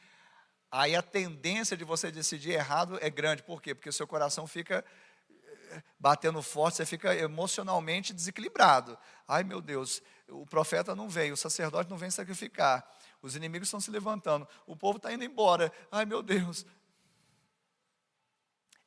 Aí 0.71 0.95
a 0.95 1.03
tendência 1.03 1.77
de 1.77 1.85
você 1.85 2.11
decidir 2.11 2.51
errado 2.51 2.99
é 3.01 3.09
grande. 3.09 3.43
Por 3.43 3.63
quê? 3.63 3.75
Porque 3.75 3.91
seu 3.93 4.07
coração 4.07 4.47
fica 4.47 4.85
eh, 5.71 5.83
batendo 5.99 6.43
forte, 6.43 6.77
você 6.77 6.85
fica 6.85 7.15
emocionalmente 7.15 8.13
desequilibrado. 8.13 8.99
Ai 9.27 9.43
meu 9.43 9.63
Deus, 9.63 10.03
o 10.29 10.45
profeta 10.45 10.95
não 10.95 11.09
veio, 11.09 11.35
o 11.35 11.37
sacerdote 11.37 11.89
não 11.89 11.97
vem 11.97 12.11
sacrificar, 12.11 12.87
os 13.23 13.37
inimigos 13.37 13.69
estão 13.69 13.81
se 13.81 13.91
levantando, 13.91 14.47
o 14.67 14.77
povo 14.77 14.97
está 14.97 15.13
indo 15.13 15.25
embora. 15.25 15.73
Ai 15.91 16.05
meu 16.05 16.23
Deus, 16.23 16.67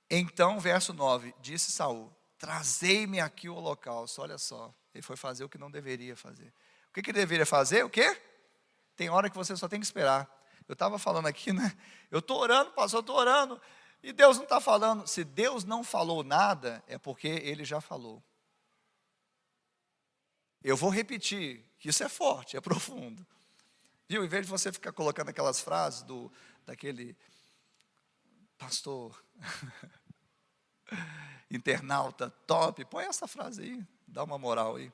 então, 0.09 0.59
verso 0.59 0.93
9, 0.93 1.33
disse 1.41 1.71
Saul: 1.71 2.13
Trazei-me 2.37 3.19
aqui 3.19 3.49
o 3.49 3.55
holocausto. 3.55 4.21
Olha 4.21 4.37
só, 4.37 4.73
ele 4.93 5.01
foi 5.01 5.15
fazer 5.15 5.43
o 5.43 5.49
que 5.49 5.57
não 5.57 5.69
deveria 5.69 6.15
fazer. 6.15 6.53
O 6.89 6.93
que, 6.93 7.01
que 7.01 7.11
ele 7.11 7.19
deveria 7.19 7.45
fazer? 7.45 7.83
O 7.83 7.89
quê? 7.89 8.19
Tem 8.95 9.09
hora 9.09 9.29
que 9.29 9.35
você 9.35 9.55
só 9.55 9.67
tem 9.67 9.79
que 9.79 9.85
esperar. 9.85 10.29
Eu 10.67 10.73
estava 10.73 10.97
falando 10.97 11.27
aqui, 11.27 11.53
né? 11.53 11.77
Eu 12.09 12.19
estou 12.19 12.39
orando, 12.39 12.71
pastor, 12.71 13.01
estou 13.01 13.15
orando, 13.15 13.61
e 14.01 14.11
Deus 14.11 14.37
não 14.37 14.43
está 14.43 14.59
falando. 14.59 15.07
Se 15.07 15.23
Deus 15.23 15.63
não 15.63 15.83
falou 15.83 16.23
nada, 16.23 16.83
é 16.87 16.97
porque 16.97 17.27
Ele 17.27 17.63
já 17.63 17.79
falou. 17.81 18.23
Eu 20.63 20.75
vou 20.75 20.89
repetir, 20.89 21.63
que 21.79 21.89
isso 21.89 22.03
é 22.03 22.09
forte, 22.09 22.57
é 22.57 22.61
profundo. 22.61 23.25
Viu? 24.09 24.23
Em 24.23 24.27
vez 24.27 24.45
de 24.45 24.51
você 24.51 24.71
ficar 24.71 24.91
colocando 24.91 25.29
aquelas 25.29 25.59
frases 25.59 26.01
do, 26.03 26.31
daquele 26.65 27.15
pastor, 28.57 29.23
internauta 31.49 32.29
top, 32.45 32.83
põe 32.85 33.05
essa 33.05 33.27
frase 33.27 33.61
aí, 33.61 33.87
dá 34.07 34.23
uma 34.23 34.37
moral 34.37 34.75
aí. 34.75 34.91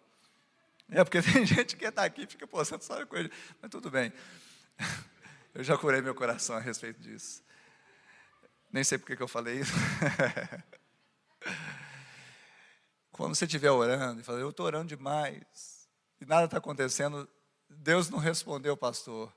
É, 0.89 1.03
porque 1.03 1.22
tem 1.22 1.45
gente 1.45 1.76
que 1.76 1.86
está 1.86 2.03
aqui 2.03 2.24
e 2.24 2.28
fica 2.28 2.45
postando 2.45 2.84
só 2.84 2.99
ele, 2.99 3.32
mas 3.61 3.72
tudo 3.72 3.89
bem. 3.89 4.11
Eu 5.53 5.64
já 5.64 5.78
curei 5.78 6.01
meu 6.01 6.16
coração 6.16 6.55
a 6.55 6.59
respeito 6.59 6.99
disso. 6.99 7.43
Nem 8.72 8.84
sei 8.84 8.97
porque 8.97 9.16
que 9.16 9.22
eu 9.22 9.28
falei 9.28 9.59
isso. 9.59 9.72
Quando 13.11 13.36
você 13.36 13.45
estiver 13.45 13.70
orando 13.70 14.20
e 14.20 14.24
falar, 14.24 14.39
eu 14.39 14.49
estou 14.49 14.66
orando 14.66 14.88
demais, 14.88 15.88
e 16.20 16.26
nada 16.26 16.45
está 16.45 16.57
acontecendo, 16.57 17.30
Deus 17.70 18.09
não 18.09 18.18
respondeu, 18.18 18.76
pastor. 18.76 19.32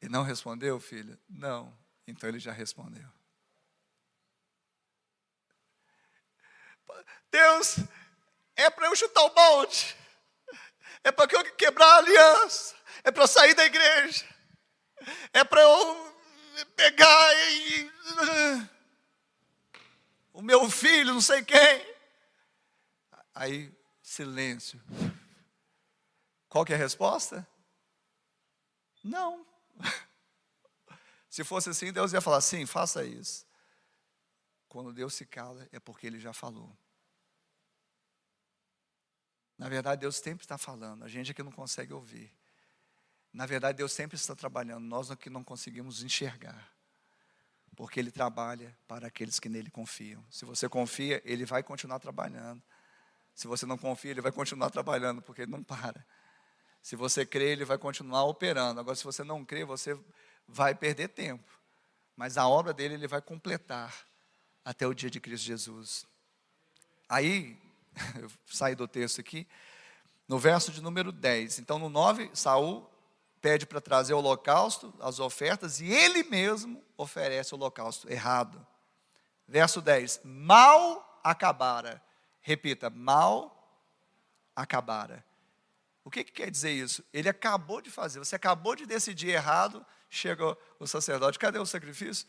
E 0.00 0.08
não 0.08 0.24
respondeu, 0.24 0.80
filha? 0.80 1.16
Não. 1.28 1.72
Então 2.06 2.28
ele 2.28 2.38
já 2.38 2.52
respondeu. 2.52 3.08
Deus, 7.30 7.76
é 8.54 8.68
para 8.68 8.86
eu 8.86 8.96
chutar 8.96 9.22
o 9.22 9.30
balde, 9.30 9.96
é 11.02 11.10
para 11.10 11.32
eu 11.32 11.56
quebrar 11.56 11.86
a 11.86 11.96
aliança, 11.96 12.76
é 13.02 13.10
para 13.10 13.22
eu 13.22 13.28
sair 13.28 13.54
da 13.54 13.64
igreja, 13.64 14.26
é 15.32 15.42
para 15.42 15.62
eu 15.62 16.12
pegar 16.76 17.34
e. 17.34 17.92
O 20.32 20.40
meu 20.40 20.68
filho, 20.70 21.12
não 21.12 21.20
sei 21.20 21.42
quem. 21.44 21.94
Aí, 23.34 23.72
silêncio. 24.02 24.80
Qual 26.48 26.64
que 26.64 26.72
é 26.72 26.76
a 26.76 26.78
resposta? 26.78 27.46
Não. 29.02 29.46
Se 31.32 31.42
fosse 31.42 31.70
assim, 31.70 31.90
Deus 31.90 32.12
ia 32.12 32.20
falar: 32.20 32.42
sim, 32.42 32.66
faça 32.66 33.02
isso. 33.06 33.46
Quando 34.68 34.92
Deus 34.92 35.14
se 35.14 35.24
cala, 35.24 35.66
é 35.72 35.80
porque 35.80 36.06
Ele 36.06 36.20
já 36.20 36.30
falou. 36.30 36.76
Na 39.56 39.66
verdade, 39.66 40.02
Deus 40.02 40.16
sempre 40.16 40.44
está 40.44 40.58
falando, 40.58 41.02
a 41.02 41.08
gente 41.08 41.30
é 41.30 41.34
que 41.34 41.42
não 41.42 41.50
consegue 41.50 41.90
ouvir. 41.94 42.30
Na 43.32 43.46
verdade, 43.46 43.78
Deus 43.78 43.92
sempre 43.92 44.16
está 44.16 44.36
trabalhando, 44.36 44.84
nós 44.84 45.10
é 45.10 45.16
que 45.16 45.30
não 45.30 45.42
conseguimos 45.42 46.02
enxergar. 46.02 46.70
Porque 47.76 47.98
Ele 47.98 48.10
trabalha 48.10 48.76
para 48.86 49.06
aqueles 49.06 49.40
que 49.40 49.48
nele 49.48 49.70
confiam. 49.70 50.22
Se 50.30 50.44
você 50.44 50.68
confia, 50.68 51.22
Ele 51.24 51.46
vai 51.46 51.62
continuar 51.62 51.98
trabalhando. 51.98 52.62
Se 53.34 53.46
você 53.46 53.64
não 53.64 53.78
confia, 53.78 54.10
Ele 54.10 54.20
vai 54.20 54.32
continuar 54.32 54.68
trabalhando, 54.68 55.22
porque 55.22 55.40
Ele 55.40 55.52
não 55.52 55.64
para. 55.64 56.06
Se 56.82 56.94
você 56.94 57.24
crê, 57.24 57.52
Ele 57.52 57.64
vai 57.64 57.78
continuar 57.78 58.24
operando. 58.24 58.80
Agora, 58.80 58.94
se 58.94 59.04
você 59.04 59.24
não 59.24 59.42
crê, 59.46 59.64
você 59.64 59.98
vai 60.46 60.74
perder 60.74 61.08
tempo, 61.08 61.50
mas 62.16 62.36
a 62.36 62.46
obra 62.46 62.72
dele 62.72 62.94
ele 62.94 63.08
vai 63.08 63.22
completar 63.22 64.06
até 64.64 64.86
o 64.86 64.94
dia 64.94 65.10
de 65.10 65.20
Cristo 65.20 65.44
Jesus. 65.44 66.06
Aí, 67.08 67.58
Eu 68.20 68.30
saí 68.46 68.74
do 68.74 68.88
texto 68.88 69.20
aqui. 69.20 69.46
No 70.28 70.38
verso 70.38 70.70
de 70.70 70.80
número 70.80 71.12
10. 71.12 71.58
Então, 71.58 71.78
no 71.78 71.88
9, 71.88 72.30
Saul 72.34 72.88
pede 73.40 73.66
para 73.66 73.80
trazer 73.80 74.14
o 74.14 74.18
holocausto, 74.18 74.94
as 75.00 75.18
ofertas, 75.18 75.80
e 75.80 75.90
ele 75.90 76.22
mesmo 76.22 76.82
oferece 76.96 77.54
o 77.54 77.58
holocausto 77.58 78.10
errado. 78.10 78.64
Verso 79.46 79.80
10: 79.80 80.20
Mal 80.24 81.20
acabara. 81.22 82.02
Repita, 82.40 82.88
mal 82.88 83.58
acabara. 84.54 85.24
O 86.04 86.10
que, 86.10 86.24
que 86.24 86.32
quer 86.32 86.50
dizer 86.50 86.72
isso? 86.72 87.04
Ele 87.12 87.28
acabou 87.28 87.80
de 87.80 87.90
fazer, 87.90 88.18
você 88.18 88.34
acabou 88.34 88.74
de 88.74 88.86
decidir 88.86 89.30
errado, 89.30 89.84
chega 90.10 90.56
o 90.78 90.86
sacerdote, 90.86 91.38
cadê 91.38 91.58
o 91.58 91.66
sacrifício? 91.66 92.26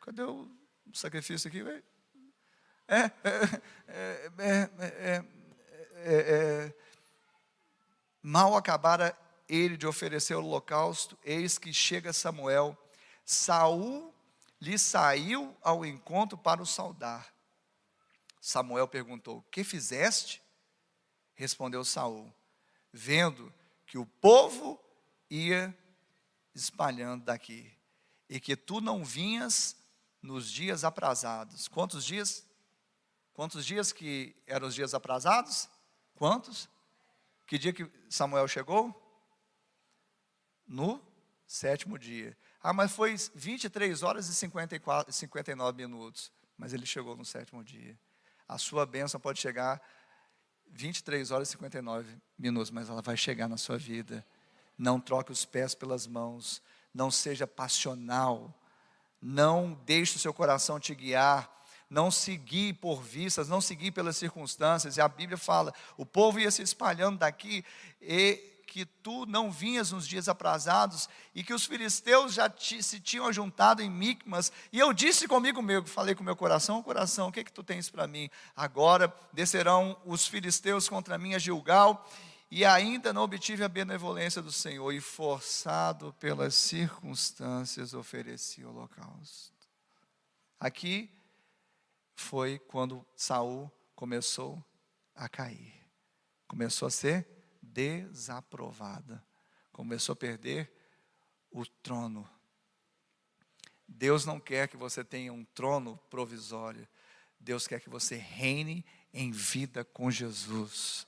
Cadê 0.00 0.22
o 0.22 0.50
sacrifício 0.92 1.48
aqui, 1.48 1.62
velho? 1.62 1.84
É 2.88 2.96
é 2.96 4.30
é, 4.38 5.24
é, 6.00 6.04
é, 6.04 6.74
mal 8.22 8.56
acabara 8.56 9.16
ele 9.48 9.76
de 9.76 9.86
oferecer 9.86 10.34
o 10.34 10.44
holocausto, 10.44 11.18
eis 11.24 11.58
que 11.58 11.72
chega 11.72 12.12
Samuel. 12.12 12.76
Saul 13.24 14.14
lhe 14.60 14.78
saiu 14.78 15.56
ao 15.62 15.84
encontro 15.84 16.36
para 16.36 16.62
o 16.62 16.66
saudar. 16.66 17.32
Samuel 18.40 18.88
perguntou: 18.88 19.42
Que 19.50 19.62
fizeste? 19.64 20.42
Respondeu 21.38 21.84
Saul, 21.84 22.34
vendo 22.92 23.54
que 23.86 23.96
o 23.96 24.04
povo 24.04 24.76
ia 25.30 25.72
espalhando 26.52 27.24
daqui 27.24 27.72
e 28.28 28.40
que 28.40 28.56
tu 28.56 28.80
não 28.80 29.04
vinhas 29.04 29.76
nos 30.20 30.50
dias 30.50 30.82
aprazados. 30.82 31.68
Quantos 31.68 32.04
dias? 32.04 32.44
Quantos 33.34 33.64
dias 33.64 33.92
que 33.92 34.34
eram 34.48 34.66
os 34.66 34.74
dias 34.74 34.94
aprazados? 34.94 35.68
Quantos? 36.16 36.68
Que 37.46 37.56
dia 37.56 37.72
que 37.72 37.88
Samuel 38.10 38.48
chegou? 38.48 38.92
No 40.66 41.00
sétimo 41.46 41.96
dia. 42.00 42.36
Ah, 42.60 42.72
mas 42.72 42.90
foi 42.90 43.14
23 43.36 44.02
horas 44.02 44.26
e 44.28 44.34
54, 44.34 45.12
59 45.12 45.76
minutos. 45.76 46.32
Mas 46.56 46.72
ele 46.72 46.84
chegou 46.84 47.16
no 47.16 47.24
sétimo 47.24 47.62
dia. 47.62 47.96
A 48.48 48.58
sua 48.58 48.84
bênção 48.84 49.20
pode 49.20 49.40
chegar 49.40 49.80
23 50.72 51.30
horas 51.30 51.48
e 51.48 51.52
59 51.52 52.16
minutos, 52.38 52.70
mas 52.70 52.88
ela 52.88 53.02
vai 53.02 53.16
chegar 53.16 53.48
na 53.48 53.56
sua 53.56 53.76
vida. 53.76 54.24
Não 54.76 55.00
troque 55.00 55.32
os 55.32 55.44
pés 55.44 55.74
pelas 55.74 56.06
mãos, 56.06 56.62
não 56.94 57.10
seja 57.10 57.46
passional, 57.46 58.54
não 59.20 59.78
deixe 59.84 60.16
o 60.16 60.18
seu 60.18 60.32
coração 60.32 60.78
te 60.78 60.94
guiar, 60.94 61.50
não 61.90 62.10
seguir 62.10 62.74
por 62.74 63.02
vistas, 63.02 63.48
não 63.48 63.60
seguir 63.60 63.90
pelas 63.90 64.16
circunstâncias. 64.16 64.96
E 64.96 65.00
a 65.00 65.08
Bíblia 65.08 65.38
fala: 65.38 65.72
o 65.96 66.04
povo 66.04 66.38
ia 66.38 66.50
se 66.50 66.62
espalhando 66.62 67.18
daqui 67.18 67.64
e 68.00 68.57
que 68.68 68.84
tu 68.84 69.24
não 69.24 69.50
vinhas 69.50 69.92
nos 69.92 70.06
dias 70.06 70.28
aprazados 70.28 71.08
e 71.34 71.42
que 71.42 71.54
os 71.54 71.64
filisteus 71.64 72.34
já 72.34 72.50
te, 72.50 72.82
se 72.82 73.00
tinham 73.00 73.32
juntado 73.32 73.82
em 73.82 73.90
Micmas. 73.90 74.52
E 74.70 74.78
eu 74.78 74.92
disse 74.92 75.26
comigo 75.26 75.62
mesmo, 75.62 75.88
falei 75.88 76.14
com 76.14 76.22
meu 76.22 76.36
coração, 76.36 76.82
coração, 76.82 77.28
o 77.28 77.32
que 77.32 77.40
é 77.40 77.44
que 77.44 77.52
tu 77.52 77.62
tens 77.62 77.88
para 77.88 78.06
mim? 78.06 78.28
Agora 78.54 79.12
descerão 79.32 79.98
os 80.04 80.26
filisteus 80.26 80.86
contra 80.86 81.16
mim 81.16 81.34
a 81.34 81.38
Gilgal 81.38 82.06
e 82.50 82.62
ainda 82.62 83.10
não 83.10 83.22
obtive 83.22 83.64
a 83.64 83.68
benevolência 83.68 84.42
do 84.42 84.52
Senhor 84.52 84.92
e 84.92 85.00
forçado 85.00 86.12
pelas 86.20 86.54
circunstâncias 86.54 87.94
ofereci 87.94 88.62
o 88.64 88.68
holocausto. 88.68 89.56
Aqui 90.60 91.10
foi 92.14 92.58
quando 92.58 93.04
Saul 93.16 93.70
começou 93.94 94.62
a 95.14 95.26
cair. 95.26 95.74
Começou 96.46 96.86
a 96.86 96.90
ser 96.90 97.37
desaprovada. 97.72 99.24
Começou 99.72 100.12
a 100.12 100.16
perder 100.16 100.70
o 101.50 101.64
trono. 101.64 102.28
Deus 103.86 104.24
não 104.24 104.38
quer 104.38 104.68
que 104.68 104.76
você 104.76 105.02
tenha 105.02 105.32
um 105.32 105.44
trono 105.44 105.98
provisório. 106.10 106.86
Deus 107.40 107.66
quer 107.66 107.80
que 107.80 107.88
você 107.88 108.16
reine 108.16 108.84
em 109.12 109.30
vida 109.30 109.84
com 109.84 110.10
Jesus. 110.10 111.06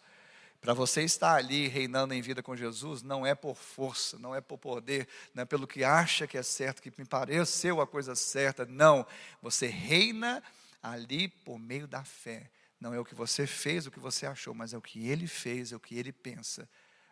Para 0.60 0.74
você 0.74 1.02
estar 1.02 1.36
ali 1.36 1.68
reinando 1.68 2.12
em 2.12 2.20
vida 2.20 2.42
com 2.42 2.54
Jesus, 2.54 3.02
não 3.02 3.26
é 3.26 3.34
por 3.34 3.56
força, 3.56 4.18
não 4.18 4.34
é 4.34 4.40
por 4.40 4.58
poder, 4.58 5.08
não 5.34 5.42
é 5.42 5.46
pelo 5.46 5.66
que 5.66 5.82
acha 5.82 6.26
que 6.26 6.36
é 6.36 6.42
certo, 6.42 6.82
que 6.82 6.92
me 6.98 7.04
pareceu 7.04 7.80
a 7.80 7.86
coisa 7.86 8.14
certa. 8.14 8.66
Não. 8.66 9.06
Você 9.40 9.66
reina 9.66 10.42
ali 10.82 11.28
por 11.28 11.58
meio 11.58 11.86
da 11.86 12.04
fé. 12.04 12.50
Não 12.80 12.94
é 12.94 12.98
o 12.98 13.04
que 13.04 13.14
você 13.14 13.46
fez, 13.46 13.86
o 13.86 13.90
que 13.90 14.00
você 14.00 14.24
achou, 14.24 14.54
mas 14.54 14.72
é 14.72 14.78
o 14.78 14.82
que 14.82 15.06
ele 15.06 15.26
fez, 15.26 15.70
é 15.70 15.76
o 15.76 15.80
que 15.80 15.96
ele 15.96 16.12
pensa. 16.12 16.68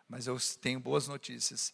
Mas 0.07 0.25
eu 0.25 0.35
tenho 0.59 0.79
boas 0.79 1.07
notícias 1.07 1.71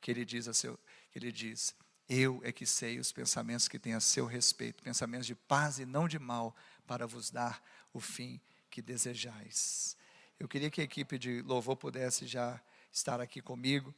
que 0.00 0.10
ele 0.10 0.24
diz 0.24 0.48
a 0.48 0.52
seu, 0.52 0.76
que 1.12 1.18
ele 1.18 1.30
diz: 1.30 1.72
Eu 2.08 2.40
é 2.42 2.50
que 2.50 2.66
sei 2.66 2.98
os 2.98 3.12
pensamentos 3.12 3.68
que 3.68 3.78
têm 3.78 3.94
a 3.94 4.00
seu 4.00 4.26
respeito, 4.26 4.82
pensamentos 4.82 5.26
de 5.26 5.36
paz 5.36 5.78
e 5.78 5.86
não 5.86 6.08
de 6.08 6.18
mal, 6.18 6.56
para 6.86 7.06
vos 7.06 7.30
dar 7.30 7.62
o 7.92 8.00
fim 8.00 8.40
que 8.68 8.82
desejais. 8.82 9.96
Eu 10.38 10.48
queria 10.48 10.70
que 10.70 10.80
a 10.80 10.84
equipe 10.84 11.16
de 11.16 11.40
louvor 11.42 11.76
pudesse 11.76 12.26
já 12.26 12.60
estar 12.92 13.20
aqui 13.20 13.40
comigo. 13.40 13.94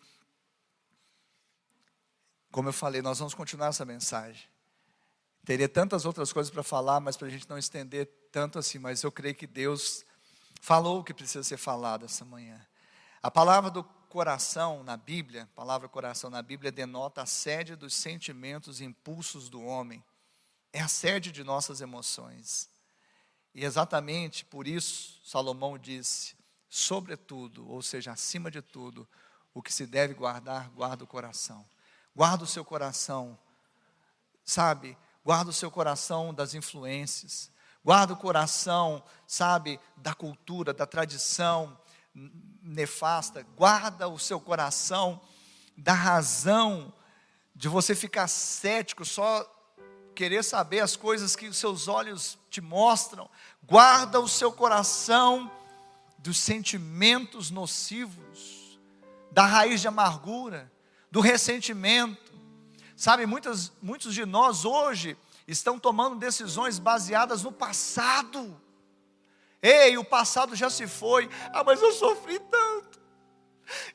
Como 2.51 2.68
eu 2.68 2.72
falei, 2.72 3.01
nós 3.01 3.18
vamos 3.18 3.34
continuar 3.34 3.68
essa 3.68 3.84
mensagem. 3.84 4.46
Teria 5.44 5.68
tantas 5.68 6.05
outras 6.05 6.32
coisas 6.32 6.51
para 6.51 6.62
falar, 6.62 7.01
mas 7.01 7.16
para 7.16 7.26
a 7.26 7.30
gente 7.30 7.49
não 7.49 7.57
estender 7.57 8.07
tanto 8.31 8.59
assim, 8.59 8.79
mas 8.79 9.03
eu 9.03 9.12
creio 9.12 9.35
que 9.35 9.47
Deus 9.47 10.05
falou 10.61 11.01
o 11.01 11.05
que 11.05 11.14
precisa 11.14 11.43
ser 11.43 11.57
falado 11.57 12.05
essa 12.05 12.24
manhã. 12.24 12.61
A 13.22 13.31
palavra 13.31 13.70
do 13.70 13.83
coração 14.09 14.83
na 14.83 14.97
Bíblia, 14.97 15.45
a 15.45 15.57
palavra 15.57 15.89
coração 15.89 16.31
na 16.31 16.43
Bíblia 16.43 16.72
denota 16.72 17.22
a 17.22 17.26
sede 17.26 17.76
dos 17.76 17.95
sentimentos 17.95 18.81
e 18.81 18.85
impulsos 18.85 19.49
do 19.49 19.62
homem. 19.62 20.03
É 20.72 20.81
a 20.81 20.89
sede 20.89 21.31
de 21.31 21.45
nossas 21.45 21.81
emoções. 21.81 22.68
E 23.55 23.64
exatamente 23.64 24.45
por 24.45 24.66
isso 24.66 25.20
Salomão 25.24 25.79
disse: 25.79 26.37
sobretudo, 26.68 27.68
ou 27.68 27.83
seja, 27.83 28.12
acima 28.12 28.51
de 28.51 28.62
tudo, 28.62 29.09
o 29.53 29.62
que 29.62 29.72
se 29.72 29.87
deve 29.87 30.14
guardar, 30.14 30.70
guarda 30.70 31.05
o 31.05 31.07
coração. 31.07 31.68
Guarda 32.14 32.45
o 32.45 32.47
seu 32.47 32.64
coração, 32.64 33.39
sabe? 34.45 34.97
Guarda 35.24 35.51
o 35.51 35.53
seu 35.53 35.70
coração 35.70 36.33
das 36.33 36.55
influências. 36.55 37.51
Guarda 37.89 38.12
o 38.12 38.16
coração, 38.18 39.03
sabe, 39.26 39.80
da 39.97 40.12
cultura, 40.12 40.74
da 40.74 40.84
tradição 40.84 41.74
nefasta. 42.62 43.47
Guarda 43.57 44.07
o 44.07 44.18
seu 44.18 44.39
coração 44.39 45.18
da 45.74 45.95
razão 45.95 46.93
de 47.57 47.66
você 47.66 47.95
ficar 47.95 48.28
cético, 48.28 49.07
só 49.07 49.43
querer 50.14 50.45
saber 50.45 50.80
as 50.80 50.97
coisas 50.97 51.34
que 51.34 51.49
os 51.49 51.57
seus 51.57 51.89
olhos 51.89 52.39
te 52.51 52.61
mostram. 52.61 53.26
Guarda 53.62 54.20
o 54.20 54.28
seu 54.28 54.53
coração 54.53 55.51
dos 56.18 56.36
sentimentos 56.36 57.51
nocivos, 57.51 58.78
da 59.32 59.47
raiz 59.47 59.80
de 59.80 59.89
amargura, 59.89 60.70
do 61.11 61.22
ressentimento 61.22 62.28
Sabe, 62.99 63.26
muitas, 63.26 63.70
muitos 63.80 64.12
de 64.12 64.26
nós 64.26 64.64
hoje 64.64 65.16
estão 65.49 65.78
tomando 65.78 66.16
decisões 66.16 66.78
baseadas 66.78 67.42
no 67.42 67.51
passado. 67.51 68.61
Ei, 69.62 69.96
o 69.96 70.05
passado 70.05 70.55
já 70.55 70.68
se 70.68 70.86
foi. 70.86 71.28
Ah, 71.53 71.64
mas 71.64 71.80
eu 71.80 71.92
sofri 71.92 72.38
tanto. 72.38 73.01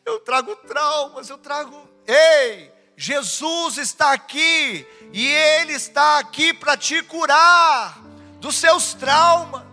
Eu 0.03 0.19
trago 0.19 0.55
traumas, 0.55 1.29
eu 1.29 1.37
trago. 1.37 1.87
Ei, 2.07 2.73
Jesus 2.97 3.77
está 3.77 4.11
aqui 4.11 4.85
e 5.13 5.27
Ele 5.27 5.73
está 5.73 6.17
aqui 6.19 6.53
para 6.53 6.75
te 6.75 7.01
curar 7.03 8.01
dos 8.39 8.55
seus 8.55 8.93
traumas. 8.95 9.63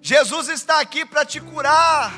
Jesus 0.00 0.48
está 0.48 0.80
aqui 0.80 1.04
para 1.04 1.24
te 1.24 1.40
curar 1.40 2.12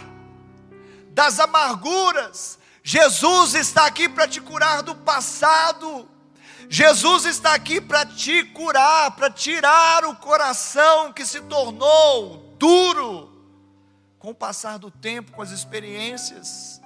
das 1.10 1.38
amarguras, 1.38 2.58
Jesus 2.82 3.54
está 3.54 3.86
aqui 3.86 4.08
para 4.08 4.26
te 4.26 4.40
curar 4.40 4.82
do 4.82 4.94
passado. 4.94 6.08
Jesus 6.68 7.24
está 7.24 7.54
aqui 7.54 7.80
para 7.80 8.06
te 8.06 8.44
curar, 8.44 9.10
para 9.12 9.30
tirar 9.30 10.04
o 10.04 10.16
coração 10.16 11.12
que 11.12 11.24
se 11.24 11.40
tornou 11.42 12.56
duro 12.58 13.30
com 14.18 14.30
o 14.30 14.34
passar 14.34 14.78
do 14.78 14.90
tempo, 14.90 15.32
com 15.32 15.42
as 15.42 15.50
experiências. 15.50 16.80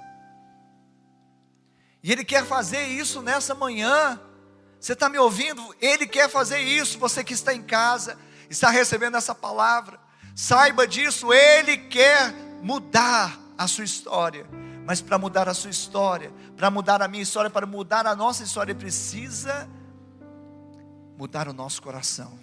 E 2.03 2.11
Ele 2.11 2.23
quer 2.23 2.45
fazer 2.45 2.83
isso 2.83 3.21
nessa 3.21 3.53
manhã. 3.55 4.19
Você 4.79 4.93
está 4.93 5.09
me 5.09 5.17
ouvindo? 5.17 5.75
Ele 5.81 6.07
quer 6.07 6.29
fazer 6.29 6.59
isso. 6.59 6.97
Você 6.99 7.23
que 7.23 7.33
está 7.33 7.53
em 7.53 7.61
casa, 7.61 8.17
está 8.49 8.69
recebendo 8.69 9.17
essa 9.17 9.35
palavra, 9.35 9.99
saiba 10.35 10.87
disso. 10.87 11.33
Ele 11.33 11.77
quer 11.77 12.33
mudar 12.61 13.37
a 13.57 13.67
sua 13.67 13.83
história. 13.83 14.45
Mas 14.89 15.01
para 15.01 15.19
mudar 15.19 15.47
a 15.47 15.53
sua 15.53 15.69
história, 15.69 16.33
para 16.57 16.71
mudar 16.71 16.99
a 16.99 17.07
minha 17.07 17.21
história, 17.21 17.47
para 17.47 17.67
mudar 17.67 18.07
a 18.07 18.15
nossa 18.15 18.41
história, 18.41 18.73
precisa 18.73 19.69
mudar 21.15 21.47
o 21.47 21.53
nosso 21.53 21.79
coração. 21.79 22.39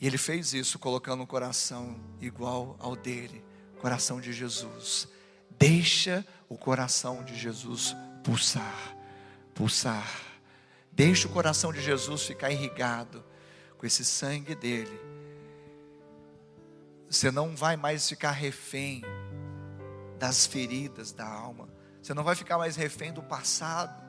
E 0.00 0.06
ele 0.06 0.16
fez 0.16 0.54
isso 0.54 0.78
colocando 0.78 1.22
um 1.22 1.26
coração 1.26 2.00
igual 2.18 2.76
ao 2.78 2.96
dele, 2.96 3.44
coração 3.78 4.22
de 4.22 4.32
Jesus. 4.32 5.06
Deixa 5.50 6.24
o 6.48 6.56
coração 6.56 7.22
de 7.24 7.38
Jesus 7.38 7.94
pulsar, 8.24 8.96
pulsar. 9.54 10.10
Deixa 10.90 11.28
o 11.28 11.30
coração 11.30 11.74
de 11.74 11.82
Jesus 11.82 12.22
ficar 12.22 12.50
irrigado 12.52 13.22
com 13.76 13.84
esse 13.84 14.02
sangue 14.02 14.54
dele. 14.54 14.98
Você 17.10 17.30
não 17.30 17.54
vai 17.54 17.76
mais 17.76 18.08
ficar 18.08 18.30
refém 18.30 19.02
das 20.20 20.44
feridas 20.44 21.12
da 21.12 21.26
alma. 21.26 21.66
Você 22.02 22.12
não 22.12 22.22
vai 22.22 22.36
ficar 22.36 22.58
mais 22.58 22.76
refém 22.76 23.10
do 23.10 23.22
passado. 23.22 24.04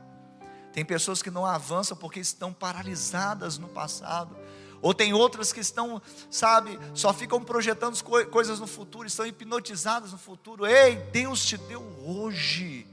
Tem 0.73 0.83
pessoas 0.83 1.21
que 1.23 1.31
não 1.31 1.45
avançam 1.45 1.95
porque 1.95 2.19
estão 2.19 2.51
paralisadas 2.51 3.57
no 3.57 3.69
passado. 3.69 4.37
Ou 4.81 4.93
tem 4.93 5.13
outras 5.13 5.53
que 5.53 5.61
estão, 5.61 6.01
sabe, 6.29 6.77
só 6.93 7.13
ficam 7.13 7.41
projetando 7.41 7.97
coisas 8.29 8.59
no 8.59 8.67
futuro, 8.67 9.07
estão 9.07 9.25
hipnotizadas 9.25 10.11
no 10.11 10.17
futuro. 10.17 10.65
Ei, 10.65 10.97
Deus 11.13 11.45
te 11.45 11.55
deu 11.55 11.81
hoje. 12.05 12.85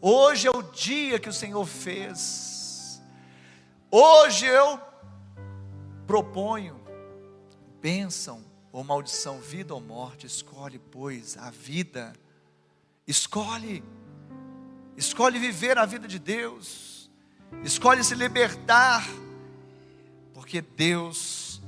Hoje 0.00 0.46
é 0.46 0.50
o 0.50 0.62
dia 0.62 1.18
que 1.18 1.28
o 1.28 1.32
Senhor 1.32 1.66
fez. 1.66 3.02
Hoje 3.90 4.46
eu 4.46 4.80
proponho 6.06 6.80
bênção 7.80 8.44
ou 8.70 8.84
maldição, 8.84 9.40
vida 9.40 9.74
ou 9.74 9.80
morte. 9.80 10.26
Escolhe, 10.26 10.78
pois, 10.78 11.36
a 11.38 11.50
vida. 11.50 12.12
Escolhe. 13.06 13.84
Escolhe 14.96 15.38
viver 15.38 15.78
a 15.78 15.86
vida 15.86 16.08
de 16.08 16.18
Deus. 16.18 17.10
Escolhe 17.62 18.02
se 18.02 18.14
libertar 18.14 19.04
porque 20.34 20.60
Deus, 20.60 21.60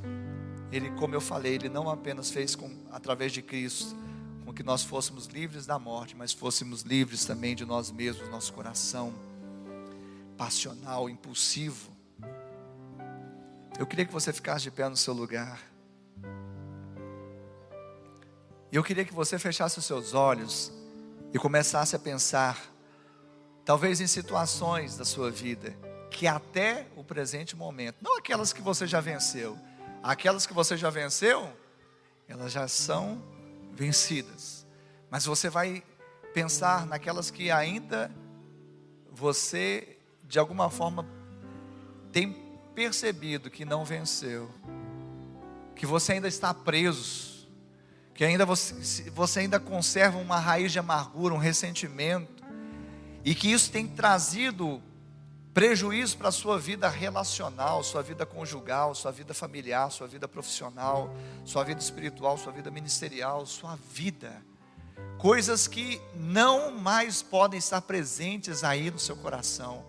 Ele, 0.71 0.91
como 0.93 1.15
eu 1.15 1.21
falei, 1.21 1.55
Ele 1.55 1.69
não 1.69 1.89
apenas 1.89 2.31
fez 2.31 2.55
com, 2.55 2.71
através 2.93 3.33
de 3.33 3.43
Cristo, 3.43 3.97
com 4.45 4.53
que 4.53 4.63
nós 4.63 4.83
fôssemos 4.83 5.27
livres 5.27 5.67
da 5.67 5.79
morte, 5.79 6.15
mas 6.15 6.33
fôssemos 6.33 6.83
livres 6.83 7.25
também 7.25 7.57
de 7.57 7.65
nós 7.65 7.91
mesmos, 7.91 8.29
nosso 8.29 8.53
coração 8.53 9.13
passional, 10.37 11.11
impulsivo. 11.11 11.91
Eu 13.79 13.87
queria 13.87 14.05
que 14.05 14.13
você 14.13 14.33
ficasse 14.33 14.65
de 14.65 14.71
pé 14.71 14.89
no 14.89 14.97
seu 14.97 15.15
lugar. 15.15 15.61
E 18.71 18.77
eu 18.77 18.85
queria 18.85 19.05
que 19.05 19.15
você 19.15 19.39
fechasse 19.39 19.79
os 19.79 19.85
seus 19.85 20.15
olhos 20.15 20.73
e 21.33 21.39
começasse 21.39 21.95
a 21.95 21.99
pensar, 21.99 22.59
talvez 23.65 24.01
em 24.01 24.07
situações 24.07 24.97
da 24.97 25.05
sua 25.05 25.31
vida, 25.31 25.77
que 26.11 26.27
até 26.27 26.87
o 26.97 27.05
presente 27.05 27.55
momento, 27.55 27.97
não 28.01 28.17
aquelas 28.17 28.53
que 28.53 28.63
você 28.63 28.87
já 28.87 29.01
venceu, 29.01 29.59
aquelas 30.03 30.47
que 30.47 30.53
você 30.53 30.77
já 30.77 30.91
venceu, 30.91 31.51
elas 32.27 32.53
já 32.53 32.67
são 32.67 33.23
vencidas. 33.73 34.67
Mas 35.11 35.25
você 35.25 35.49
vai 35.49 35.83
pensar 36.35 36.87
naquelas 36.87 37.31
que 37.31 37.51
ainda 37.51 38.11
você, 39.11 39.99
de 40.25 40.39
alguma 40.39 40.71
forma, 40.71 41.07
tem 42.13 42.33
percebido 42.75 43.51
que 43.51 43.65
não 43.65 43.85
venceu, 43.85 44.51
que 45.75 45.87
você 45.87 46.13
ainda 46.13 46.29
está 46.29 46.55
preso, 46.55 47.28
que 48.19 48.25
ainda 48.25 48.45
você, 48.45 48.75
você 49.13 49.39
ainda 49.39 49.61
conserva 49.61 50.19
uma 50.19 50.41
raiz 50.41 50.73
de 50.73 50.79
amargura, 50.81 51.33
um 51.33 51.39
ressentimento, 51.39 52.43
e 53.25 53.33
que 53.33 53.49
isso 53.49 53.71
tem 53.71 53.87
trazido 53.87 54.83
prejuízo 55.55 56.19
para 56.19 56.31
a 56.31 56.33
sua 56.33 56.59
vida 56.59 56.89
relacional, 56.89 57.85
sua 57.85 58.03
vida 58.03 58.27
conjugal, 58.27 58.93
sua 58.97 59.13
vida 59.13 59.33
familiar, 59.33 59.93
sua 59.93 60.09
vida 60.09 60.27
profissional, 60.27 61.15
sua 61.45 61.63
vida 61.63 61.81
espiritual, 61.81 62.37
sua 62.37 62.53
vida 62.53 62.73
ministerial, 62.73 63.47
sua 63.47 63.79
vida. 63.93 64.43
Coisas 65.17 65.69
que 65.69 66.03
não 66.13 66.73
mais 66.73 67.23
podem 67.23 67.57
estar 67.57 67.83
presentes 67.83 68.65
aí 68.65 68.91
no 68.91 68.99
seu 68.99 69.15
coração. 69.15 69.85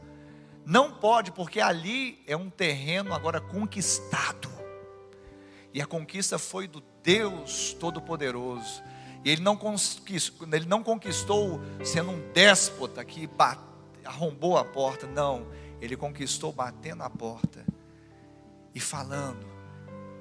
Não 0.64 0.92
pode, 0.92 1.32
porque 1.32 1.60
ali 1.60 2.22
é 2.28 2.38
um 2.38 2.48
terreno 2.48 3.12
agora 3.12 3.42
conquistado. 3.42 4.52
E 5.74 5.82
a 5.82 5.88
conquista 5.88 6.38
foi 6.38 6.68
do 6.68 6.80
Deus 7.10 7.74
Todo-Poderoso. 7.74 8.84
E 9.26 9.32
ele 9.32 9.41
não, 9.41 9.57
conquistou, 9.57 10.47
ele 10.51 10.66
não 10.68 10.84
conquistou 10.84 11.60
sendo 11.84 12.12
um 12.12 12.32
déspota 12.32 13.03
que 13.03 13.26
bateu 13.26 13.68
arrombou 14.05 14.57
a 14.57 14.66
porta, 14.66 15.05
não. 15.07 15.47
Ele 15.82 15.95
conquistou 15.95 16.51
batendo 16.51 17.03
a 17.03 17.10
porta 17.10 17.66
e 18.74 18.80
falando. 18.80 19.45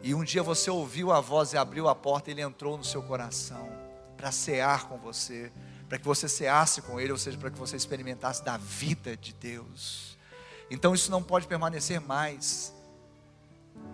E 0.03 0.15
um 0.15 0.23
dia 0.23 0.43
você 0.43 0.71
ouviu 0.71 1.13
a 1.13 1.21
voz 1.21 1.53
e 1.53 1.57
abriu 1.57 1.89
a 1.89 1.95
porta, 1.95 2.31
ele 2.31 2.43
entrou 2.43 2.77
no 2.77 2.85
seu 2.85 3.03
coração 3.03 3.69
para 4.17 4.31
cear 4.31 4.89
com 4.89 4.99
você, 4.99 5.51
para 5.89 5.99
que 5.99 6.05
você 6.05 6.29
ceasse 6.29 6.83
com 6.83 7.01
ele, 7.01 7.13
ou 7.13 7.19
seja, 7.19 7.39
para 7.39 7.51
que 7.51 7.59
você 7.59 7.77
experimentasse 7.77 8.45
da 8.45 8.57
vida 8.57 9.17
de 9.17 9.33
Deus. 9.33 10.19
Então 10.71 10.95
isso 10.95 11.11
não 11.11 11.23
pode 11.23 11.47
permanecer 11.47 12.01
mais. 12.01 12.75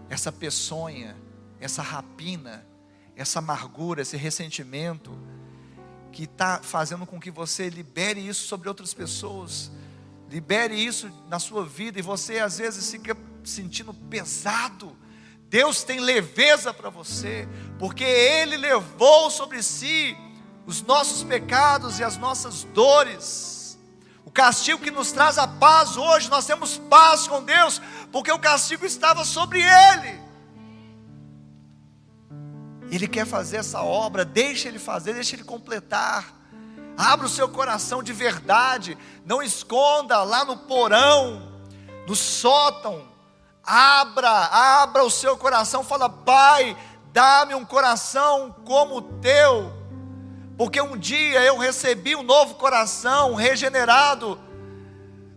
Essa 0.09 0.33
peçonha, 0.33 1.17
essa 1.61 1.83
rapina, 1.83 2.67
essa 3.17 3.39
amargura, 3.39 4.03
esse 4.03 4.17
ressentimento, 4.17 5.17
que 6.13 6.25
está 6.25 6.61
fazendo 6.63 7.05
com 7.05 7.19
que 7.19 7.31
você 7.31 7.69
libere 7.69 8.21
isso 8.21 8.47
sobre 8.47 8.69
outras 8.69 8.95
pessoas. 8.95 9.71
Libere 10.31 10.75
isso 10.75 11.11
na 11.29 11.39
sua 11.39 11.65
vida 11.65 11.99
e 11.99 12.03
você 12.03 12.39
às 12.39 12.59
vezes 12.59 12.91
fica 12.91 13.17
sentindo 13.43 13.93
pesado. 13.93 14.97
Deus 15.49 15.83
tem 15.83 16.01
leveza 16.01 16.73
para 16.73 16.91
você, 16.91 17.49
porque 17.79 18.05
Ele 18.05 18.57
levou 18.57 19.31
sobre 19.31 19.63
si 19.63 20.17
os 20.67 20.83
nossos 20.83 21.23
pecados 21.23 21.99
e 21.99 22.05
as 22.05 22.17
nossas 22.17 22.65
dores. 22.65 23.79
O 24.25 24.31
castigo 24.31 24.83
que 24.83 24.91
nos 24.91 25.13
traz 25.13 25.37
a 25.37 25.47
paz 25.47 25.97
hoje, 25.97 26.31
nós 26.31 26.47
temos 26.47 26.79
paz 26.79 27.29
com 27.29 27.43
Deus, 27.43 27.81
porque 28.11 28.33
o 28.33 28.39
castigo 28.39 28.87
estava 28.87 29.25
sobre 29.25 29.61
Ele. 29.63 30.24
Ele 32.95 33.09
quer 33.09 33.27
fazer 33.27 33.59
essa 33.59 33.83
obra, 33.83 34.25
deixa 34.25 34.69
Ele 34.69 34.79
fazer, 34.79 35.15
deixa 35.15 35.37
Ele 35.37 35.45
completar. 35.45 36.35
Abra 36.97 37.27
o 37.27 37.31
seu 37.31 37.49
coração 37.49 38.03
de 38.03 38.13
verdade. 38.13 38.97
Não 39.25 39.43
esconda 39.43 40.23
lá 40.23 40.45
no 40.45 40.57
porão, 40.57 41.53
no 42.07 42.15
sótão. 42.15 43.09
Abra, 43.65 44.31
abra 44.31 45.05
o 45.05 45.11
seu 45.11 45.37
coração. 45.37 45.83
Fala, 45.83 46.09
Pai, 46.09 46.77
dá-me 47.13 47.55
um 47.55 47.65
coração 47.65 48.55
como 48.65 48.97
o 48.97 49.03
teu. 49.03 49.73
Porque 50.57 50.81
um 50.81 50.97
dia 50.97 51.43
eu 51.43 51.59
recebi 51.59 52.15
um 52.15 52.23
novo 52.23 52.55
coração 52.55 53.35
regenerado, 53.35 54.39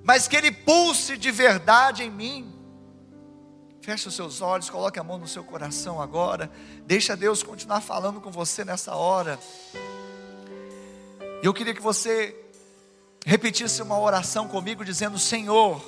mas 0.03 0.27
que 0.27 0.35
ele 0.35 0.51
pulse 0.51 1.17
de 1.17 1.31
verdade 1.31 2.03
em 2.03 2.11
mim. 2.11 2.53
Feche 3.81 4.07
os 4.07 4.15
seus 4.15 4.41
olhos, 4.41 4.69
coloque 4.69 4.99
a 4.99 5.03
mão 5.03 5.17
no 5.17 5.27
seu 5.27 5.43
coração 5.43 6.01
agora. 6.01 6.51
Deixa 6.87 7.17
Deus 7.17 7.43
continuar 7.43 7.81
falando 7.81 8.21
com 8.21 8.31
você 8.31 8.63
nessa 8.63 8.95
hora. 8.95 9.37
Eu 11.43 11.53
queria 11.53 11.73
que 11.73 11.81
você 11.81 12.33
repetisse 13.25 13.81
uma 13.81 13.99
oração 13.99 14.47
comigo, 14.47 14.85
dizendo: 14.85 15.19
Senhor, 15.19 15.83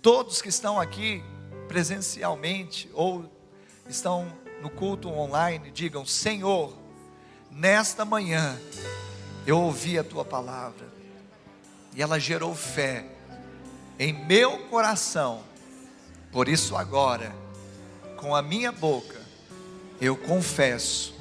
todos 0.00 0.40
que 0.40 0.48
estão 0.48 0.80
aqui 0.80 1.22
presencialmente 1.68 2.88
ou 2.94 3.30
estão 3.86 4.32
no 4.62 4.70
culto 4.70 5.10
online, 5.10 5.70
digam: 5.70 6.06
Senhor, 6.06 6.74
nesta 7.50 8.02
manhã 8.02 8.58
eu 9.46 9.60
ouvi 9.60 9.98
a 9.98 10.04
tua 10.04 10.24
palavra 10.24 10.90
e 11.94 12.00
ela 12.00 12.18
gerou 12.18 12.54
fé 12.54 13.04
em 13.98 14.14
meu 14.24 14.56
coração. 14.68 15.44
Por 16.32 16.48
isso, 16.48 16.76
agora, 16.76 17.36
com 18.16 18.34
a 18.34 18.40
minha 18.40 18.72
boca, 18.72 19.17
eu 20.00 20.16
confesso 20.16 21.14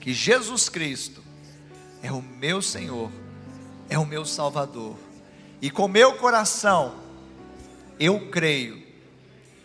que 0.00 0.12
Jesus 0.12 0.68
Cristo 0.68 1.22
é 2.02 2.12
o 2.12 2.22
meu 2.22 2.62
Senhor, 2.62 3.10
é 3.88 3.98
o 3.98 4.06
meu 4.06 4.24
Salvador. 4.24 4.96
E 5.60 5.70
com 5.70 5.88
meu 5.88 6.16
coração, 6.16 6.94
eu 7.98 8.30
creio 8.30 8.82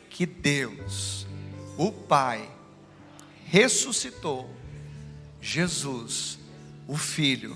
que 0.09 0.25
Deus, 0.25 1.27
o 1.77 1.91
Pai, 1.91 2.49
ressuscitou 3.45 4.49
Jesus, 5.41 6.39
o 6.87 6.97
Filho, 6.97 7.55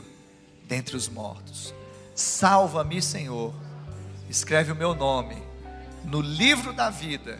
dentre 0.68 0.95
os 0.95 1.08
mortos. 1.08 1.74
Salva-me, 2.14 3.01
Senhor. 3.01 3.53
Escreve 4.30 4.72
o 4.72 4.76
meu 4.76 4.93
nome 4.93 5.41
no 6.03 6.22
livro 6.22 6.74
da 6.74 6.89
vida. 6.89 7.39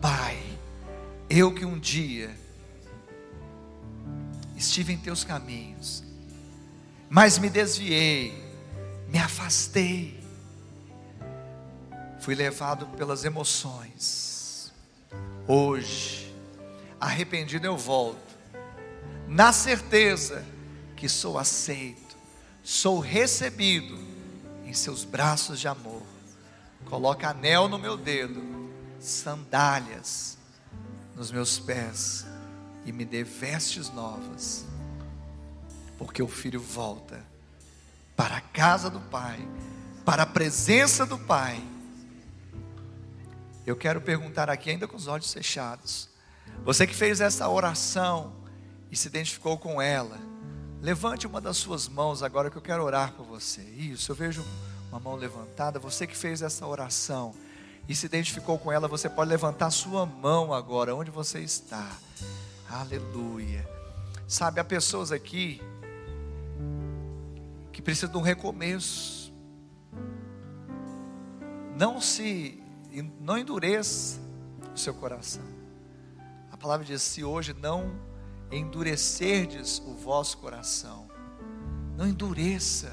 Pai, 0.00 0.38
eu 1.28 1.52
que 1.52 1.64
um 1.64 1.78
dia 1.78 2.34
estive 4.56 4.92
em 4.92 4.98
teus 4.98 5.24
caminhos, 5.24 6.02
mas 7.08 7.38
me 7.38 7.50
desviei, 7.50 8.32
me 9.08 9.18
afastei, 9.18 10.18
fui 12.20 12.34
levado 12.34 12.86
pelas 12.96 13.24
emoções, 13.24 14.26
Hoje, 15.48 16.34
arrependido 17.00 17.66
eu 17.66 17.76
volto, 17.76 18.34
na 19.28 19.52
certeza 19.52 20.44
que 20.96 21.08
sou 21.08 21.38
aceito, 21.38 22.16
sou 22.64 22.98
recebido 22.98 23.96
em 24.64 24.72
seus 24.72 25.04
braços 25.04 25.60
de 25.60 25.68
amor. 25.68 26.02
Coloca 26.86 27.30
anel 27.30 27.68
no 27.68 27.78
meu 27.78 27.96
dedo, 27.96 28.42
sandálias 28.98 30.35
nos 31.16 31.30
meus 31.30 31.58
pés 31.58 32.26
e 32.84 32.92
me 32.92 33.04
dê 33.04 33.24
vestes 33.24 33.90
novas, 33.90 34.66
porque 35.98 36.22
o 36.22 36.28
filho 36.28 36.60
volta 36.60 37.24
para 38.14 38.36
a 38.36 38.40
casa 38.40 38.90
do 38.90 39.00
Pai, 39.00 39.40
para 40.04 40.22
a 40.24 40.26
presença 40.26 41.06
do 41.06 41.18
Pai. 41.18 41.60
Eu 43.66 43.74
quero 43.74 44.00
perguntar 44.00 44.48
aqui, 44.50 44.70
ainda 44.70 44.86
com 44.86 44.96
os 44.96 45.06
olhos 45.06 45.32
fechados, 45.32 46.08
você 46.64 46.86
que 46.86 46.94
fez 46.94 47.20
essa 47.20 47.48
oração 47.48 48.34
e 48.90 48.96
se 48.96 49.08
identificou 49.08 49.58
com 49.58 49.80
ela, 49.80 50.18
levante 50.80 51.26
uma 51.26 51.40
das 51.40 51.56
suas 51.56 51.88
mãos 51.88 52.22
agora 52.22 52.50
que 52.50 52.56
eu 52.56 52.62
quero 52.62 52.84
orar 52.84 53.12
por 53.12 53.26
você. 53.26 53.62
Isso, 53.62 54.12
eu 54.12 54.16
vejo 54.16 54.44
uma 54.90 55.00
mão 55.00 55.16
levantada. 55.16 55.78
Você 55.78 56.06
que 56.06 56.16
fez 56.16 56.42
essa 56.42 56.66
oração 56.66 57.34
e 57.88 57.94
se 57.94 58.06
identificou 58.06 58.58
com 58.58 58.72
ela, 58.72 58.88
você 58.88 59.08
pode 59.08 59.30
levantar 59.30 59.70
sua 59.70 60.04
mão 60.04 60.52
agora, 60.52 60.94
onde 60.94 61.10
você 61.10 61.40
está. 61.40 61.88
Aleluia. 62.68 63.68
Sabe, 64.26 64.58
há 64.58 64.64
pessoas 64.64 65.12
aqui 65.12 65.60
que 67.72 67.80
precisam 67.80 68.10
de 68.10 68.16
um 68.18 68.22
recomeço. 68.22 69.32
Não 71.78 72.00
se, 72.00 72.60
não 73.20 73.38
endureça 73.38 74.18
o 74.74 74.78
seu 74.78 74.94
coração. 74.94 75.44
A 76.50 76.56
palavra 76.56 76.84
diz: 76.84 77.02
se 77.02 77.22
hoje 77.22 77.52
não 77.52 78.00
endurecerdes 78.50 79.78
o 79.78 79.94
vosso 79.94 80.38
coração, 80.38 81.08
não 81.96 82.08
endureça. 82.08 82.92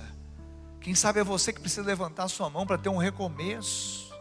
Quem 0.79 0.93
sabe 0.93 1.19
é 1.19 1.23
você 1.23 1.51
que 1.51 1.61
precisa 1.61 1.81
levantar 1.81 2.27
sua 2.27 2.49
mão 2.49 2.67
para 2.67 2.77
ter 2.77 2.89
um 2.89 2.97
recomeço. 2.97 4.12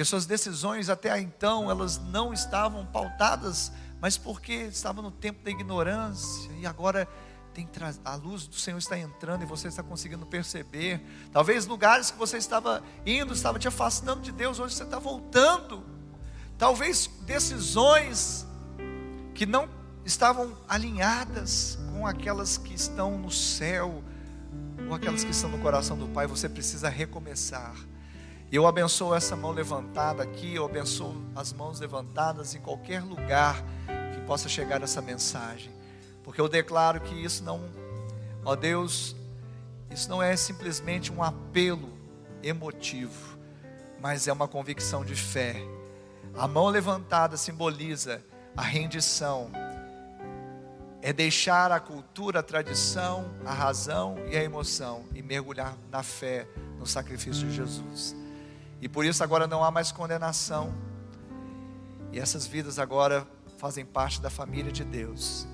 Porque 0.00 0.08
suas 0.08 0.24
decisões 0.24 0.88
até 0.88 1.20
então 1.20 1.70
elas 1.70 1.98
não 1.98 2.32
estavam 2.32 2.86
pautadas 2.86 3.70
mas 4.00 4.16
porque 4.16 4.54
estava 4.54 5.02
no 5.02 5.10
tempo 5.10 5.44
da 5.44 5.50
ignorância 5.50 6.50
e 6.58 6.64
agora 6.64 7.06
tem 7.52 7.68
a 8.02 8.14
luz 8.14 8.46
do 8.46 8.54
Senhor 8.54 8.78
está 8.78 8.98
entrando 8.98 9.42
e 9.42 9.44
você 9.44 9.68
está 9.68 9.82
conseguindo 9.82 10.24
perceber. 10.24 11.02
Talvez 11.30 11.66
lugares 11.66 12.10
que 12.10 12.16
você 12.16 12.38
estava 12.38 12.82
indo, 13.04 13.34
estava 13.34 13.58
te 13.58 13.68
afastando 13.68 14.22
de 14.22 14.32
Deus, 14.32 14.58
hoje 14.58 14.74
você 14.74 14.84
está 14.84 14.98
voltando. 14.98 15.84
Talvez 16.56 17.06
decisões 17.26 18.46
que 19.34 19.44
não 19.44 19.68
estavam 20.02 20.56
alinhadas 20.66 21.78
com 21.92 22.06
aquelas 22.06 22.56
que 22.56 22.72
estão 22.72 23.18
no 23.18 23.30
céu, 23.30 24.02
ou 24.88 24.94
aquelas 24.94 25.22
que 25.24 25.30
estão 25.30 25.50
no 25.50 25.58
coração 25.58 25.98
do 25.98 26.08
Pai, 26.08 26.26
você 26.26 26.48
precisa 26.48 26.88
recomeçar. 26.88 27.89
Eu 28.52 28.66
abençoo 28.66 29.14
essa 29.14 29.36
mão 29.36 29.52
levantada 29.52 30.24
aqui, 30.24 30.56
eu 30.56 30.64
abençoo 30.64 31.14
as 31.36 31.52
mãos 31.52 31.78
levantadas 31.78 32.52
em 32.52 32.60
qualquer 32.60 33.00
lugar 33.00 33.62
que 34.12 34.20
possa 34.22 34.48
chegar 34.48 34.82
essa 34.82 35.00
mensagem. 35.00 35.70
Porque 36.24 36.40
eu 36.40 36.48
declaro 36.48 37.00
que 37.00 37.14
isso 37.14 37.44
não, 37.44 37.60
ó 38.44 38.56
Deus, 38.56 39.14
isso 39.88 40.08
não 40.08 40.20
é 40.20 40.34
simplesmente 40.34 41.12
um 41.12 41.22
apelo 41.22 41.96
emotivo, 42.42 43.38
mas 44.00 44.26
é 44.26 44.32
uma 44.32 44.48
convicção 44.48 45.04
de 45.04 45.14
fé. 45.14 45.54
A 46.36 46.48
mão 46.48 46.66
levantada 46.66 47.36
simboliza 47.36 48.20
a 48.56 48.62
rendição, 48.62 49.48
é 51.00 51.12
deixar 51.12 51.70
a 51.70 51.78
cultura, 51.78 52.40
a 52.40 52.42
tradição, 52.42 53.30
a 53.46 53.52
razão 53.52 54.16
e 54.28 54.36
a 54.36 54.42
emoção 54.42 55.04
e 55.14 55.22
mergulhar 55.22 55.76
na 55.88 56.02
fé, 56.02 56.48
no 56.80 56.86
sacrifício 56.86 57.46
de 57.46 57.54
Jesus. 57.54 58.19
E 58.80 58.88
por 58.88 59.04
isso 59.04 59.22
agora 59.22 59.46
não 59.46 59.62
há 59.62 59.70
mais 59.70 59.92
condenação. 59.92 60.72
E 62.12 62.18
essas 62.18 62.46
vidas 62.46 62.78
agora 62.78 63.26
fazem 63.58 63.84
parte 63.84 64.20
da 64.20 64.30
família 64.30 64.72
de 64.72 64.84
Deus. 64.84 65.46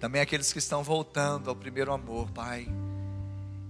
Também 0.00 0.20
aqueles 0.20 0.52
que 0.52 0.58
estão 0.58 0.82
voltando 0.82 1.48
ao 1.48 1.54
primeiro 1.54 1.92
amor, 1.92 2.30
Pai. 2.32 2.66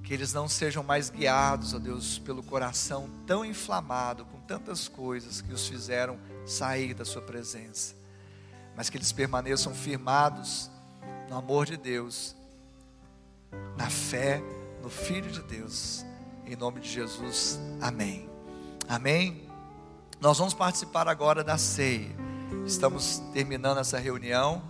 Que 0.02 0.14
eles 0.14 0.32
não 0.32 0.48
sejam 0.48 0.82
mais 0.82 1.10
guiados, 1.10 1.74
ó 1.74 1.78
Deus, 1.78 2.18
pelo 2.18 2.42
coração 2.42 3.08
tão 3.26 3.44
inflamado 3.44 4.24
com 4.24 4.40
tantas 4.40 4.88
coisas 4.88 5.40
que 5.40 5.52
os 5.52 5.68
fizeram 5.68 6.18
sair 6.46 6.94
da 6.94 7.04
Sua 7.04 7.20
presença. 7.20 7.94
Mas 8.74 8.88
que 8.88 8.96
eles 8.96 9.12
permaneçam 9.12 9.74
firmados 9.74 10.70
no 11.28 11.36
amor 11.36 11.66
de 11.66 11.76
Deus, 11.76 12.34
na 13.76 13.90
fé 13.90 14.42
no 14.82 14.88
Filho 14.88 15.30
de 15.30 15.42
Deus 15.42 16.04
em 16.52 16.56
nome 16.56 16.80
de 16.80 16.88
Jesus, 16.88 17.60
amém. 17.80 18.28
Amém. 18.88 19.48
Nós 20.20 20.36
vamos 20.38 20.52
participar 20.52 21.06
agora 21.06 21.44
da 21.44 21.56
ceia. 21.56 22.10
Estamos 22.66 23.22
terminando 23.32 23.78
essa 23.78 24.00
reunião, 24.00 24.60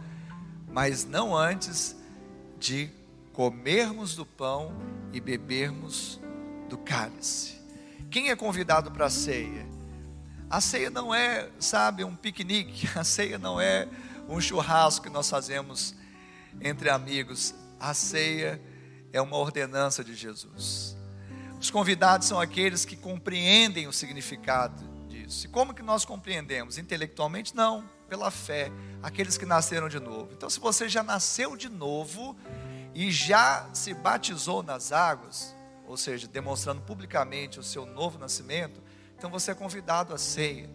mas 0.68 1.07
não 1.07 1.35
antes 1.35 1.97
de 2.59 2.91
comermos 3.33 4.14
do 4.14 4.26
pão 4.26 4.76
e 5.11 5.22
bebermos 5.22 6.20
do 6.68 6.76
cálice. 6.76 7.59
Quem 8.11 8.28
é 8.28 8.37
convidado 8.37 8.91
para 8.91 9.07
a 9.07 9.11
ceia? 9.11 9.66
A 10.51 10.61
ceia 10.61 10.91
não 10.91 11.14
é, 11.14 11.49
sabe, 11.59 12.05
um 12.05 12.14
piquenique, 12.14 12.91
a 12.95 13.05
ceia 13.05 13.39
não 13.39 13.59
é 13.59 13.89
um 14.28 14.39
churrasco 14.39 15.07
que 15.07 15.11
nós 15.11 15.31
fazemos 15.31 15.95
entre 16.61 16.91
amigos. 16.91 17.55
A 17.81 17.95
ceia 17.95 18.61
é 19.14 19.22
uma 19.22 19.39
ordenança 19.39 20.05
de 20.05 20.14
Jesus. 20.14 20.99
Os 21.61 21.71
convidados 21.71 22.27
são 22.27 22.41
aqueles 22.41 22.87
que 22.87 22.97
compreendem 22.97 23.87
o 23.87 23.93
significado 23.93 24.83
disso. 25.07 25.45
E 25.45 25.49
como 25.51 25.75
que 25.75 25.83
nós 25.83 26.07
compreendemos? 26.07 26.79
Intelectualmente? 26.79 27.55
Não, 27.55 27.85
pela 28.09 28.31
fé. 28.31 28.73
Aqueles 29.03 29.37
que 29.37 29.45
nasceram 29.45 29.87
de 29.87 30.01
novo. 30.01 30.31
Então, 30.33 30.49
se 30.49 30.59
você 30.59 30.89
já 30.89 31.03
nasceu 31.03 31.59
de 31.59 31.69
novo 31.69 32.35
e 32.95 33.11
já 33.11 33.69
se 33.75 33.93
batizou 33.93 34.63
nas 34.63 34.91
águas, 34.91 35.55
ou 35.87 35.99
seja, 35.99 36.27
demonstrando 36.27 36.81
publicamente 36.81 37.61
o 37.61 37.63
seu 37.63 37.85
novo 37.85 38.19
nascimento, 38.19 38.81
então 39.19 39.29
você 39.29 39.51
é 39.51 39.55
convidado 39.55 40.15
à 40.15 40.19
ceia. 40.19 40.71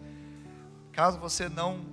Caso 0.92 1.18
você 1.18 1.48
não 1.48 1.84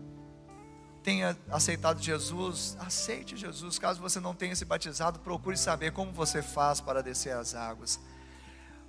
tenha 1.01 1.35
aceitado 1.49 1.99
Jesus, 1.99 2.77
aceite 2.79 3.35
Jesus. 3.35 3.79
Caso 3.79 3.99
você 3.99 4.19
não 4.19 4.35
tenha 4.35 4.55
se 4.55 4.65
batizado, 4.65 5.19
procure 5.19 5.57
saber 5.57 5.91
como 5.93 6.11
você 6.11 6.43
faz 6.43 6.79
para 6.79 7.01
descer 7.01 7.35
as 7.35 7.55
águas. 7.55 7.99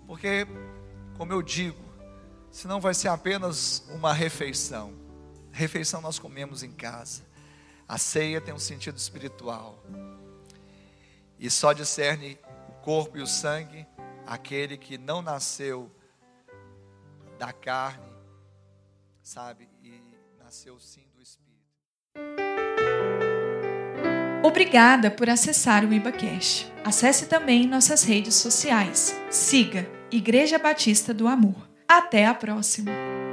Porque, 0.06 0.46
como 1.16 1.32
eu 1.32 1.42
digo, 1.42 1.82
senão 2.50 2.80
vai 2.80 2.94
ser 2.94 3.08
apenas 3.08 3.84
uma 3.90 4.12
refeição. 4.12 4.92
Refeição 5.50 6.00
nós 6.00 6.18
comemos 6.18 6.62
em 6.62 6.72
casa. 6.72 7.22
A 7.88 7.98
ceia 7.98 8.40
tem 8.40 8.54
um 8.54 8.58
sentido 8.58 8.96
espiritual. 8.96 9.82
E 11.38 11.50
só 11.50 11.72
discerne 11.72 12.38
o 12.68 12.72
corpo 12.82 13.18
e 13.18 13.22
o 13.22 13.26
sangue 13.26 13.86
aquele 14.26 14.76
que 14.76 14.96
não 14.96 15.22
nasceu 15.22 15.90
da 17.38 17.52
carne, 17.52 18.10
sabe? 19.22 19.68
E 19.82 20.00
nasceu 20.38 20.78
sim 20.80 21.06
do 21.14 21.22
Espírito. 21.22 22.73
Obrigada 24.44 25.10
por 25.10 25.30
acessar 25.30 25.86
o 25.86 25.92
IbaCast. 25.94 26.70
Acesse 26.84 27.24
também 27.24 27.66
nossas 27.66 28.02
redes 28.04 28.34
sociais. 28.34 29.18
Siga 29.30 29.88
Igreja 30.12 30.58
Batista 30.58 31.14
do 31.14 31.26
Amor. 31.26 31.66
Até 31.88 32.26
a 32.26 32.34
próxima! 32.34 33.23